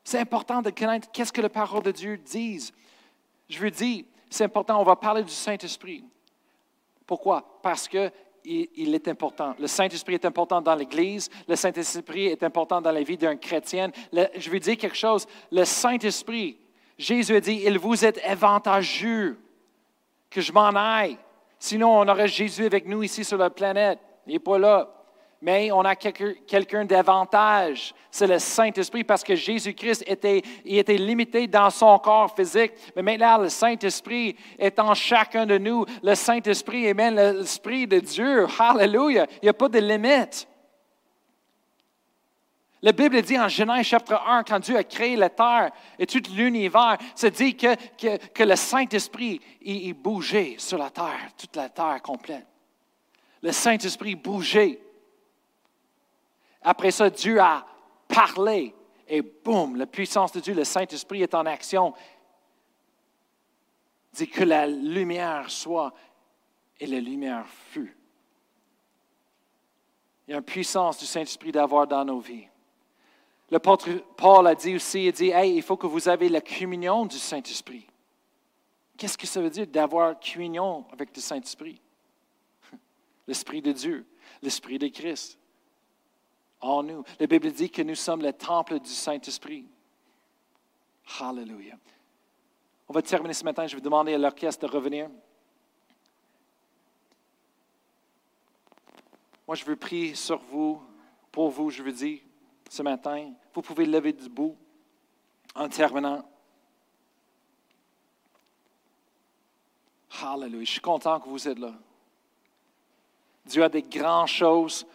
C'est 0.05 0.19
important 0.19 0.63
de 0.63 0.71
connaître 0.71 1.11
qu'est-ce 1.13 1.33
que 1.33 1.41
la 1.41 1.49
parole 1.49 1.83
de 1.83 1.93
Dieu 1.93 2.17
dit. 2.17 2.73
Je 3.49 3.59
veux 3.59 3.71
dire, 3.71 4.05
c'est 4.31 4.45
important, 4.45 4.81
on 4.81 4.85
va 4.85 4.97
parler 4.97 5.23
du 5.23 5.33
Saint-Esprit. 5.33 6.05
Pourquoi? 7.07 7.61
Parce 7.63 7.87
qu'il 7.87 8.11
il 8.45 8.95
est 8.95 9.07
important. 9.09 9.55
Le 9.59 9.67
Saint-Esprit 9.67 10.15
est 10.15 10.25
important 10.25 10.61
dans 10.61 10.75
l'Église. 10.75 11.29
Le 11.47 11.55
Saint-Esprit 11.55 12.27
est 12.27 12.43
important 12.43 12.81
dans 12.81 12.91
la 12.91 13.03
vie 13.03 13.17
d'un 13.17 13.37
chrétien. 13.37 13.91
je 14.13 14.51
veux 14.51 14.59
dire 14.59 14.77
quelque 14.77 14.97
chose. 14.97 15.27
Le 15.51 15.65
Saint-Esprit, 15.65 16.59
Jésus 16.99 17.37
a 17.37 17.41
dit, 17.41 17.63
il 17.65 17.79
vous 17.79 18.05
est 18.05 18.23
avantageux 18.25 19.39
que 20.31 20.41
je 20.41 20.53
m'en 20.53 20.71
aille. 20.71 21.19
Sinon, 21.65 22.01
on 22.01 22.09
aurait 22.09 22.27
Jésus 22.27 22.67
avec 22.67 22.89
nous 22.89 23.05
ici 23.05 23.23
sur 23.23 23.39
la 23.39 23.49
planète. 23.49 24.01
Il 24.27 24.33
n'est 24.33 24.41
pas 24.41 24.59
là. 24.59 24.91
Mais 25.41 25.71
on 25.71 25.83
a 25.83 25.95
quelqu'un 25.95 26.85
d'avantage. 26.85 27.95
C'est 28.11 28.27
le 28.27 28.41
Saint-Esprit 28.41 29.05
parce 29.05 29.23
que 29.23 29.37
Jésus-Christ 29.37 30.03
était, 30.09 30.43
était 30.65 30.97
limité 30.97 31.47
dans 31.47 31.71
son 31.71 31.97
corps 32.01 32.35
physique. 32.35 32.73
Mais 32.97 33.03
maintenant, 33.03 33.39
le 33.39 33.49
Saint-Esprit 33.49 34.35
est 34.59 34.77
en 34.81 34.93
chacun 34.95 35.47
de 35.47 35.57
nous. 35.57 35.87
Le 36.03 36.17
Saint-Esprit 36.17 36.87
est 36.87 36.95
même 36.95 37.15
l'Esprit 37.15 37.87
de 37.87 38.01
Dieu. 38.01 38.45
Hallelujah. 38.59 39.27
Il 39.41 39.45
n'y 39.45 39.49
a 39.49 39.55
pas 39.55 39.69
de 39.69 39.79
limite. 39.79 40.49
La 42.85 42.91
Bible 42.91 43.23
dit 43.23 43.39
en 43.39 43.49
Genèse 43.49 43.87
chapitre 43.87 44.21
1, 44.27 44.43
quand 44.43 44.59
Dieu 44.59 44.77
a 44.77 44.83
créé 44.83 45.15
la 45.15 45.31
terre 45.31 45.71
et 46.01 46.07
tout 46.07 46.21
l'univers, 46.35 46.99
ça 47.15 47.31
dit 47.31 47.57
que, 47.57 47.77
que, 48.29 48.43
le 48.43 48.57
Saint-Esprit, 48.57 49.41
il, 49.61 49.95
bougeait 49.95 50.57
sur 50.59 50.79
la 50.79 50.91
terre, 50.91 51.31
toute 51.39 51.55
la 51.55 51.69
terre 51.69 52.03
complète. 52.03 52.47
Le 53.41 53.53
Saint-Esprit 53.53 54.17
bougeait. 54.17 54.81
Après 56.61 56.91
ça, 56.91 57.09
Dieu 57.09 57.41
a 57.41 57.65
parlé 58.09 58.75
et 59.07 59.23
boum, 59.23 59.77
la 59.77 59.87
puissance 59.87 60.33
de 60.33 60.41
Dieu, 60.41 60.55
le 60.55 60.65
Saint-Esprit 60.65 61.23
est 61.23 61.35
en 61.35 61.47
action. 61.47 61.95
Dit 64.13 64.29
que 64.29 64.43
la 64.43 64.67
lumière 64.67 65.51
soit 65.51 65.95
et 66.81 66.87
la 66.87 66.99
lumière 66.99 67.47
fut. 67.47 67.97
Il 70.27 70.33
y 70.33 70.35
a 70.35 70.39
une 70.39 70.45
puissance 70.45 70.99
du 70.99 71.07
Saint-Esprit 71.07 71.53
d'avoir 71.53 71.87
dans 71.87 72.05
nos 72.05 72.19
vies. 72.19 72.49
L'apôtre 73.53 73.91
Paul 74.17 74.47
a 74.47 74.55
dit 74.55 74.77
aussi, 74.77 75.05
il 75.05 75.13
dit, 75.13 75.29
hey, 75.29 75.55
il 75.55 75.63
faut 75.63 75.77
que 75.77 75.87
vous 75.87 76.09
ayez 76.09 76.31
la 76.31 76.41
communion 76.41 77.05
du 77.05 77.19
Saint-Esprit. 77.19 77.87
Qu'est-ce 78.97 79.19
que 79.19 79.27
ça 79.27 79.43
veut 79.43 79.51
dire 79.51 79.67
d'avoir 79.67 80.19
communion 80.19 80.87
avec 80.91 81.15
le 81.15 81.21
Saint-Esprit? 81.21 81.79
L'Esprit 83.29 83.61
de 83.61 83.73
Dieu, 83.73 84.07
l'Esprit 84.41 84.79
de 84.79 84.89
Christ 84.89 85.39
en 86.63 86.83
nous. 86.83 87.05
La 87.21 87.27
Bible 87.27 87.53
dit 87.53 87.69
que 87.69 87.83
nous 87.83 87.95
sommes 87.95 88.23
le 88.23 88.33
temple 88.33 88.81
du 88.81 88.89
Saint-Esprit. 88.89 89.67
Hallelujah. 91.21 91.77
On 92.89 92.95
va 92.95 93.03
terminer 93.03 93.35
ce 93.35 93.45
matin. 93.45 93.67
Je 93.67 93.77
vais 93.77 93.83
demander 93.83 94.15
à 94.15 94.19
l'orchestre 94.19 94.67
de 94.67 94.73
revenir. 94.73 95.11
Moi, 99.47 99.57
je 99.57 99.65
veux 99.67 99.77
prier 99.77 100.15
sur 100.15 100.39
vous, 100.39 100.83
pour 101.31 101.51
vous, 101.51 101.69
je 101.69 101.83
veux 101.83 101.93
dire, 101.93 102.21
ce 102.73 102.83
matin. 102.83 103.35
Vous 103.53 103.61
pouvez 103.61 103.85
lever 103.85 104.15
du 104.15 104.31
bout 104.31 104.57
en 105.55 105.69
terminant. 105.69 106.25
Hallelujah. 110.23 110.65
Je 110.65 110.71
suis 110.71 110.81
content 110.81 111.21
que 111.21 111.29
vous 111.29 111.47
êtes 111.47 111.59
là. 111.59 111.75
Dieu 113.45 113.63
a 113.63 113.69
des 113.69 113.83
grandes 113.83 114.29
choses. 114.29 114.87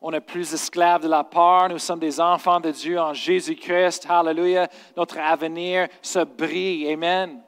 On 0.00 0.12
n'est 0.12 0.20
plus 0.20 0.54
esclaves 0.54 1.02
de 1.02 1.08
la 1.08 1.24
peur. 1.24 1.70
Nous 1.70 1.80
sommes 1.80 1.98
des 1.98 2.20
enfants 2.20 2.60
de 2.60 2.70
Dieu 2.70 3.00
en 3.00 3.12
Jésus-Christ. 3.12 4.06
Hallelujah. 4.08 4.68
Notre 4.96 5.18
avenir 5.18 5.88
se 6.02 6.20
brille. 6.20 6.88
Amen. 6.92 7.42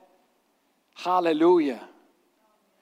Hallelujah. 1.04 1.78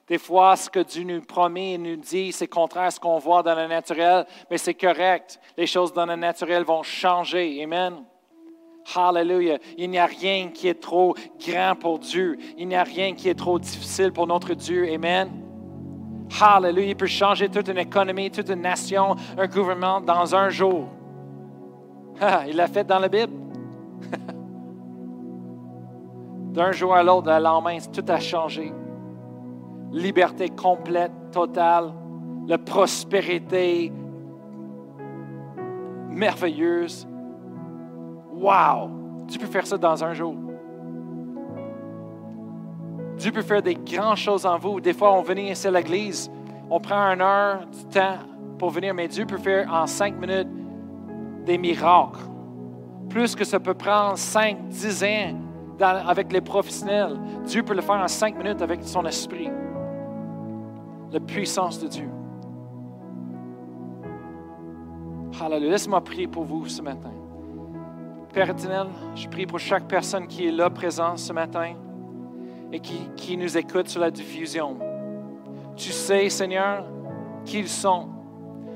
Des 0.09 0.19
fois, 0.19 0.57
ce 0.57 0.69
que 0.69 0.81
Dieu 0.81 1.05
nous 1.05 1.21
promet 1.21 1.75
et 1.75 1.79
nous 1.79 1.97
dit, 1.97 2.33
c'est 2.33 2.49
contraire 2.49 2.85
à 2.85 2.91
ce 2.91 2.99
qu'on 2.99 3.19
voit 3.19 3.43
dans 3.43 3.55
le 3.55 3.69
naturel, 3.69 4.27
mais 4.51 4.59
c'est 4.59 4.75
correct. 4.75 5.39
Les 5.57 5.67
choses 5.67 5.93
dans 5.93 6.07
le 6.07 6.17
naturel 6.17 6.65
vont 6.65 6.83
changer. 6.83 7.63
Amen. 7.63 8.05
Hallelujah. 8.97 9.59
Il 9.79 9.91
n'y 9.91 9.99
a 9.99 10.07
rien 10.07 10.49
qui 10.49 10.67
est 10.67 10.81
trop 10.81 11.15
grand 11.39 11.77
pour 11.79 12.01
Dieu. 12.01 12.37
Il 12.59 12.67
n'y 12.67 12.75
a 12.75 12.83
rien 12.83 13.15
qui 13.15 13.29
est 13.29 13.35
trop 13.35 13.61
difficile 13.61 14.13
pour 14.13 14.27
notre 14.27 14.55
Dieu. 14.55 14.93
Amen. 14.93 15.31
Hallelujah. 16.41 16.89
Il 16.89 16.97
peut 16.97 17.07
changer 17.07 17.49
toute 17.49 17.69
une 17.69 17.79
économie, 17.79 18.29
toute 18.29 18.49
une 18.51 18.63
nation, 18.63 19.15
un 19.39 19.47
gouvernement 19.47 20.01
dans 20.01 20.35
un 20.35 20.49
jour. 20.49 20.89
il 22.49 22.57
l'a 22.57 22.67
fait 22.67 22.85
dans 22.85 22.99
la 22.99 23.09
Bible. 23.09 23.35
D'un 26.53 26.73
jour 26.73 26.93
à 26.93 27.05
l'autre, 27.05 27.29
la 27.29 27.39
lendemain, 27.39 27.79
tout 27.93 28.05
a 28.09 28.19
changé 28.19 28.73
liberté 29.93 30.49
complète, 30.49 31.13
totale, 31.31 31.93
la 32.47 32.59
prospérité 32.59 33.93
merveilleuse. 36.09 37.07
Wow! 38.33 38.91
Tu 39.29 39.39
peux 39.39 39.47
faire 39.47 39.67
ça 39.67 39.79
dans 39.79 40.03
un 40.03 40.13
jour. 40.13 40.35
Dieu 43.17 43.31
peut 43.31 43.43
faire 43.43 43.63
des 43.63 43.75
grandes 43.75 44.17
choses 44.17 44.45
en 44.45 44.59
vous. 44.59 44.81
Des 44.81 44.93
fois, 44.93 45.13
on 45.13 45.23
vient 45.23 45.37
ici 45.37 45.67
à 45.67 45.71
l'église, 45.71 46.31
on 46.69 46.81
prend 46.81 46.97
une 47.13 47.21
heure 47.21 47.67
du 47.67 47.85
temps 47.85 48.19
pour 48.59 48.71
venir, 48.71 48.95
mais 48.95 49.07
Dieu 49.07 49.27
peut 49.27 49.37
faire 49.37 49.73
en 49.73 49.87
cinq 49.87 50.19
minutes 50.19 50.49
des 51.45 51.59
miracles. 51.59 52.21
Plus 53.09 53.37
que 53.37 53.45
ça 53.45 53.61
peut 53.61 53.75
prendre 53.75 54.17
cinq, 54.17 54.69
dix 54.69 55.05
ans 55.05 55.37
avec 55.81 56.33
les 56.33 56.41
professionnels. 56.41 57.19
Dieu 57.45 57.63
peut 57.63 57.75
le 57.75 57.83
faire 57.83 57.97
en 57.97 58.09
cinq 58.09 58.37
minutes 58.37 58.63
avec 58.63 58.83
son 58.85 59.05
esprit 59.05 59.51
la 61.13 61.21
puissance 61.21 61.79
de 61.79 61.89
Dieu. 61.89 62.09
Hallelujah. 65.39 65.73
Laisse-moi 65.73 66.01
prier 66.01 66.27
pour 66.27 66.45
vous 66.45 66.67
ce 66.67 66.83
matin. 66.83 67.13
Père 68.33 68.49
éternel, 68.49 68.87
je 69.15 69.29
prie 69.29 69.45
pour 69.45 69.59
chaque 69.59 69.87
personne 69.87 70.27
qui 70.27 70.47
est 70.47 70.53
là 70.53 70.71
présente 70.71 71.19
ce 71.19 71.33
matin 71.35 71.75
et 72.73 72.81
qui, 72.81 73.09
qui 73.15 73.37
nous 73.37 73.59
écoute 73.59 73.89
sur 73.89 74.01
la 74.01 74.11
diffusion. 74.11 74.79
Tu 75.77 75.93
sais, 75.93 76.31
Seigneur, 76.31 76.85
qui 77.45 77.59
ils 77.59 77.69
sont. 77.69 78.09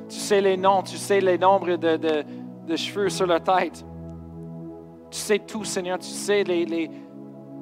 Tu 0.08 0.16
sais 0.16 0.40
les 0.40 0.56
noms, 0.56 0.82
tu 0.82 0.96
sais 0.98 1.20
les 1.20 1.38
nombres 1.38 1.76
de, 1.76 1.96
de, 1.96 2.76
cheveux 2.76 3.08
sur 3.08 3.26
leur 3.26 3.42
tête. 3.42 3.84
Tu 5.10 5.18
sais 5.18 5.38
tout, 5.38 5.64
Seigneur. 5.64 5.98
Tu 5.98 6.08
sais 6.08 6.44
les, 6.44 6.66
les 6.66 6.90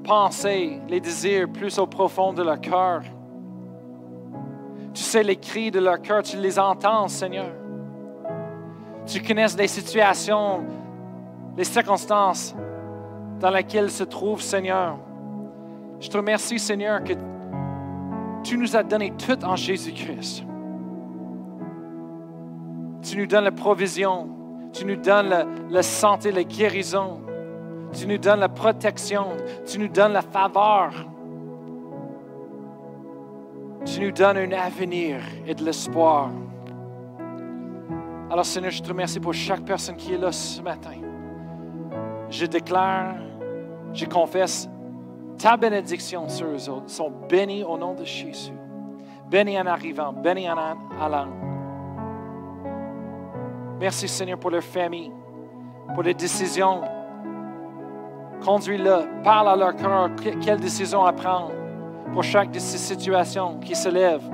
pensées, 0.03 0.81
les 0.89 1.01
désirs 1.01 1.49
plus 1.53 1.79
au 1.79 1.87
profond 1.87 2.33
de 2.33 2.43
leur 2.43 2.61
cœur. 2.61 3.03
Tu 4.95 5.03
sais 5.03 5.25
les 5.25 5.37
cris 5.37 5.73
de 5.73 5.81
leur 5.81 6.01
cœur, 6.01 6.23
tu 6.23 6.37
les 6.37 6.57
entends, 6.57 7.09
Seigneur. 7.09 7.51
Tu 9.07 9.21
connais 9.21 9.47
les 9.59 9.67
situations, 9.67 10.65
les 11.57 11.65
circonstances 11.65 12.55
dans 13.41 13.51
lesquelles 13.51 13.91
se 13.91 14.05
trouvent, 14.05 14.41
Seigneur. 14.41 14.97
Je 16.01 16.09
te 16.09 16.17
remercie, 16.17 16.59
Seigneur, 16.59 17.03
que 17.03 17.13
Tu 18.45 18.57
nous 18.57 18.77
as 18.77 18.83
donné 18.83 19.13
tout 19.13 19.43
en 19.45 19.57
Jésus-Christ. 19.57 20.45
Tu 23.03 23.17
nous 23.19 23.27
donnes 23.27 23.45
la 23.45 23.53
provision. 23.53 24.29
Tu 24.73 24.85
nous 24.85 24.97
donnes 24.97 25.29
la, 25.29 25.45
la 25.71 25.83
santé, 25.83 26.31
la 26.31 26.45
guérison. 26.45 27.21
Tu 27.93 28.07
nous 28.07 28.19
donnes 28.19 28.41
la 28.41 28.49
protection. 28.49 29.29
Tu 29.67 29.79
nous 29.79 29.89
donnes 29.89 30.13
la 30.13 30.23
faveur. 30.23 30.93
Tu 33.85 34.01
nous 34.01 34.13
donnes 34.13 34.39
un 34.39 34.53
avenir 34.53 35.21
et 35.47 35.55
de 35.55 35.63
l'espoir. 35.63 36.31
Alors 38.31 38.47
Seigneur, 38.47 38.71
je 38.71 38.83
te 38.83 38.89
remercie 38.89 39.21
pour 39.21 39.35
chaque 39.35 39.63
personne 39.63 39.97
qui 39.97 40.15
est 40.15 40.19
là 40.19 40.33
ce 40.33 40.63
matin. 40.63 40.97
Je 42.31 42.47
déclare, 42.47 43.17
je 43.93 44.07
confesse 44.07 44.69
ta 45.39 45.57
bénédiction 45.57 46.29
sur 46.29 46.47
eux 46.47 46.69
autres. 46.71 46.87
Ils 46.89 46.95
sont 46.95 47.13
bénis 47.29 47.63
au 47.63 47.77
nom 47.77 47.95
de 47.95 48.05
Jésus. 48.05 48.53
Bénis 49.31 49.61
en 49.61 49.67
arrivant, 49.67 50.13
bénis 50.13 50.49
en 50.51 50.57
allant. 51.01 51.29
Merci 53.79 54.09
Seigneur 54.09 54.39
pour 54.39 54.51
leur 54.51 54.63
famille, 54.63 55.13
pour 55.93 56.03
les 56.03 56.15
décisions. 56.15 56.81
Conduis-le, 58.43 59.23
parle 59.23 59.49
à 59.49 59.57
leur 59.57 59.77
cœur, 59.77 60.11
quelle 60.41 60.61
décision 60.61 61.05
à 61.05 61.13
prendre 61.13 61.51
pour 62.15 62.23
chaque 62.23 62.53
de 62.53 62.61
ces 62.61 62.79
situations 62.79 63.59
qui 63.59 63.75
se 63.75 63.89
lèvent. 63.89 64.31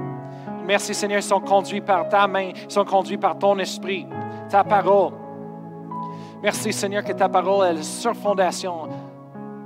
Merci 0.66 0.94
Seigneur, 0.94 1.18
ils 1.18 1.22
sont 1.22 1.40
conduits 1.40 1.80
par 1.80 2.08
ta 2.08 2.26
main, 2.26 2.50
ils 2.54 2.70
sont 2.70 2.84
conduits 2.84 3.16
par 3.16 3.38
ton 3.38 3.58
esprit, 3.58 4.06
ta 4.50 4.62
parole. 4.62 5.12
Merci 6.42 6.74
Seigneur 6.74 7.02
que 7.02 7.12
ta 7.12 7.28
parole 7.28 7.66
est 7.66 7.72
la 7.72 7.82
surfondation 7.82 8.88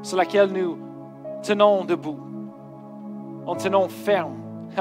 sur 0.01 0.17
laquelle 0.17 0.53
nous 0.53 0.79
tenons 1.43 1.85
debout. 1.85 2.21
On 3.47 3.57
tenons 3.57 3.89
ferme. 3.89 4.37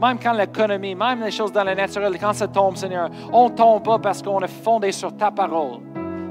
Même 0.00 0.18
quand 0.18 0.32
l'économie, 0.32 0.94
même 0.94 1.22
les 1.22 1.30
choses 1.30 1.52
dans 1.52 1.64
le 1.64 1.72
naturel, 1.72 2.18
quand 2.20 2.34
ça 2.34 2.46
tombe, 2.48 2.76
Seigneur, 2.76 3.08
on 3.32 3.48
ne 3.48 3.54
tombe 3.54 3.82
pas 3.82 3.98
parce 3.98 4.20
qu'on 4.20 4.40
est 4.40 4.62
fondé 4.62 4.92
sur 4.92 5.16
ta 5.16 5.30
parole, 5.30 5.78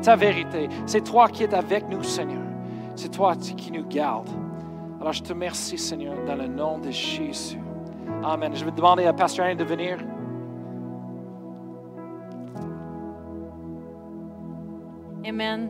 ta 0.04 0.16
vérité. 0.16 0.70
C'est 0.86 1.04
toi 1.04 1.28
qui 1.30 1.46
es 1.46 1.54
avec 1.56 1.90
nous, 1.90 2.04
Seigneur. 2.04 2.44
C'est 2.96 3.10
toi 3.10 3.36
qui 3.36 3.72
nous 3.72 3.88
gardes. 3.88 4.45
Alors 5.06 5.14
je 5.14 5.22
te 5.22 5.34
remercie, 5.34 5.78
Seigneur, 5.78 6.16
dans 6.26 6.34
le 6.34 6.48
nom 6.48 6.80
de 6.80 6.90
Jésus. 6.90 7.60
Amen. 8.24 8.56
Je 8.56 8.66
vais 8.66 8.72
demander 8.72 9.06
à 9.06 9.14
Pasteur 9.14 9.46
Anne 9.46 9.56
de 9.56 9.64
venir. 9.64 10.00
Amen. 15.24 15.70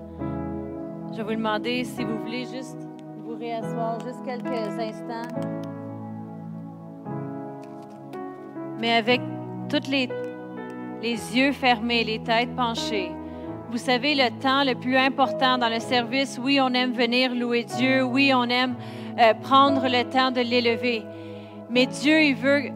Je 1.12 1.18
vais 1.18 1.24
vous 1.24 1.36
demander 1.36 1.84
si 1.84 2.06
vous 2.06 2.18
voulez 2.20 2.46
juste 2.46 2.78
vous 3.26 3.36
réasseoir 3.36 4.00
juste 4.00 4.24
quelques 4.24 4.48
instants. 4.48 5.28
Mais 8.80 8.94
avec 8.94 9.20
tous 9.68 9.92
les, 9.92 10.08
les 11.02 11.38
yeux 11.38 11.52
fermés, 11.52 12.06
les 12.06 12.20
têtes 12.20 12.56
penchées, 12.56 13.12
vous 13.72 13.78
savez, 13.78 14.16
le 14.16 14.30
temps 14.42 14.64
le 14.64 14.76
plus 14.76 14.98
important 14.98 15.58
dans 15.58 15.70
le 15.70 15.80
service, 15.80 16.40
oui, 16.42 16.60
on 16.62 16.74
aime 16.74 16.94
venir 16.94 17.34
louer 17.34 17.64
Dieu, 17.64 18.04
oui, 18.04 18.32
on 18.34 18.44
aime 18.46 18.76
euh, 19.20 19.34
prendre 19.34 19.88
le 19.88 20.04
temps 20.04 20.32
de 20.32 20.42
l'élever. 20.42 21.04
Mais 21.70 21.86
Dieu, 21.86 22.22
il 22.22 22.36
veut, 22.36 22.72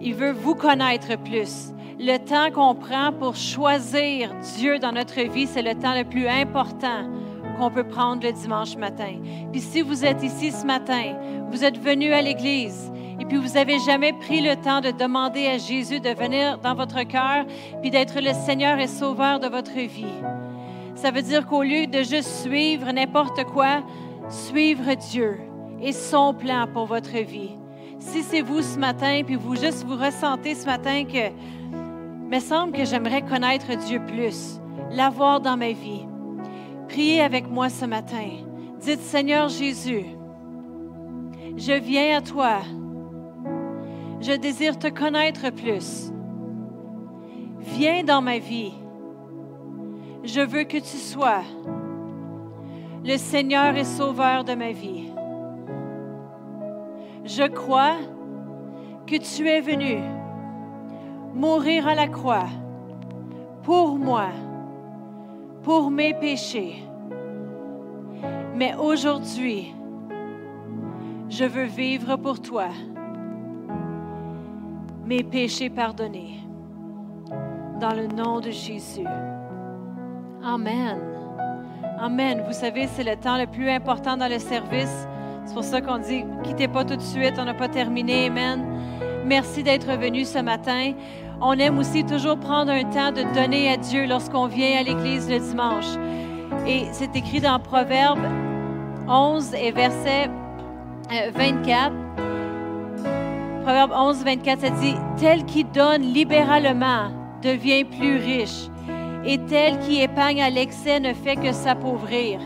il 0.00 0.14
veut 0.14 0.32
vous 0.32 0.54
connaître 0.54 1.18
plus. 1.18 1.72
Le 1.98 2.16
temps 2.18 2.50
qu'on 2.52 2.74
prend 2.74 3.12
pour 3.12 3.34
choisir 3.34 4.32
Dieu 4.56 4.78
dans 4.78 4.92
notre 4.92 5.20
vie, 5.20 5.46
c'est 5.46 5.62
le 5.62 5.74
temps 5.74 5.94
le 5.94 6.04
plus 6.04 6.28
important 6.28 7.10
qu'on 7.58 7.70
peut 7.70 7.84
prendre 7.84 8.22
le 8.22 8.32
dimanche 8.32 8.76
matin. 8.76 9.16
Puis 9.50 9.60
si 9.60 9.82
vous 9.82 10.04
êtes 10.04 10.22
ici 10.22 10.52
ce 10.52 10.64
matin, 10.64 11.16
vous 11.50 11.64
êtes 11.64 11.78
venu 11.78 12.12
à 12.12 12.22
l'église 12.22 12.92
et 13.20 13.24
puis 13.24 13.36
vous 13.36 13.54
n'avez 13.54 13.78
jamais 13.80 14.12
pris 14.12 14.40
le 14.40 14.56
temps 14.56 14.80
de 14.80 14.90
demander 14.90 15.46
à 15.46 15.58
Jésus 15.58 16.00
de 16.00 16.10
venir 16.10 16.58
dans 16.58 16.74
votre 16.74 17.02
cœur 17.02 17.44
puis 17.80 17.90
d'être 17.90 18.20
le 18.20 18.32
Seigneur 18.32 18.78
et 18.78 18.86
Sauveur 18.86 19.40
de 19.40 19.48
votre 19.48 19.74
vie. 19.74 20.04
Ça 20.94 21.10
veut 21.10 21.22
dire 21.22 21.46
qu'au 21.46 21.62
lieu 21.62 21.86
de 21.86 21.98
juste 21.98 22.42
suivre 22.42 22.90
n'importe 22.92 23.44
quoi, 23.44 23.82
suivre 24.28 24.94
Dieu 24.94 25.38
et 25.80 25.92
son 25.92 26.34
plan 26.34 26.66
pour 26.72 26.86
votre 26.86 27.16
vie. 27.18 27.50
Si 28.00 28.22
c'est 28.22 28.42
vous 28.42 28.62
ce 28.62 28.78
matin, 28.78 29.22
puis 29.24 29.36
vous 29.36 29.56
juste 29.56 29.84
vous 29.84 29.96
ressentez 29.96 30.54
ce 30.54 30.66
matin 30.66 31.04
que, 31.04 31.30
me 32.28 32.40
semble 32.40 32.72
que 32.72 32.84
j'aimerais 32.84 33.22
connaître 33.22 33.76
Dieu 33.86 34.00
plus, 34.06 34.60
l'avoir 34.90 35.40
dans 35.40 35.56
ma 35.56 35.72
vie, 35.72 36.06
priez 36.88 37.20
avec 37.20 37.48
moi 37.48 37.68
ce 37.68 37.84
matin. 37.84 38.28
Dites, 38.80 39.00
Seigneur 39.00 39.48
Jésus, 39.48 40.04
je 41.56 41.72
viens 41.72 42.18
à 42.18 42.20
toi. 42.20 42.60
Je 44.20 44.32
désire 44.32 44.78
te 44.78 44.88
connaître 44.88 45.50
plus. 45.50 46.12
Viens 47.58 48.02
dans 48.02 48.20
ma 48.20 48.38
vie. 48.38 48.72
Je 50.24 50.40
veux 50.40 50.64
que 50.64 50.78
tu 50.78 50.96
sois 50.96 51.42
le 53.04 53.16
Seigneur 53.16 53.76
et 53.76 53.84
Sauveur 53.84 54.44
de 54.44 54.54
ma 54.54 54.72
vie. 54.72 55.12
Je 57.24 57.46
crois 57.46 57.96
que 59.06 59.16
tu 59.16 59.48
es 59.48 59.60
venu 59.60 59.98
mourir 61.34 61.86
à 61.86 61.94
la 61.94 62.08
croix 62.08 62.48
pour 63.62 63.98
moi, 63.98 64.28
pour 65.62 65.90
mes 65.90 66.14
péchés. 66.14 66.82
Mais 68.54 68.74
aujourd'hui, 68.74 69.74
je 71.28 71.44
veux 71.44 71.66
vivre 71.66 72.16
pour 72.16 72.40
toi, 72.40 72.68
mes 75.08 75.24
péchés 75.24 75.70
pardonnés, 75.70 76.40
dans 77.80 77.94
le 77.94 78.06
nom 78.06 78.40
de 78.40 78.50
Jésus. 78.50 79.06
Amen. 80.44 81.00
Amen. 81.98 82.44
Vous 82.46 82.52
savez, 82.52 82.86
c'est 82.86 83.04
le 83.04 83.16
temps 83.16 83.38
le 83.38 83.46
plus 83.46 83.68
important 83.68 84.16
dans 84.16 84.28
le 84.28 84.38
service 84.38 85.08
c'est 85.48 85.54
pour 85.54 85.64
ça 85.64 85.80
qu'on 85.80 85.96
dit, 85.96 86.26
quittez 86.44 86.68
pas 86.68 86.84
tout 86.84 86.96
de 86.96 87.02
suite, 87.02 87.36
on 87.38 87.46
n'a 87.46 87.54
pas 87.54 87.68
terminé. 87.68 88.26
Amen. 88.26 88.66
Merci 89.24 89.62
d'être 89.62 89.90
venu 89.96 90.26
ce 90.26 90.40
matin. 90.40 90.92
On 91.40 91.54
aime 91.54 91.78
aussi 91.78 92.04
toujours 92.04 92.38
prendre 92.38 92.70
un 92.70 92.84
temps 92.84 93.12
de 93.12 93.22
donner 93.34 93.72
à 93.72 93.78
Dieu 93.78 94.06
lorsqu'on 94.06 94.46
vient 94.46 94.78
à 94.78 94.82
l'église 94.82 95.30
le 95.30 95.38
dimanche. 95.38 95.86
Et 96.66 96.84
c'est 96.92 97.16
écrit 97.16 97.40
dans 97.40 97.58
Proverbe 97.60 98.20
11 99.08 99.54
et 99.54 99.72
verset 99.72 100.28
24. 101.34 101.92
Proverbe 103.68 103.92
11, 103.94 104.24
24, 104.24 104.60
ça 104.62 104.70
dit, 104.70 104.94
Tel 105.18 105.44
qui 105.44 105.62
donne 105.62 106.00
libéralement 106.00 107.10
devient 107.42 107.84
plus 107.84 108.16
riche, 108.16 108.70
et 109.26 109.36
tel 109.36 109.78
qui 109.80 110.00
épargne 110.00 110.40
à 110.40 110.48
l'excès 110.48 110.98
ne 111.00 111.12
fait 111.12 111.36
que 111.36 111.52
s'appauvrir. 111.52 112.40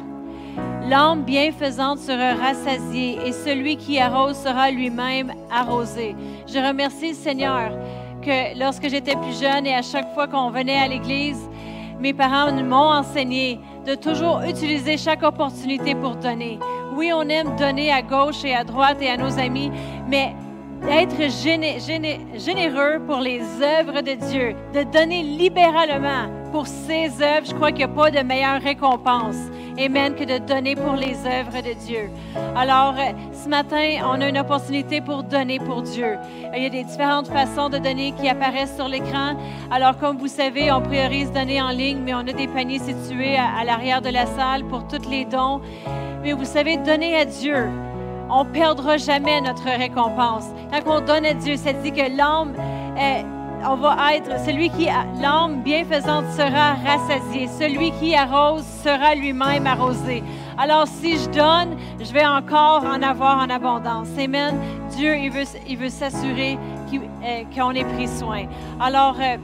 L'âme 0.88 1.22
bienfaisante 1.22 2.00
sera 2.00 2.34
rassasiée 2.34 3.20
et 3.24 3.30
celui 3.30 3.76
qui 3.76 4.00
arrose 4.00 4.36
sera 4.36 4.72
lui-même 4.72 5.32
arrosé. 5.48 6.16
Je 6.52 6.58
remercie 6.58 7.10
le 7.10 7.14
Seigneur 7.14 7.70
que 8.20 8.58
lorsque 8.58 8.88
j'étais 8.88 9.14
plus 9.14 9.40
jeune 9.40 9.64
et 9.64 9.76
à 9.76 9.82
chaque 9.82 10.12
fois 10.14 10.26
qu'on 10.26 10.50
venait 10.50 10.80
à 10.80 10.88
l'église, 10.88 11.48
mes 12.00 12.14
parents 12.14 12.50
m'ont 12.50 12.94
enseigné 12.94 13.60
de 13.86 13.94
toujours 13.94 14.40
utiliser 14.40 14.98
chaque 14.98 15.22
opportunité 15.22 15.94
pour 15.94 16.16
donner. 16.16 16.58
Oui, 16.96 17.12
on 17.14 17.28
aime 17.28 17.54
donner 17.54 17.92
à 17.92 18.02
gauche 18.02 18.44
et 18.44 18.56
à 18.56 18.64
droite 18.64 18.98
et 19.00 19.08
à 19.08 19.16
nos 19.16 19.38
amis, 19.38 19.70
mais 20.08 20.34
d'être 20.84 21.30
généreux 22.38 23.00
pour 23.06 23.20
les 23.20 23.40
œuvres 23.62 24.00
de 24.00 24.14
Dieu, 24.14 24.54
de 24.74 24.82
donner 24.82 25.22
libéralement 25.22 26.28
pour 26.52 26.66
ses 26.66 27.10
œuvres, 27.22 27.46
je 27.46 27.54
crois 27.54 27.70
qu'il 27.70 27.78
n'y 27.78 27.84
a 27.84 27.88
pas 27.88 28.10
de 28.10 28.20
meilleure 28.20 28.60
récompense. 28.60 29.36
Amen, 29.78 30.14
que 30.14 30.24
de 30.24 30.36
donner 30.36 30.76
pour 30.76 30.92
les 30.92 31.16
œuvres 31.26 31.62
de 31.62 31.72
Dieu. 31.86 32.10
Alors, 32.54 32.94
euh, 32.98 33.12
ce 33.32 33.48
matin, 33.48 34.02
on 34.04 34.20
a 34.20 34.28
une 34.28 34.36
opportunité 34.36 35.00
pour 35.00 35.22
donner 35.22 35.58
pour 35.58 35.80
Dieu. 35.80 36.18
Il 36.54 36.62
y 36.62 36.66
a 36.66 36.68
des 36.68 36.84
différentes 36.84 37.28
façons 37.28 37.70
de 37.70 37.78
donner 37.78 38.12
qui 38.12 38.28
apparaissent 38.28 38.76
sur 38.76 38.86
l'écran. 38.86 39.34
Alors, 39.70 39.96
comme 39.96 40.18
vous 40.18 40.28
savez, 40.28 40.70
on 40.70 40.82
priorise 40.82 41.32
donner 41.32 41.62
en 41.62 41.70
ligne, 41.70 42.00
mais 42.04 42.12
on 42.12 42.18
a 42.18 42.32
des 42.32 42.48
paniers 42.48 42.80
situés 42.80 43.36
à, 43.36 43.64
l'arrière 43.64 44.02
de 44.02 44.10
la 44.10 44.26
salle 44.26 44.64
pour 44.64 44.86
tous 44.86 45.08
les 45.08 45.24
dons. 45.24 45.62
Mais 46.22 46.34
vous 46.34 46.44
savez, 46.44 46.76
donner 46.76 47.16
à 47.16 47.24
Dieu, 47.24 47.70
on 48.32 48.44
perdra 48.44 48.96
jamais 48.96 49.40
notre 49.40 49.64
récompense. 49.64 50.46
Quand 50.70 50.98
on 50.98 51.00
donne 51.04 51.26
à 51.26 51.34
Dieu, 51.34 51.56
ça 51.56 51.72
dit 51.72 51.92
que 51.92 52.16
l'âme 52.16 52.54
est 52.98 53.24
on 53.64 53.76
va 53.76 54.16
être, 54.16 54.40
celui 54.44 54.70
qui, 54.70 54.86
l'âme 55.20 55.62
bienfaisante 55.62 56.24
sera 56.32 56.74
rassasiée. 56.74 57.46
Celui 57.46 57.92
qui 57.92 58.14
arrose 58.14 58.64
sera 58.82 59.14
lui-même 59.14 59.66
arrosé. 59.66 60.22
Alors, 60.58 60.86
si 60.88 61.16
je 61.16 61.28
donne, 61.30 61.76
je 62.00 62.12
vais 62.12 62.26
encore 62.26 62.84
en 62.84 63.00
avoir 63.02 63.38
en 63.38 63.48
abondance. 63.50 64.08
Amen. 64.18 64.56
Dieu, 64.96 65.16
il 65.16 65.30
veut, 65.30 65.44
il 65.68 65.78
veut 65.78 65.90
s'assurer 65.90 66.58
euh, 66.92 67.44
qu'on 67.54 67.70
ait 67.70 67.84
pris 67.84 68.08
soin. 68.08 68.46
Alors, 68.80 69.16
euh, 69.20 69.36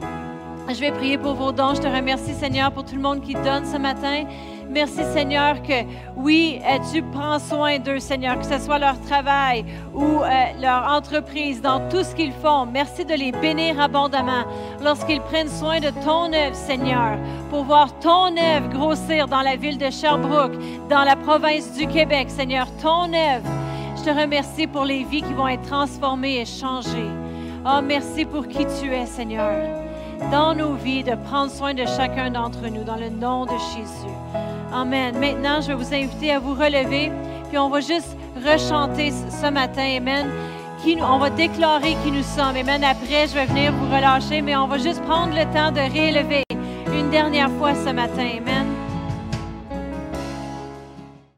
je 0.69 0.81
vais 0.81 0.91
prier 0.91 1.17
pour 1.17 1.35
vos 1.35 1.53
dons. 1.53 1.75
Je 1.75 1.81
te 1.81 1.87
remercie, 1.87 2.35
Seigneur, 2.35 2.73
pour 2.73 2.85
tout 2.85 2.97
le 2.97 3.03
monde 3.03 3.21
qui 3.21 3.35
donne 3.35 3.65
ce 3.65 3.79
matin. 3.79 4.25
Merci, 4.71 5.03
Seigneur, 5.15 5.63
que 5.63 5.85
oui, 6.15 6.61
euh, 6.63 6.77
tu 6.93 7.03
prends 7.03 7.39
soin 7.39 7.79
d'eux, 7.79 8.01
Seigneur, 8.01 8.39
que 8.39 8.45
ce 8.45 8.59
soit 8.59 8.79
leur 8.79 9.01
travail 9.01 9.65
ou 9.95 10.23
euh, 10.23 10.29
leur 10.61 10.93
entreprise, 10.93 11.63
dans 11.63 11.89
tout 11.89 12.03
ce 12.05 12.15
qu'ils 12.15 12.33
font. 12.33 12.67
Merci 12.67 13.07
de 13.07 13.15
les 13.15 13.33
bénir 13.33 13.81
abondamment 13.81 14.45
lorsqu'ils 14.85 15.23
prennent 15.23 15.49
soin 15.49 15.81
de 15.81 15.89
ton 16.05 16.33
œuvre, 16.35 16.55
Seigneur, 16.55 17.17
pour 17.49 17.65
voir 17.65 17.99
ton 18.01 18.37
œuvre 18.37 18.69
grossir 18.69 19.27
dans 19.27 19.41
la 19.41 19.57
ville 19.57 19.79
de 19.79 19.91
Sherbrooke, 19.91 20.59
dans 20.91 21.05
la 21.05 21.17
province 21.17 21.73
du 21.73 21.87
Québec, 21.87 22.29
Seigneur, 22.29 22.67
ton 22.83 23.13
œuvre. 23.15 23.49
Je 23.97 24.05
te 24.05 24.11
remercie 24.11 24.67
pour 24.67 24.85
les 24.85 25.03
vies 25.05 25.23
qui 25.23 25.33
vont 25.33 25.49
être 25.49 25.67
transformées 25.67 26.41
et 26.43 26.47
changées. 26.47 27.11
Oh, 27.65 27.81
merci 27.83 28.27
pour 28.27 28.47
qui 28.47 28.67
tu 28.81 28.93
es, 28.93 29.07
Seigneur. 29.07 29.55
Dans 30.31 30.55
nos 30.55 30.75
vies, 30.75 31.05
de 31.05 31.15
prendre 31.15 31.51
soin 31.51 31.75
de 31.75 31.87
chacun 31.87 32.31
d'entre 32.31 32.69
nous, 32.69 32.85
dans 32.85 32.97
le 32.97 33.09
nom 33.09 33.47
de 33.47 33.57
Jésus. 33.75 34.58
Amen. 34.73 35.19
Maintenant, 35.19 35.61
je 35.61 35.69
vais 35.69 35.75
vous 35.75 35.95
inviter 35.95 36.33
à 36.33 36.39
vous 36.39 36.55
relever, 36.55 37.11
puis 37.49 37.59
on 37.59 37.69
va 37.69 37.81
juste 37.81 38.17
rechanter 38.37 39.11
ce 39.11 39.51
matin. 39.51 39.97
Amen. 39.97 40.27
Qui, 40.83 40.99
on 41.03 41.19
va 41.19 41.31
déclarer 41.31 41.97
qui 42.05 42.11
nous 42.11 42.23
sommes. 42.23 42.57
Amen. 42.57 42.85
Après, 42.85 43.27
je 43.27 43.35
vais 43.35 43.47
venir 43.47 43.73
vous 43.73 43.87
relâcher, 43.87 44.43
mais 44.43 44.57
on 44.57 44.67
va 44.67 44.79
juste 44.79 45.03
prendre 45.03 45.35
le 45.35 45.45
temps 45.53 45.73
de 45.73 45.81
réélever 45.81 46.45
une 46.93 47.11
dernière 47.11 47.51
fois 47.53 47.75
ce 47.75 47.91
matin. 47.91 48.29
Amen. 48.39 48.78